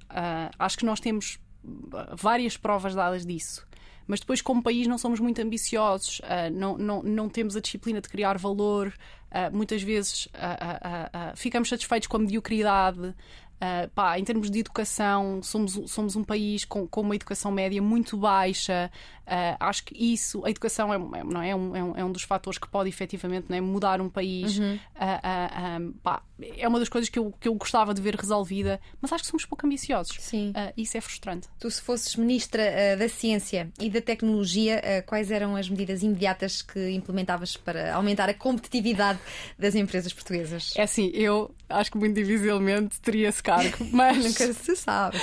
Uh, 0.10 0.54
acho 0.60 0.78
que 0.78 0.86
nós 0.86 1.00
temos 1.00 1.40
uh, 1.64 2.16
várias 2.16 2.56
provas 2.56 2.94
dadas 2.94 3.26
disso. 3.26 3.66
Mas 4.08 4.20
depois, 4.20 4.42
como 4.42 4.62
país, 4.62 4.88
não 4.88 4.98
somos 4.98 5.20
muito 5.20 5.42
ambiciosos, 5.42 6.20
uh, 6.20 6.52
não, 6.54 6.78
não, 6.78 7.04
não 7.04 7.30
temos 7.30 7.56
a 7.56 7.60
disciplina 7.60 8.00
de 8.00 8.08
criar 8.08 8.38
valor. 8.38 8.94
uh, 9.32 9.56
muitas 9.56 9.82
vezes 9.82 10.28
uh, 10.28 11.36
ficamos 11.36 11.70
satisfeitos 11.70 12.08
com 12.08 12.18
a 12.18 12.20
mediocridade. 12.20 13.16
Uh, 13.56 13.90
pá, 13.96 14.20
em 14.20 14.24
termos 14.24 14.52
de 14.52 14.60
educação, 14.60 15.42
somos, 15.42 15.80
somos 15.88 16.16
um 16.16 16.24
país 16.24 16.66
com, 16.66 16.86
com 16.88 17.02
uma 17.02 17.16
educação 17.16 17.52
média 17.52 17.82
muito 17.82 18.18
baixa. 18.18 18.92
Uh, 19.26 19.58
acho 19.60 19.86
que 19.86 20.14
isso, 20.14 20.46
a 20.46 20.50
educação 20.50 20.94
é, 20.94 20.98
é- 21.20 21.24
não 21.24 21.42
é, 21.42 21.56
um, 21.56 21.76
é, 21.76 21.84
um, 21.84 21.98
é 21.98 22.06
um 22.06 22.12
dos 22.12 22.24
fatores 22.24 22.60
que 22.60 22.68
pode 22.68 22.90
efetivamente 22.90 23.52
é, 23.52 23.62
mudar 23.62 24.02
um 24.02 24.10
país. 24.10 24.60
Uh, 24.60 24.64
uh, 24.64 25.82
um, 25.82 25.94
pá, 25.94 26.22
é 26.58 26.68
uma 26.68 26.80
das 26.80 26.90
coisas 26.90 27.10
que 27.10 27.18
eu, 27.18 27.34
que 27.40 27.48
eu 27.48 27.56
gostava 27.56 27.94
de 27.94 28.02
ver 28.02 28.16
resolvida, 28.16 28.80
mas 29.02 29.12
acho 29.14 29.24
que 29.24 29.30
somos 29.30 29.46
pouco 29.46 29.66
ambiciosos. 29.66 30.18
Sim. 30.20 30.54
Isso 30.76 30.98
é 30.98 31.02
frustrante. 31.02 31.48
Tu, 31.58 31.72
se 31.72 31.82
fosses 31.82 32.16
Ministra 32.18 32.98
da 32.98 33.08
Ciência 33.08 33.72
e 33.80 33.90
da 33.90 34.02
Tecnologia, 34.02 34.82
quais 35.08 35.32
eram 35.32 35.56
as 35.56 35.70
medidas 35.70 36.04
imediatas 36.04 36.62
que 36.62 36.92
implementavas 36.92 37.56
para 37.56 37.96
aumentar 37.96 38.28
a 38.28 38.34
competitividade 38.34 39.18
das 39.58 39.76
empresas 39.76 40.12
portuguesas? 40.12 40.74
É 40.76 40.84
assim, 40.84 41.10
eu 41.14 41.56
acho 41.70 41.92
que 41.92 41.98
muito 41.98 42.16
dificilmente 42.16 43.00
teria 43.00 43.30
esse 43.30 43.42
cargo, 43.46 43.78
mas. 43.94 44.18
Nunca 44.18 44.54
se 44.54 44.76
sabe. 44.76 45.18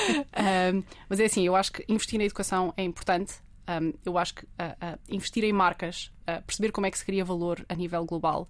Um, 0.75 0.83
mas 1.09 1.21
é 1.21 1.25
assim, 1.25 1.45
eu 1.47 1.55
acho 1.55 1.73
que 1.73 1.85
investir 1.89 2.19
na 2.19 2.25
educação 2.25 2.73
é 2.77 2.83
importante. 2.83 3.35
Um, 3.69 3.93
eu 4.05 4.19
acho 4.19 4.35
que 4.35 4.45
uh, 4.45 4.49
uh, 4.49 4.99
investir 5.09 5.45
em 5.45 5.53
marcas, 5.53 6.11
uh, 6.29 6.43
perceber 6.45 6.73
como 6.73 6.87
é 6.87 6.91
que 6.91 6.99
se 6.99 7.05
cria 7.05 7.25
valor 7.25 7.65
a 7.69 7.75
nível 7.75 8.05
global. 8.05 8.49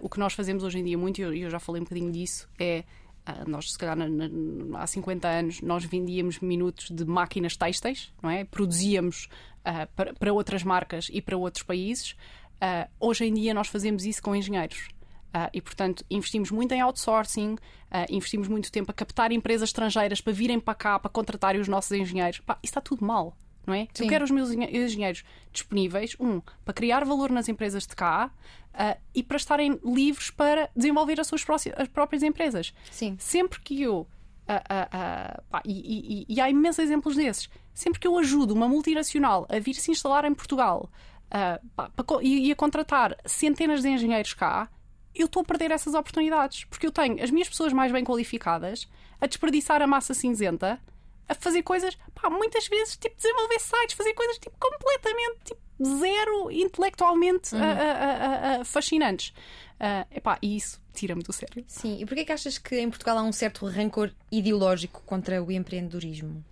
O 0.00 0.08
que 0.08 0.18
nós 0.20 0.32
fazemos 0.32 0.62
hoje 0.62 0.78
em 0.78 0.84
dia 0.84 0.96
muito, 0.96 1.18
e 1.18 1.22
eu, 1.22 1.34
eu 1.34 1.50
já 1.50 1.58
falei 1.58 1.80
um 1.80 1.84
bocadinho 1.84 2.12
disso, 2.12 2.48
é. 2.56 2.84
nós, 3.48 3.72
se 3.72 3.76
calhar, 3.76 3.96
na- 3.96 4.08
na- 4.08 4.78
há 4.80 4.86
50 4.86 5.26
anos, 5.26 5.60
nós 5.60 5.84
vendíamos 5.84 6.38
minutos 6.38 6.88
de 6.88 7.04
máquinas 7.04 7.56
têxteis, 7.56 8.12
não 8.22 8.30
é? 8.30 8.44
Produzíamos 8.44 9.28
para, 9.96 10.14
para 10.14 10.32
outras 10.32 10.62
marcas 10.62 11.08
e 11.12 11.20
para 11.20 11.36
outros 11.36 11.64
países. 11.64 12.14
Hoje 13.00 13.24
em 13.24 13.34
dia, 13.34 13.52
nós 13.52 13.66
fazemos 13.66 14.04
isso 14.04 14.22
com 14.22 14.36
engenheiros. 14.36 14.86
Ah, 15.34 15.48
e, 15.52 15.62
portanto, 15.62 16.04
investimos 16.10 16.50
muito 16.50 16.72
em 16.72 16.80
outsourcing, 16.82 17.56
ah, 17.90 18.04
investimos 18.10 18.48
muito 18.48 18.70
tempo 18.70 18.90
a 18.90 18.94
captar 18.94 19.32
empresas 19.32 19.70
estrangeiras 19.70 20.20
para 20.20 20.32
virem 20.32 20.60
para 20.60 20.74
cá, 20.74 20.98
para 20.98 21.10
contratarem 21.10 21.60
os 21.60 21.68
nossos 21.68 21.92
engenheiros. 21.92 22.40
Pá, 22.40 22.54
isso 22.62 22.70
está 22.72 22.80
tudo 22.82 23.02
mal, 23.04 23.34
não 23.66 23.72
é? 23.72 23.88
Sim. 23.94 24.04
Eu 24.04 24.08
quero 24.10 24.24
os 24.24 24.30
meus 24.30 24.50
engen- 24.50 24.68
engenheiros 24.76 25.24
disponíveis, 25.50 26.14
um, 26.20 26.40
para 26.64 26.74
criar 26.74 27.04
valor 27.06 27.30
nas 27.30 27.48
empresas 27.48 27.86
de 27.86 27.96
cá 27.96 28.30
ah, 28.74 28.96
e 29.14 29.22
para 29.22 29.38
estarem 29.38 29.80
livres 29.84 30.30
para 30.30 30.68
desenvolver 30.76 31.18
as 31.18 31.26
suas 31.26 31.42
as 31.78 31.88
próprias 31.88 32.22
empresas. 32.22 32.74
Sim. 32.90 33.16
Sempre 33.18 33.60
que 33.62 33.80
eu. 33.80 34.06
pá, 35.48 35.62
e, 35.64 35.72
e- 35.72 36.34
e- 36.34 36.40
há 36.40 36.50
imensos 36.50 36.78
exemplos 36.80 37.16
desses. 37.16 37.48
Sempre 37.72 37.98
que 38.00 38.06
eu 38.06 38.18
ajudo 38.18 38.52
uma 38.52 38.68
multinacional 38.68 39.46
a 39.48 39.58
vir 39.58 39.74
se 39.74 39.90
instalar 39.90 40.24
em 40.26 40.34
Portugal 40.34 40.90
pá, 41.74 41.88
para 41.90 42.04
e, 42.22 42.48
e 42.48 42.52
a 42.52 42.56
contratar 42.56 43.16
centenas 43.24 43.80
de 43.80 43.88
engenheiros 43.88 44.34
cá, 44.34 44.68
eu 45.14 45.26
estou 45.26 45.42
a 45.42 45.44
perder 45.44 45.70
essas 45.70 45.94
oportunidades. 45.94 46.64
Porque 46.64 46.86
eu 46.86 46.92
tenho 46.92 47.22
as 47.22 47.30
minhas 47.30 47.48
pessoas 47.48 47.72
mais 47.72 47.90
bem 47.92 48.04
qualificadas 48.04 48.88
a 49.20 49.26
desperdiçar 49.26 49.80
a 49.82 49.86
massa 49.86 50.14
cinzenta, 50.14 50.80
a 51.28 51.34
fazer 51.34 51.62
coisas, 51.62 51.96
pá, 52.14 52.28
muitas 52.28 52.66
vezes, 52.68 52.96
tipo, 52.96 53.16
desenvolver 53.16 53.58
sites, 53.60 53.94
fazer 53.96 54.12
coisas 54.14 54.38
tipo, 54.38 54.56
completamente 54.58 55.38
tipo, 55.44 55.60
zero 55.98 56.50
intelectualmente 56.50 57.54
ah, 57.54 57.58
ah, 57.58 58.56
ah, 58.56 58.60
ah, 58.60 58.64
fascinantes. 58.64 59.32
Ah, 59.78 60.06
epá, 60.10 60.38
e 60.42 60.56
isso 60.56 60.80
tira-me 60.92 61.22
do 61.22 61.32
sério. 61.32 61.64
Sim. 61.66 61.98
E 62.00 62.06
porquê 62.06 62.24
que 62.24 62.32
achas 62.32 62.58
que 62.58 62.78
em 62.78 62.88
Portugal 62.90 63.18
há 63.18 63.22
um 63.22 63.32
certo 63.32 63.66
rancor 63.66 64.10
ideológico 64.30 65.02
contra 65.06 65.42
o 65.42 65.50
empreendedorismo? 65.50 66.44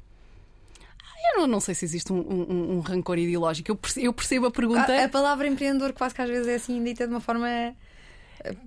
Eu 1.34 1.40
não, 1.40 1.46
não 1.46 1.60
sei 1.60 1.74
se 1.74 1.84
existe 1.84 2.12
um, 2.12 2.18
um- 2.18 2.76
um 2.76 2.80
rancor 2.80 3.18
ideológico. 3.18 3.70
Eu 3.70 3.76
perce- 3.76 4.02
eu 4.02 4.12
percebo 4.12 4.46
a 4.46 4.50
pergunta. 4.50 4.92
A, 4.92 5.04
a 5.04 5.08
palavra 5.08 5.46
empreendedor 5.46 5.92
quase 5.92 6.14
que 6.14 6.22
às 6.22 6.28
vezes 6.30 6.48
é 6.48 6.54
assim 6.54 6.82
dita 6.82 7.06
de 7.06 7.12
uma 7.12 7.20
forma 7.20 7.76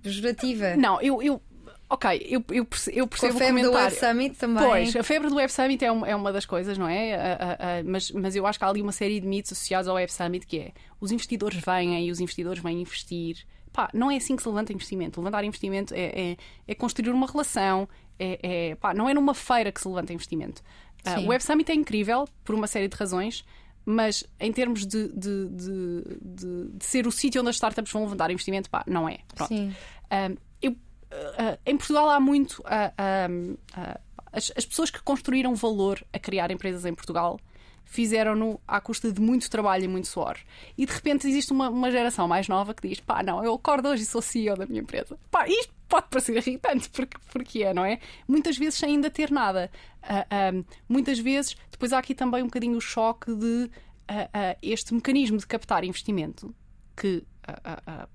pejorativa. 0.01 0.75
Não, 0.75 1.01
eu. 1.01 1.21
eu 1.21 1.41
ok, 1.89 2.25
eu, 2.29 2.43
eu 2.49 2.55
eu 2.55 2.65
Com 2.65 3.03
a 3.03 3.07
percebo 3.07 3.35
o 3.35 3.37
febre 3.39 3.61
do 3.63 3.71
Web. 3.71 3.95
Summit 3.95 4.35
também. 4.37 4.63
Pois, 4.65 4.95
a 4.95 5.03
febre 5.03 5.29
do 5.29 5.35
Web 5.35 5.51
Summit 5.51 5.85
é, 5.85 5.91
um- 5.91 6.05
é 6.05 6.15
uma 6.15 6.31
das 6.33 6.45
coisas, 6.45 6.77
não 6.77 6.87
é? 6.87 7.13
Ah, 7.15 7.37
ah, 7.39 7.57
ah, 7.59 7.83
mas, 7.85 8.09
mas 8.11 8.35
eu 8.35 8.47
acho 8.47 8.57
que 8.57 8.65
há 8.65 8.69
ali 8.69 8.81
uma 8.81 8.91
série 8.91 9.19
de 9.19 9.27
mitos 9.27 9.51
associados 9.51 9.87
ao 9.87 9.95
Web 9.95 10.11
Summit 10.11 10.45
que 10.47 10.59
é 10.59 10.71
os 10.99 11.11
investidores 11.11 11.59
vêm 11.63 12.07
e 12.07 12.11
os 12.11 12.19
investidores 12.19 12.61
vêm 12.63 12.81
investir. 12.81 13.45
Pá, 13.71 13.89
não 13.93 14.09
é 14.11 14.17
assim 14.17 14.35
que 14.35 14.41
se 14.43 14.47
levanta 14.47 14.71
investimento. 14.73 15.19
Levantar 15.19 15.43
investimento 15.43 15.93
é, 15.95 16.31
é, 16.31 16.37
é 16.67 16.75
construir 16.75 17.09
uma 17.11 17.25
relação, 17.27 17.87
é, 18.19 18.39
é- 18.71 18.75
pá, 18.75 18.93
não 18.93 19.07
é 19.09 19.13
numa 19.13 19.33
feira 19.33 19.71
que 19.71 19.81
se 19.81 19.87
levanta 19.87 20.13
investimento. 20.13 20.61
Sim. 21.05 21.25
o 21.25 21.29
Web 21.29 21.43
Summit 21.43 21.69
é 21.69 21.75
incrível 21.75 22.25
por 22.45 22.55
uma 22.55 22.65
série 22.65 22.87
de 22.87 22.95
razões, 22.95 23.43
mas 23.85 24.23
em 24.39 24.51
termos 24.51 24.85
de, 24.85 25.07
de, 25.09 25.49
de, 25.49 26.03
de- 26.21 26.69
de 26.77 26.85
ser 26.85 27.05
o 27.07 27.11
sítio 27.11 27.41
onde 27.41 27.49
as 27.49 27.55
startups 27.55 27.91
vão 27.91 28.03
levantar 28.03 28.31
investimento, 28.31 28.69
pá, 28.69 28.83
não 28.87 29.07
é. 29.07 29.19
Pronto. 29.35 29.49
Sim. 29.49 29.73
Um, 30.11 30.37
eu, 30.61 30.71
uh, 30.71 31.57
em 31.65 31.75
Portugal 31.77 32.09
há 32.09 32.19
muito. 32.19 32.59
uh, 32.61 33.53
uh, 33.53 33.99
as, 34.31 34.51
as 34.57 34.65
pessoas 34.65 34.89
que 34.89 35.01
construíram 35.03 35.53
valor 35.53 36.03
a 36.11 36.17
criar 36.19 36.49
empresas 36.49 36.85
em 36.85 36.93
Portugal 36.93 37.39
fizeram-no 37.85 38.59
à 38.67 38.81
custa 38.81 39.11
de 39.11 39.21
muito 39.21 39.49
trabalho 39.49 39.85
e 39.85 39.87
muito 39.87 40.07
suor. 40.07 40.37
E 40.77 40.85
de 40.85 40.91
repente 40.91 41.27
existe 41.27 41.51
uma, 41.51 41.69
uma 41.69 41.91
geração 41.91 42.27
mais 42.27 42.47
nova 42.47 42.73
que 42.73 42.87
diz: 42.87 42.99
pá, 42.99 43.21
não, 43.21 43.43
eu 43.43 43.53
acordo 43.53 43.89
hoje 43.89 44.03
e 44.03 44.05
sou 44.05 44.21
CEO 44.21 44.55
da 44.55 44.65
minha 44.65 44.81
empresa. 44.81 45.17
Pá, 45.29 45.47
isto 45.47 45.73
pode 45.87 46.07
parecer 46.09 46.35
irritante, 46.37 46.89
porque, 46.89 47.17
porque 47.31 47.63
é, 47.63 47.73
não 47.73 47.85
é? 47.85 47.99
Muitas 48.27 48.57
vezes 48.57 48.75
sem 48.75 48.91
ainda 48.91 49.09
ter 49.09 49.29
nada. 49.29 49.69
Uh, 50.03 50.65
muitas 50.89 51.19
vezes, 51.19 51.55
depois 51.71 51.93
há 51.93 51.99
aqui 51.99 52.15
também 52.15 52.41
um 52.41 52.47
bocadinho 52.47 52.77
o 52.77 52.81
choque 52.81 53.33
de 53.35 53.65
uh, 53.65 53.69
uh, 53.69 54.57
este 54.61 54.93
mecanismo 54.93 55.37
de 55.37 55.45
captar 55.45 55.83
investimento 55.83 56.53
que 56.95 57.23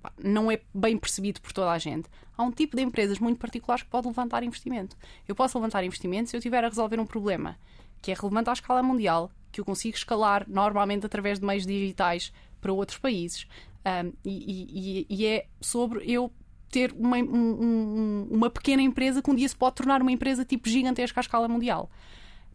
pá, 0.01 0.13
não 0.23 0.51
é 0.51 0.61
bem 0.73 0.97
percebido 0.97 1.41
por 1.41 1.53
toda 1.53 1.71
a 1.71 1.79
gente. 1.79 2.09
Há 2.37 2.43
um 2.43 2.51
tipo 2.51 2.77
de 2.77 2.83
empresas 2.83 3.19
muito 3.19 3.39
particulares 3.39 3.83
que 3.83 3.91
pode 3.91 4.07
levantar 4.07 4.43
investimento. 4.43 4.97
Eu 5.27 5.35
posso 5.35 5.59
levantar 5.59 5.85
investimento 5.85 6.31
se 6.31 6.37
eu 6.37 6.41
tiver 6.41 6.65
a 6.65 6.69
resolver 6.69 6.99
um 6.99 7.07
problema 7.07 7.59
que 8.01 8.11
é 8.11 8.15
relevante 8.15 8.51
à 8.51 8.53
escala 8.53 8.83
mundial, 8.83 9.31
que 9.53 9.61
eu 9.61 9.65
consigo 9.65 9.97
escalar 9.97 10.45
normalmente 10.49 11.05
através 11.07 11.39
de 11.39 11.47
meios 11.47 11.67
digitais 11.67 12.33
para 12.61 12.73
outros 12.73 12.99
países. 12.99 13.47
Ahm, 13.85 14.11
e, 14.25 15.07
e- 15.09 15.15
e 15.15 15.27
é 15.27 15.47
sobre 15.61 16.05
eu 16.11 16.31
ter 16.71 16.93
uma, 16.93 17.17
um- 17.17 17.25
um- 17.63 18.29
uma 18.31 18.51
pequena 18.51 18.83
empresa 18.83 19.23
que 19.23 19.31
um 19.31 19.35
dia 19.35 19.49
se 19.49 19.57
pode 19.57 19.77
tornar 19.77 20.03
uma 20.03 20.13
empresa 20.13 20.45
tipo 20.45 20.69
gigantesca 20.69 21.21
à 21.21 21.23
escala 21.23 21.49
mundial 21.49 21.91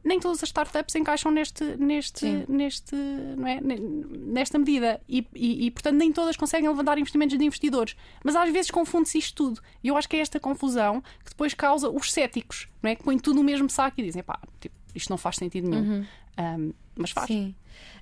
nem 0.05 0.19
todas 0.19 0.43
as 0.43 0.49
startups 0.49 0.93
encaixam 0.95 1.31
neste, 1.31 1.63
neste, 1.77 2.19
Sim. 2.19 2.43
neste, 2.49 2.93
não 3.37 3.47
é? 3.47 3.61
Ne- 3.61 3.79
nesta 3.79 4.59
medida. 4.59 4.99
E, 5.07 5.25
e- 5.33 5.65
e, 5.67 5.71
portanto, 5.71 5.95
nem 5.95 6.11
todas 6.11 6.35
conseguem 6.35 6.67
levantar 6.67 6.97
investimentos 6.97 7.37
de 7.37 7.45
investidores. 7.45 7.95
Mas 8.21 8.35
às 8.35 8.51
vezes 8.51 8.69
confunde-se 8.69 9.17
isto 9.17 9.33
tudo. 9.33 9.61
E 9.81 9.87
eu 9.87 9.95
acho 9.95 10.09
que 10.09 10.17
é 10.17 10.19
esta 10.19 10.41
confusão 10.41 10.99
que 11.23 11.29
depois 11.29 11.53
causa 11.53 11.89
os 11.89 12.11
céticos, 12.11 12.67
não 12.81 12.89
é? 12.91 12.95
que 12.95 13.01
põem 13.03 13.17
tudo 13.17 13.37
no 13.37 13.43
mesmo 13.45 13.69
saco 13.69 14.01
e 14.01 14.03
dizem, 14.03 14.21
pá, 14.21 14.37
tipo, 14.59 14.75
isto 14.93 15.09
não 15.09 15.17
faz 15.17 15.37
sentido 15.37 15.69
nenhum. 15.69 16.05
Um, 16.37 16.73
mas 16.95 17.11
faz. 17.11 17.27
Sim. 17.27 17.55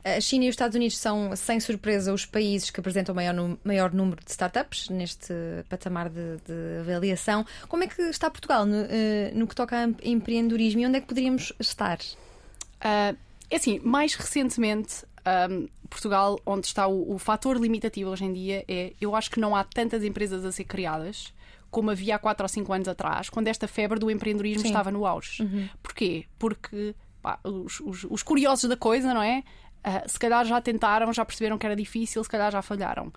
A 0.03 0.19
China 0.19 0.45
e 0.45 0.49
os 0.49 0.53
Estados 0.53 0.75
Unidos 0.75 0.97
são, 0.97 1.35
sem 1.35 1.59
surpresa, 1.59 2.11
os 2.11 2.25
países 2.25 2.71
que 2.71 2.79
apresentam 2.79 3.13
o 3.13 3.15
maior, 3.15 3.57
maior 3.63 3.93
número 3.93 4.23
de 4.23 4.31
startups 4.31 4.89
neste 4.89 5.33
patamar 5.69 6.09
de, 6.09 6.37
de 6.37 6.79
avaliação. 6.79 7.45
Como 7.67 7.83
é 7.83 7.87
que 7.87 8.01
está 8.03 8.29
Portugal 8.29 8.65
no, 8.65 8.85
eh, 8.89 9.31
no, 9.35 9.47
que 9.47 9.53
toca 9.53 9.77
a 9.77 10.07
empreendedorismo 10.07 10.81
e 10.81 10.85
onde 10.87 10.97
é 10.97 11.01
que 11.01 11.07
poderíamos 11.07 11.53
estar? 11.59 11.99
Uh, 11.99 13.15
é 13.49 13.55
assim, 13.55 13.79
mais 13.83 14.15
recentemente, 14.15 15.05
um, 15.49 15.67
Portugal, 15.87 16.39
onde 16.45 16.65
está 16.65 16.87
o, 16.87 17.13
o 17.13 17.19
fator 17.19 17.57
limitativo 17.57 18.09
hoje 18.09 18.25
em 18.25 18.33
dia, 18.33 18.65
é 18.67 18.93
eu 18.99 19.15
acho 19.15 19.29
que 19.29 19.39
não 19.39 19.55
há 19.55 19.63
tantas 19.63 20.03
empresas 20.03 20.43
a 20.43 20.51
ser 20.51 20.63
criadas 20.63 21.31
como 21.69 21.89
havia 21.89 22.15
há 22.15 22.19
4 22.19 22.43
ou 22.43 22.49
5 22.49 22.73
anos 22.73 22.87
atrás, 22.87 23.29
quando 23.29 23.47
esta 23.47 23.67
febre 23.67 23.97
do 23.97 24.11
empreendedorismo 24.11 24.63
Sim. 24.63 24.67
estava 24.67 24.91
no 24.91 25.05
auge. 25.05 25.41
Uhum. 25.41 25.69
Porquê? 25.81 26.25
Porque 26.37 26.93
os, 27.43 27.79
os, 27.79 28.03
os, 28.09 28.23
curiosos 28.23 28.69
da 28.69 28.77
coisa, 28.77 29.13
não 29.13 29.21
é? 29.21 29.43
Uh, 29.85 30.09
se 30.09 30.19
calhar 30.19 30.45
já 30.45 30.61
tentaram, 30.61 31.11
já 31.11 31.25
perceberam 31.25 31.57
que 31.57 31.65
era 31.65 31.75
difícil, 31.75 32.23
se 32.23 32.29
calhar 32.29 32.51
já 32.51 32.61
falharam. 32.61 33.11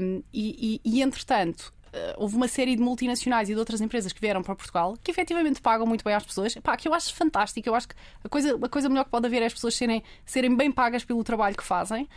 Um, 0.00 0.22
e, 0.32 0.80
e, 0.84 0.98
e, 0.98 1.02
entretanto, 1.02 1.72
uh, 1.88 2.14
houve 2.16 2.36
uma 2.36 2.48
série 2.48 2.74
de 2.74 2.82
multinacionais 2.82 3.48
e 3.48 3.52
de 3.52 3.58
outras 3.58 3.80
empresas 3.80 4.12
que 4.12 4.20
vieram 4.20 4.42
para 4.42 4.54
Portugal 4.54 4.96
que 5.02 5.10
efetivamente 5.10 5.60
pagam 5.60 5.86
muito 5.86 6.04
bem 6.04 6.14
às 6.14 6.24
pessoas, 6.24 6.54
pá, 6.56 6.76
que 6.76 6.88
eu 6.88 6.94
acho 6.94 7.14
fantástico. 7.14 7.68
Eu 7.68 7.74
acho 7.74 7.88
que 7.88 7.94
a 8.24 8.28
coisa, 8.28 8.58
a 8.60 8.68
coisa 8.68 8.88
melhor 8.88 9.04
que 9.04 9.10
pode 9.10 9.26
haver 9.26 9.42
é 9.42 9.46
as 9.46 9.54
pessoas 9.54 9.74
serem, 9.74 10.02
serem 10.24 10.56
bem 10.56 10.72
pagas 10.72 11.04
pelo 11.04 11.22
trabalho 11.22 11.56
que 11.56 11.64
fazem. 11.64 12.08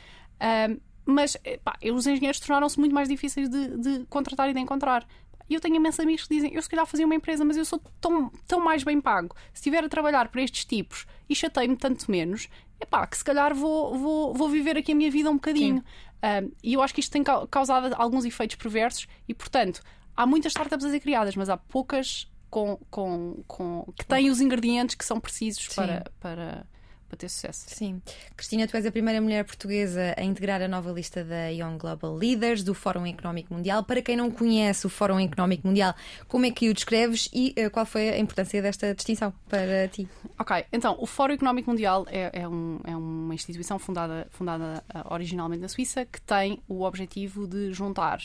Um, 0.69 0.79
mas 1.05 1.35
pá, 1.63 1.77
os 1.91 2.05
engenheiros 2.05 2.39
tornaram-se 2.39 2.79
muito 2.79 2.93
mais 2.93 3.09
difíceis 3.09 3.49
de, 3.49 3.77
de 3.77 4.05
contratar 4.05 4.49
e 4.49 4.53
de 4.53 4.59
encontrar. 4.59 5.07
E 5.49 5.55
eu 5.55 5.59
tenho 5.59 5.75
imensos 5.75 5.99
amigos 5.99 6.27
que 6.27 6.35
dizem: 6.35 6.53
eu 6.53 6.61
se 6.61 6.69
calhar 6.69 6.85
fazia 6.85 7.05
uma 7.05 7.15
empresa, 7.15 7.43
mas 7.43 7.57
eu 7.57 7.65
sou 7.65 7.81
tão, 7.99 8.29
tão 8.47 8.59
mais 8.59 8.83
bem 8.83 9.01
pago. 9.01 9.35
Se 9.53 9.59
estiver 9.59 9.83
a 9.83 9.89
trabalhar 9.89 10.29
para 10.29 10.41
estes 10.41 10.65
tipos 10.65 11.05
e 11.27 11.35
chatei-me 11.35 11.75
tanto 11.75 12.09
menos, 12.09 12.47
é 12.79 12.85
pá, 12.85 13.05
que 13.07 13.17
se 13.17 13.23
calhar 13.23 13.53
vou, 13.53 13.97
vou, 13.97 14.33
vou 14.33 14.49
viver 14.49 14.77
aqui 14.77 14.91
a 14.91 14.95
minha 14.95 15.11
vida 15.11 15.29
um 15.29 15.35
bocadinho. 15.35 15.83
Um, 16.23 16.51
e 16.61 16.73
eu 16.73 16.81
acho 16.81 16.93
que 16.93 16.99
isto 16.99 17.11
tem 17.11 17.23
causado 17.23 17.93
alguns 17.97 18.25
efeitos 18.25 18.55
perversos 18.57 19.07
e, 19.27 19.33
portanto, 19.33 19.81
há 20.15 20.25
muitas 20.25 20.51
startups 20.51 20.85
a 20.85 20.89
ser 20.89 20.99
criadas, 20.99 21.35
mas 21.35 21.49
há 21.49 21.57
poucas 21.57 22.29
com, 22.49 22.77
com, 22.89 23.43
com, 23.47 23.93
que 23.97 24.05
têm 24.05 24.29
os 24.29 24.41
ingredientes 24.41 24.95
que 24.95 25.05
são 25.05 25.19
precisos 25.19 25.67
para, 25.69 26.03
para 26.19 26.65
para 27.09 27.17
ter 27.17 27.29
sucesso. 27.29 27.65
Sim. 27.67 28.01
Cristina, 28.37 28.67
tu 28.67 28.77
és 28.77 28.85
a 28.85 28.91
primeira 28.91 29.19
mulher 29.19 29.43
portuguesa 29.43 30.13
a 30.15 30.23
integrar 30.23 30.61
a 30.61 30.67
nova 30.67 30.91
lista 30.91 31.23
da 31.23 31.47
Young 31.47 31.77
Global 31.77 32.15
Leaders 32.15 32.63
do 32.63 32.73
Fórum 32.73 33.05
Económico 33.05 33.53
Mundial. 33.53 33.83
Para 33.83 34.01
quem 34.01 34.15
não 34.15 34.29
conhece 34.29 34.85
o 34.85 34.89
Fórum 34.89 35.19
Económico 35.19 35.67
Mundial, 35.67 35.93
como 36.27 36.45
é 36.45 36.51
que 36.51 36.69
o 36.69 36.73
descreves 36.73 37.27
e 37.33 37.53
uh, 37.57 37.71
qual 37.71 37.85
foi 37.85 38.09
a 38.09 38.19
importância 38.19 38.61
desta 38.61 38.93
distinção 38.93 39.33
para 39.49 39.87
ti? 39.87 40.07
Ok, 40.37 40.65
então, 40.71 40.95
o 40.99 41.05
Fórum 41.05 41.33
Económico 41.33 41.69
Mundial 41.69 42.05
é, 42.09 42.41
é, 42.41 42.47
um, 42.47 42.79
é 42.83 42.95
uma 42.95 43.33
instituição 43.33 43.79
fundada, 43.79 44.27
fundada 44.29 44.83
uh, 44.93 45.13
originalmente 45.13 45.61
na 45.61 45.67
Suíça 45.67 46.05
que 46.05 46.21
tem 46.21 46.61
o 46.67 46.83
objetivo 46.83 47.47
de 47.47 47.73
juntar 47.73 48.19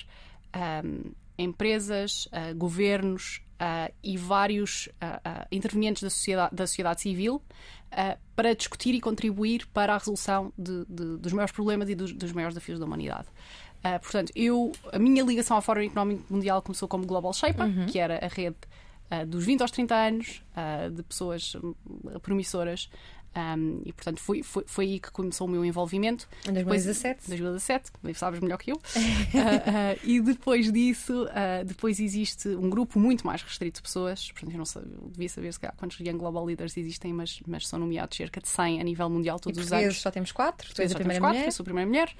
um, 0.84 1.12
empresas, 1.38 2.26
uh, 2.26 2.54
governos, 2.54 3.40
Uh, 3.54 3.86
e 4.02 4.16
vários 4.16 4.88
uh, 5.00 5.16
uh, 5.24 5.46
intervenientes 5.50 6.02
da 6.02 6.10
sociedade, 6.10 6.54
da 6.56 6.66
sociedade 6.66 7.00
civil 7.00 7.40
para 8.34 8.54
discutir 8.54 8.94
e 8.94 9.00
contribuir 9.00 9.66
para 9.72 9.94
a 9.94 9.98
resolução 9.98 10.52
de, 10.56 10.84
de, 10.86 11.16
dos 11.18 11.32
maiores 11.32 11.52
problemas 11.52 11.88
e 11.88 11.94
dos, 11.94 12.12
dos 12.12 12.32
maiores 12.32 12.54
desafios 12.54 12.78
da 12.78 12.86
humanidade. 12.86 13.28
portanto, 14.02 14.32
eu, 14.34 14.72
a 14.92 14.98
minha 14.98 15.22
ligação 15.22 15.56
ao 15.56 15.62
Fórum 15.62 15.82
Económico 15.82 16.24
Mundial 16.32 16.60
começou 16.62 16.88
como 16.88 17.06
Global 17.06 17.32
Shaper, 17.32 17.66
uhum. 17.66 17.86
que 17.86 17.98
era 17.98 18.24
a 18.24 18.28
rede 18.28 18.56
dos 19.28 19.44
20 19.44 19.60
aos 19.60 19.70
30 19.70 19.94
anos, 19.94 20.42
de 20.92 21.02
pessoas 21.02 21.54
hum, 21.56 21.74
promissoras 22.20 22.90
um, 23.36 23.82
e 23.84 23.92
portanto 23.92 24.20
foi, 24.20 24.42
foi, 24.42 24.64
foi 24.66 24.84
aí 24.84 25.00
que 25.00 25.10
começou 25.10 25.46
o 25.46 25.50
meu 25.50 25.64
envolvimento. 25.64 26.28
Em 26.48 26.52
2017? 26.52 27.28
Depois, 27.28 27.40
2017, 27.40 27.90
sabes 28.14 28.40
melhor 28.40 28.58
que 28.58 28.72
eu. 28.72 28.76
uh, 28.76 28.78
uh, 28.78 30.00
e 30.04 30.20
depois 30.20 30.70
disso, 30.72 31.24
uh, 31.24 31.64
depois 31.64 31.98
existe 31.98 32.48
um 32.48 32.70
grupo 32.70 32.98
muito 32.98 33.26
mais 33.26 33.42
restrito 33.42 33.76
de 33.76 33.82
pessoas. 33.82 34.30
Portanto, 34.30 34.52
eu 34.52 34.58
não 34.58 34.64
sei, 34.64 34.82
eu 34.82 35.08
devia 35.10 35.28
saber 35.28 35.52
se 35.52 35.60
calhar, 35.60 35.74
quantos 35.76 35.98
Young 35.98 36.16
Global 36.16 36.44
Leaders 36.44 36.76
existem, 36.76 37.12
mas, 37.12 37.40
mas 37.46 37.66
são 37.66 37.78
nomeados 37.78 38.16
cerca 38.16 38.40
de 38.40 38.48
100 38.48 38.80
a 38.80 38.84
nível 38.84 39.10
mundial 39.10 39.40
todos 39.40 39.58
e 39.58 39.62
os 39.62 39.72
anos. 39.72 40.00
só 40.00 40.10
temos 40.10 40.30
4, 40.30 40.74
tu 40.74 40.82
és 40.82 40.92
a 40.92 40.94
primeira 40.94 41.20
quatro. 41.20 41.40
Eu 41.40 41.52
sou 41.52 41.62
a 41.62 41.64
primeira 41.64 41.88
mulher. 41.88 42.14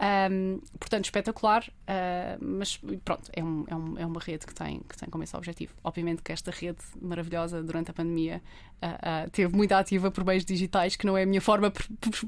Um, 0.00 0.60
portanto, 0.80 1.04
espetacular, 1.04 1.64
uh, 1.68 2.38
mas 2.40 2.80
pronto, 3.04 3.30
é, 3.32 3.42
um, 3.42 3.64
é, 3.68 3.76
um, 3.76 3.98
é, 3.98 4.06
uma 4.06 4.20
rede 4.20 4.46
que 4.46 4.54
tem, 4.54 4.80
que 4.80 4.96
tem 4.96 5.08
como 5.08 5.22
esse 5.22 5.36
objetivo. 5.36 5.74
Obviamente 5.84 6.22
que 6.22 6.32
esta 6.32 6.50
rede 6.50 6.80
maravilhosa 7.00 7.62
durante 7.62 7.92
a 7.92 7.94
pandemia 7.94 8.42
uh, 8.82 9.26
uh, 9.26 9.30
teve 9.30 9.54
muito 9.54 9.72
ativa 9.72 10.10
por 10.10 10.24
meios 10.24 10.44
digitais, 10.44 10.96
que 10.96 11.06
não 11.06 11.16
é 11.16 11.22
a 11.22 11.26
minha 11.26 11.40
forma 11.40 11.72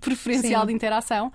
preferencial 0.01 0.63
Sim. 0.63 0.67
de 0.69 0.73
interação, 0.73 1.33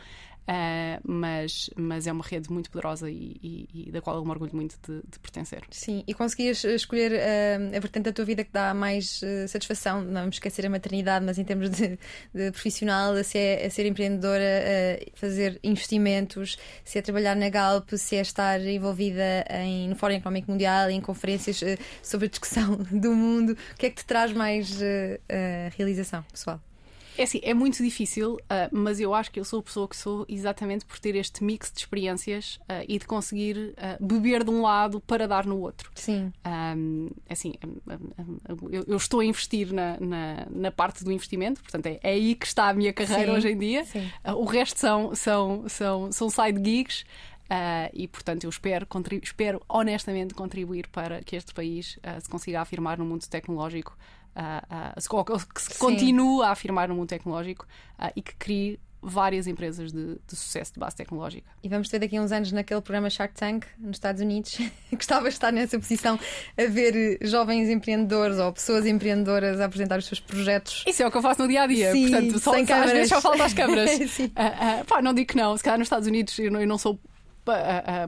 Uh, 0.49 0.99
mas, 1.03 1.69
mas 1.75 2.07
é 2.07 2.11
uma 2.11 2.23
rede 2.23 2.51
muito 2.51 2.71
poderosa 2.71 3.07
e, 3.07 3.37
e, 3.43 3.69
e 3.87 3.91
da 3.91 4.01
qual 4.01 4.15
eu 4.15 4.25
me 4.25 4.31
orgulho 4.31 4.55
muito 4.55 4.75
de, 4.81 4.99
de 5.07 5.19
pertencer. 5.19 5.61
Sim, 5.69 6.03
e 6.07 6.13
conseguias 6.13 6.63
escolher 6.63 7.11
uh, 7.11 7.77
a 7.77 7.79
vertente 7.79 8.05
da 8.05 8.11
tua 8.11 8.25
vida 8.25 8.43
que 8.43 8.51
dá 8.51 8.73
mais 8.73 9.21
uh, 9.21 9.47
satisfação, 9.47 10.01
não 10.01 10.21
vamos 10.21 10.37
esquecer 10.37 10.65
a 10.65 10.69
maternidade, 10.69 11.23
mas 11.23 11.37
em 11.37 11.43
termos 11.43 11.69
de, 11.69 11.99
de 12.33 12.51
profissional, 12.51 13.23
se 13.23 13.37
é 13.37 13.67
a 13.67 13.69
ser 13.69 13.85
empreendedora, 13.85 14.43
fazer 15.13 15.59
investimentos, 15.63 16.57
se 16.83 16.97
é 16.97 17.01
trabalhar 17.03 17.35
na 17.35 17.49
Galp, 17.49 17.87
se 17.93 18.15
é 18.15 18.21
estar 18.21 18.59
envolvida 18.59 19.45
em, 19.51 19.87
no 19.87 19.95
Fórum 19.95 20.15
Económico 20.15 20.49
Mundial, 20.49 20.89
em 20.89 20.99
conferências 20.99 21.61
sobre 22.01 22.25
a 22.25 22.29
discussão 22.29 22.75
do 22.91 23.11
mundo, 23.13 23.51
o 23.51 23.77
que 23.77 23.85
é 23.85 23.89
que 23.91 23.97
te 23.97 24.05
traz 24.05 24.33
mais 24.33 24.79
realização 25.77 26.23
pessoal? 26.23 26.59
É 27.19 27.23
assim, 27.23 27.41
é 27.43 27.53
muito 27.53 27.83
difícil, 27.83 28.35
uh, 28.35 28.39
mas 28.71 28.97
eu 28.97 29.13
acho 29.13 29.29
que 29.29 29.41
eu 29.41 29.43
sou 29.43 29.59
a 29.59 29.63
pessoa 29.63 29.89
que 29.89 29.97
sou 29.97 30.25
exatamente 30.29 30.85
por 30.85 30.97
ter 30.99 31.17
este 31.17 31.43
mix 31.43 31.69
de 31.69 31.79
experiências 31.79 32.55
uh, 32.61 32.85
e 32.87 32.97
de 32.97 33.05
conseguir 33.05 33.75
uh, 33.77 34.01
beber 34.01 34.41
de 34.41 34.49
um 34.49 34.61
lado 34.61 35.01
para 35.01 35.27
dar 35.27 35.45
no 35.45 35.59
outro. 35.59 35.91
Sim. 35.95 36.31
Um, 36.47 37.09
é 37.27 37.33
assim, 37.33 37.55
eu, 38.71 38.85
eu, 38.87 38.95
estou 38.95 39.19
a 39.19 39.25
investir 39.25 39.73
na, 39.73 39.99
na, 39.99 40.47
na, 40.49 40.71
parte 40.71 41.03
do 41.03 41.11
investimento, 41.11 41.61
portanto 41.61 41.87
é, 41.87 41.99
é, 42.01 42.11
aí 42.11 42.35
que 42.35 42.45
está 42.45 42.69
a 42.69 42.73
minha 42.73 42.93
carreira 42.93 43.31
sim, 43.33 43.37
hoje 43.37 43.49
em 43.49 43.57
dia. 43.57 43.83
Sim. 43.83 44.09
o 44.37 44.45
resto 44.45 44.79
são, 44.79 45.13
são, 45.13 45.67
são, 45.67 46.11
são 46.13 46.29
side 46.29 46.63
gigs. 46.63 47.03
Uh, 47.49 47.89
e, 47.93 48.07
portanto, 48.07 48.43
eu 48.43 48.49
espero, 48.49 48.87
espero 49.23 49.59
honestamente 49.67 50.35
contribuir 50.35 50.87
para 50.87 51.19
que 51.23 51.35
este 51.35 51.51
país 51.51 51.97
uh, 51.97 52.21
se 52.21 52.29
consiga 52.29 52.61
afirmar 52.61 52.99
no 52.99 53.05
mundo 53.05 53.27
tecnológico 53.27 53.97
que 55.53 55.61
se 55.61 55.77
continue 55.77 56.43
a 56.43 56.51
afirmar 56.51 56.87
no 56.89 56.95
mundo 56.95 57.09
tecnológico 57.09 57.65
e 58.15 58.21
que 58.21 58.35
crie 58.35 58.79
várias 59.01 59.47
empresas 59.47 59.91
de, 59.91 60.17
de, 60.27 60.35
sucesso 60.35 60.73
de 60.73 60.79
base 60.79 60.95
tecnológica. 60.95 61.49
E 61.63 61.69
vamos 61.69 61.87
ter 61.89 61.99
daqui 61.99 62.17
a 62.17 62.21
uns 62.21 62.31
anos 62.31 62.51
naquele 62.51 62.81
programa 62.81 63.09
Shark 63.09 63.33
Tank 63.33 63.65
nos 63.77 63.95
Estados 63.95 64.21
Unidos. 64.21 64.57
Gostava 64.91 65.29
de 65.29 65.35
estar 65.35 65.51
nessa 65.51 65.79
posição 65.79 66.19
a 66.57 66.65
ver 66.65 67.17
jovens 67.21 67.69
empreendedores 67.69 68.37
ou 68.37 68.51
pessoas 68.51 68.85
empreendedoras 68.85 69.59
a 69.59 69.65
apresentar 69.65 69.99
os 69.99 70.05
seus 70.05 70.19
projetos. 70.19 70.83
Isso 70.85 71.01
é 71.01 71.07
o 71.07 71.11
que 71.11 71.17
eu 71.17 71.21
faço 71.21 71.41
no 71.41 71.47
dia 71.47 71.63
a 71.63 71.67
dia. 71.67 71.91
Sim, 71.91 72.09
Portanto, 72.09 72.39
só, 72.39 72.53
sem 72.53 72.67
só, 72.67 72.73
às 72.75 72.91
vezes 72.91 73.09
só 73.09 73.21
falta 73.21 73.45
as 73.45 73.53
câmaras. 73.53 73.99
uh, 74.19 74.23
uh, 74.23 74.85
pá, 74.85 75.01
não 75.01 75.13
digo 75.13 75.29
que 75.29 75.37
não. 75.37 75.55
Se 75.55 75.63
calhar 75.63 75.79
nos 75.79 75.85
Estados 75.85 76.07
Unidos 76.07 76.37
eu 76.37 76.51
não, 76.51 76.61
eu 76.61 76.67
não 76.67 76.77
sou 76.77 76.99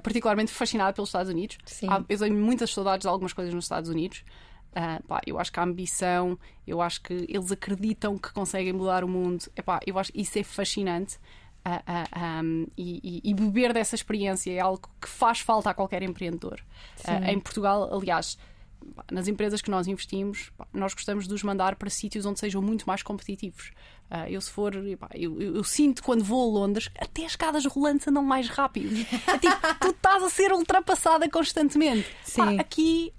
particularmente 0.04 0.52
fascinada 0.52 0.94
pelos 0.94 1.10
Estados 1.10 1.32
Unidos. 1.32 1.58
Sim. 1.66 1.88
Eu 2.08 2.20
tenho 2.20 2.36
muitas 2.36 2.72
saudades 2.72 3.04
de 3.04 3.08
algumas 3.08 3.34
coisas 3.34 3.52
nos 3.54 3.66
Estados 3.66 3.90
Unidos. 3.90 4.24
Uh, 4.72 5.06
pá, 5.06 5.22
eu 5.26 5.38
acho 5.38 5.52
que 5.52 5.60
a 5.60 5.64
ambição, 5.64 6.40
eu 6.66 6.82
acho 6.82 7.02
que 7.02 7.26
eles 7.28 7.52
acreditam 7.52 8.18
que 8.18 8.32
conseguem 8.32 8.74
mudar 8.74 9.04
o 9.04 9.08
mundo. 9.08 9.44
Epá, 9.56 9.80
eu 9.86 10.00
acho 10.00 10.12
que 10.14 10.22
isso 10.22 10.40
é 10.40 10.44
fascinante. 10.44 11.18
Uh, 11.64 11.70
uh, 11.70 12.44
um, 12.44 12.68
e, 12.76 13.22
e, 13.24 13.34
beber 13.36 13.72
dessa 13.72 13.94
experiência 13.94 14.52
é 14.52 14.60
algo 14.60 14.90
que 15.00 15.08
faz 15.08 15.42
falta 15.42 15.70
a 15.70 15.74
qualquer 15.76 16.02
empreendedor. 16.02 16.60
em 17.28 17.40
Portugal, 17.40 17.94
aliás, 17.94 18.36
nas 19.12 19.28
empresas 19.28 19.62
que 19.62 19.70
nós 19.70 19.88
investimos, 19.88 20.52
nós 20.74 20.94
gostamos 20.94 21.28
de 21.28 21.34
os 21.34 21.44
mandar 21.44 21.76
para 21.76 21.90
sítios 21.90 22.26
onde 22.26 22.40
sejam 22.40 22.62
muito 22.62 22.86
mais 22.86 23.04
competitivos. 23.04 23.72
Uh, 24.10 24.28
eu, 24.28 24.42
se 24.42 24.50
for, 24.50 24.76
eu, 24.76 24.98
eu, 25.14 25.56
eu, 25.56 25.64
sinto 25.64 26.04
quando 26.04 26.24
vou 26.24 26.50
a 26.50 26.60
Londres, 26.60 26.90
até 26.98 27.26
as 27.26 27.32
escadas 27.32 27.66
rolantes 27.66 28.08
andam 28.08 28.24
mais 28.24 28.50
rápido. 28.50 28.94
É 29.28 29.38
tipo, 29.38 29.56
tu 29.80 29.88
estás 29.90 30.24
a 30.24 30.30
ser 30.30 30.52
ultrapassada 30.52 31.30
constantemente. 31.30 32.10
Pá, 32.36 32.52
aqui, 32.60 33.14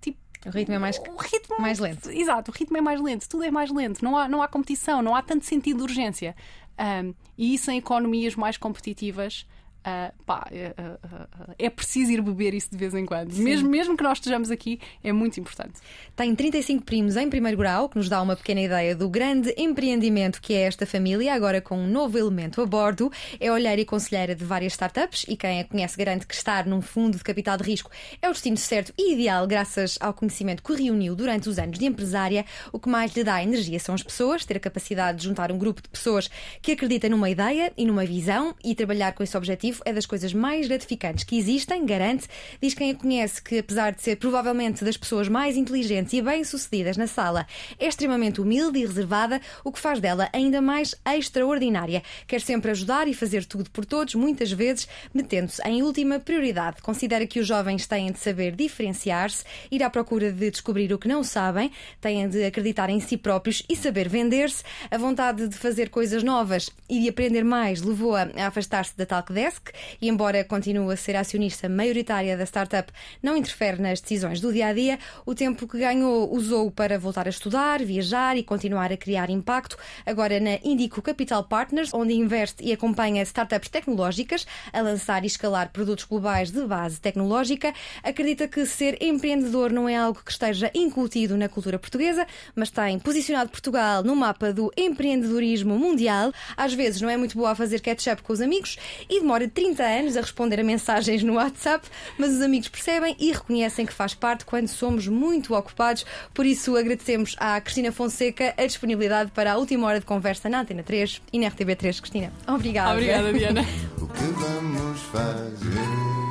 tipo, 0.00 0.18
o 0.46 0.50
ritmo 0.50 0.74
é 0.74 0.78
mais, 0.78 0.98
o 0.98 1.16
ritmo, 1.16 1.60
mais 1.60 1.78
lento. 1.78 2.10
Exato, 2.10 2.50
o 2.50 2.54
ritmo 2.54 2.76
é 2.76 2.80
mais 2.80 3.00
lento, 3.00 3.28
tudo 3.28 3.44
é 3.44 3.50
mais 3.50 3.70
lento, 3.70 4.02
não 4.02 4.16
há, 4.16 4.28
não 4.28 4.42
há 4.42 4.48
competição, 4.48 5.02
não 5.02 5.14
há 5.14 5.22
tanto 5.22 5.44
sentido 5.44 5.78
de 5.78 5.82
urgência. 5.82 6.34
Um, 6.78 7.14
e 7.36 7.54
isso 7.54 7.70
em 7.70 7.76
economias 7.76 8.34
mais 8.36 8.56
competitivas 8.56 9.46
Uh, 9.80 10.12
pá, 10.26 10.46
uh, 10.50 11.06
uh, 11.06 11.54
é 11.58 11.70
preciso 11.70 12.12
ir 12.12 12.20
beber 12.20 12.52
isso 12.52 12.68
de 12.70 12.76
vez 12.76 12.94
em 12.94 13.06
quando. 13.06 13.32
Mesmo, 13.32 13.66
mesmo 13.68 13.96
que 13.96 14.02
nós 14.02 14.18
estejamos 14.18 14.50
aqui, 14.50 14.78
é 15.02 15.10
muito 15.10 15.40
importante. 15.40 15.80
Tem 16.14 16.34
35 16.34 16.84
primos 16.84 17.16
em 17.16 17.30
primeiro 17.30 17.56
grau, 17.56 17.88
que 17.88 17.96
nos 17.96 18.06
dá 18.06 18.20
uma 18.20 18.36
pequena 18.36 18.60
ideia 18.60 18.94
do 18.94 19.08
grande 19.08 19.54
empreendimento 19.56 20.42
que 20.42 20.52
é 20.52 20.62
esta 20.62 20.84
família, 20.84 21.32
agora 21.32 21.62
com 21.62 21.78
um 21.78 21.86
novo 21.86 22.18
elemento 22.18 22.60
a 22.60 22.66
bordo. 22.66 23.10
É 23.40 23.50
olheira 23.50 23.80
e 23.80 23.86
conselheira 23.86 24.34
de 24.34 24.44
várias 24.44 24.74
startups 24.74 25.24
e 25.26 25.34
quem 25.34 25.60
a 25.60 25.64
conhece 25.64 25.96
garante 25.96 26.26
que 26.26 26.34
estar 26.34 26.66
num 26.66 26.82
fundo 26.82 27.16
de 27.16 27.24
capital 27.24 27.56
de 27.56 27.64
risco 27.64 27.90
é 28.20 28.28
o 28.28 28.32
destino 28.32 28.58
certo 28.58 28.92
e 28.98 29.14
ideal, 29.14 29.46
graças 29.46 29.96
ao 29.98 30.12
conhecimento 30.12 30.62
que 30.62 30.74
reuniu 30.74 31.16
durante 31.16 31.48
os 31.48 31.58
anos 31.58 31.78
de 31.78 31.86
empresária. 31.86 32.44
O 32.70 32.78
que 32.78 32.88
mais 32.88 33.14
lhe 33.14 33.24
dá 33.24 33.42
energia 33.42 33.80
são 33.80 33.94
as 33.94 34.02
pessoas, 34.02 34.44
ter 34.44 34.58
a 34.58 34.60
capacidade 34.60 35.18
de 35.18 35.24
juntar 35.24 35.50
um 35.50 35.56
grupo 35.56 35.80
de 35.80 35.88
pessoas 35.88 36.28
que 36.60 36.72
acreditam 36.72 37.08
numa 37.08 37.30
ideia 37.30 37.72
e 37.78 37.86
numa 37.86 38.04
visão 38.04 38.54
e 38.62 38.74
trabalhar 38.74 39.12
com 39.12 39.22
esse 39.22 39.36
objetivo 39.36 39.69
é 39.84 39.92
das 39.92 40.06
coisas 40.06 40.32
mais 40.32 40.66
gratificantes 40.66 41.24
que 41.24 41.38
existem, 41.38 41.84
garante. 41.84 42.26
Diz 42.60 42.74
quem 42.74 42.90
a 42.90 42.94
conhece 42.94 43.42
que, 43.42 43.58
apesar 43.58 43.92
de 43.92 44.02
ser 44.02 44.16
provavelmente 44.16 44.84
das 44.84 44.96
pessoas 44.96 45.28
mais 45.28 45.56
inteligentes 45.56 46.12
e 46.12 46.22
bem-sucedidas 46.22 46.96
na 46.96 47.06
sala, 47.06 47.46
é 47.78 47.86
extremamente 47.86 48.40
humilde 48.40 48.78
e 48.78 48.86
reservada, 48.86 49.40
o 49.64 49.72
que 49.72 49.78
faz 49.78 50.00
dela 50.00 50.28
ainda 50.32 50.60
mais 50.60 50.94
extraordinária. 51.06 52.02
Quer 52.26 52.40
sempre 52.40 52.70
ajudar 52.70 53.08
e 53.08 53.14
fazer 53.14 53.44
tudo 53.44 53.70
por 53.70 53.84
todos, 53.84 54.14
muitas 54.14 54.50
vezes 54.52 54.88
metendo-se 55.12 55.62
em 55.66 55.82
última 55.82 56.18
prioridade. 56.18 56.82
Considera 56.82 57.26
que 57.26 57.40
os 57.40 57.46
jovens 57.46 57.86
têm 57.86 58.12
de 58.12 58.18
saber 58.18 58.54
diferenciar-se, 58.54 59.44
ir 59.70 59.82
à 59.82 59.90
procura 59.90 60.32
de 60.32 60.50
descobrir 60.50 60.92
o 60.92 60.98
que 60.98 61.08
não 61.08 61.22
sabem, 61.22 61.70
têm 62.00 62.28
de 62.28 62.44
acreditar 62.44 62.90
em 62.90 63.00
si 63.00 63.16
próprios 63.16 63.62
e 63.68 63.76
saber 63.76 64.08
vender-se. 64.08 64.62
A 64.90 64.98
vontade 64.98 65.48
de 65.48 65.56
fazer 65.56 65.90
coisas 65.90 66.22
novas 66.22 66.70
e 66.88 67.00
de 67.00 67.08
aprender 67.08 67.44
mais 67.44 67.82
levou-a 67.82 68.30
a 68.36 68.46
afastar-se 68.46 68.96
da 68.96 69.06
Talkdesk, 69.06 69.59
Musk 69.60 69.70
e, 70.00 70.08
embora 70.08 70.42
continue 70.44 70.92
a 70.92 70.96
ser 70.96 71.16
acionista 71.16 71.68
maioritária 71.68 72.36
da 72.36 72.44
startup, 72.44 72.90
não 73.22 73.36
interfere 73.36 73.80
nas 73.80 74.00
decisões 74.00 74.40
do 74.40 74.52
dia 74.52 74.68
a 74.68 74.72
dia. 74.72 74.98
O 75.26 75.34
tempo 75.34 75.68
que 75.68 75.78
ganhou 75.78 76.32
usou 76.32 76.70
para 76.70 76.98
voltar 76.98 77.26
a 77.26 77.30
estudar, 77.30 77.82
viajar 77.84 78.36
e 78.36 78.42
continuar 78.42 78.92
a 78.92 78.96
criar 78.96 79.30
impacto. 79.30 79.76
Agora 80.06 80.40
na 80.40 80.58
Indico 80.64 81.02
Capital 81.02 81.44
Partners, 81.44 81.92
onde 81.92 82.14
investe 82.14 82.64
e 82.64 82.72
acompanha 82.72 83.22
startups 83.22 83.68
tecnológicas 83.68 84.46
a 84.72 84.80
lançar 84.80 85.24
e 85.24 85.26
escalar 85.26 85.70
produtos 85.70 86.04
globais 86.04 86.50
de 86.50 86.64
base 86.64 87.00
tecnológica, 87.00 87.72
acredita 88.02 88.48
que 88.48 88.64
ser 88.66 89.02
empreendedor 89.02 89.72
não 89.72 89.88
é 89.88 89.96
algo 89.96 90.22
que 90.24 90.30
esteja 90.30 90.70
incutido 90.74 91.36
na 91.36 91.48
cultura 91.48 91.78
portuguesa, 91.78 92.26
mas 92.54 92.70
tem 92.70 92.98
posicionado 92.98 93.50
Portugal 93.50 94.02
no 94.02 94.16
mapa 94.16 94.52
do 94.52 94.72
empreendedorismo 94.76 95.78
mundial. 95.78 96.32
Às 96.56 96.72
vezes 96.72 97.00
não 97.00 97.10
é 97.10 97.16
muito 97.16 97.36
boa 97.36 97.50
a 97.50 97.54
fazer 97.54 97.80
catch-up 97.80 98.22
com 98.22 98.32
os 98.32 98.40
amigos 98.40 98.78
e 99.08 99.20
demora 99.20 99.49
30 99.52 99.82
anos 99.82 100.16
a 100.16 100.20
responder 100.20 100.60
a 100.60 100.64
mensagens 100.64 101.22
no 101.22 101.34
WhatsApp, 101.34 101.86
mas 102.18 102.30
os 102.30 102.40
amigos 102.40 102.68
percebem 102.68 103.16
e 103.18 103.32
reconhecem 103.32 103.84
que 103.86 103.92
faz 103.92 104.14
parte 104.14 104.44
quando 104.44 104.68
somos 104.68 105.06
muito 105.06 105.54
ocupados. 105.54 106.04
Por 106.32 106.46
isso, 106.46 106.76
agradecemos 106.76 107.36
à 107.38 107.60
Cristina 107.60 107.92
Fonseca 107.92 108.54
a 108.56 108.66
disponibilidade 108.66 109.30
para 109.32 109.52
a 109.52 109.56
última 109.56 109.86
hora 109.86 110.00
de 110.00 110.06
conversa 110.06 110.48
na 110.48 110.60
Antena 110.60 110.82
3 110.82 111.22
e 111.32 111.38
na 111.38 111.50
RTB3. 111.50 112.00
Cristina, 112.00 112.32
obrigada. 112.46 112.92
Obrigada, 112.92 113.32
Diana. 113.32 113.64
o 114.00 114.06
que 114.06 114.24
vamos 114.24 115.00
fazer? 115.02 116.29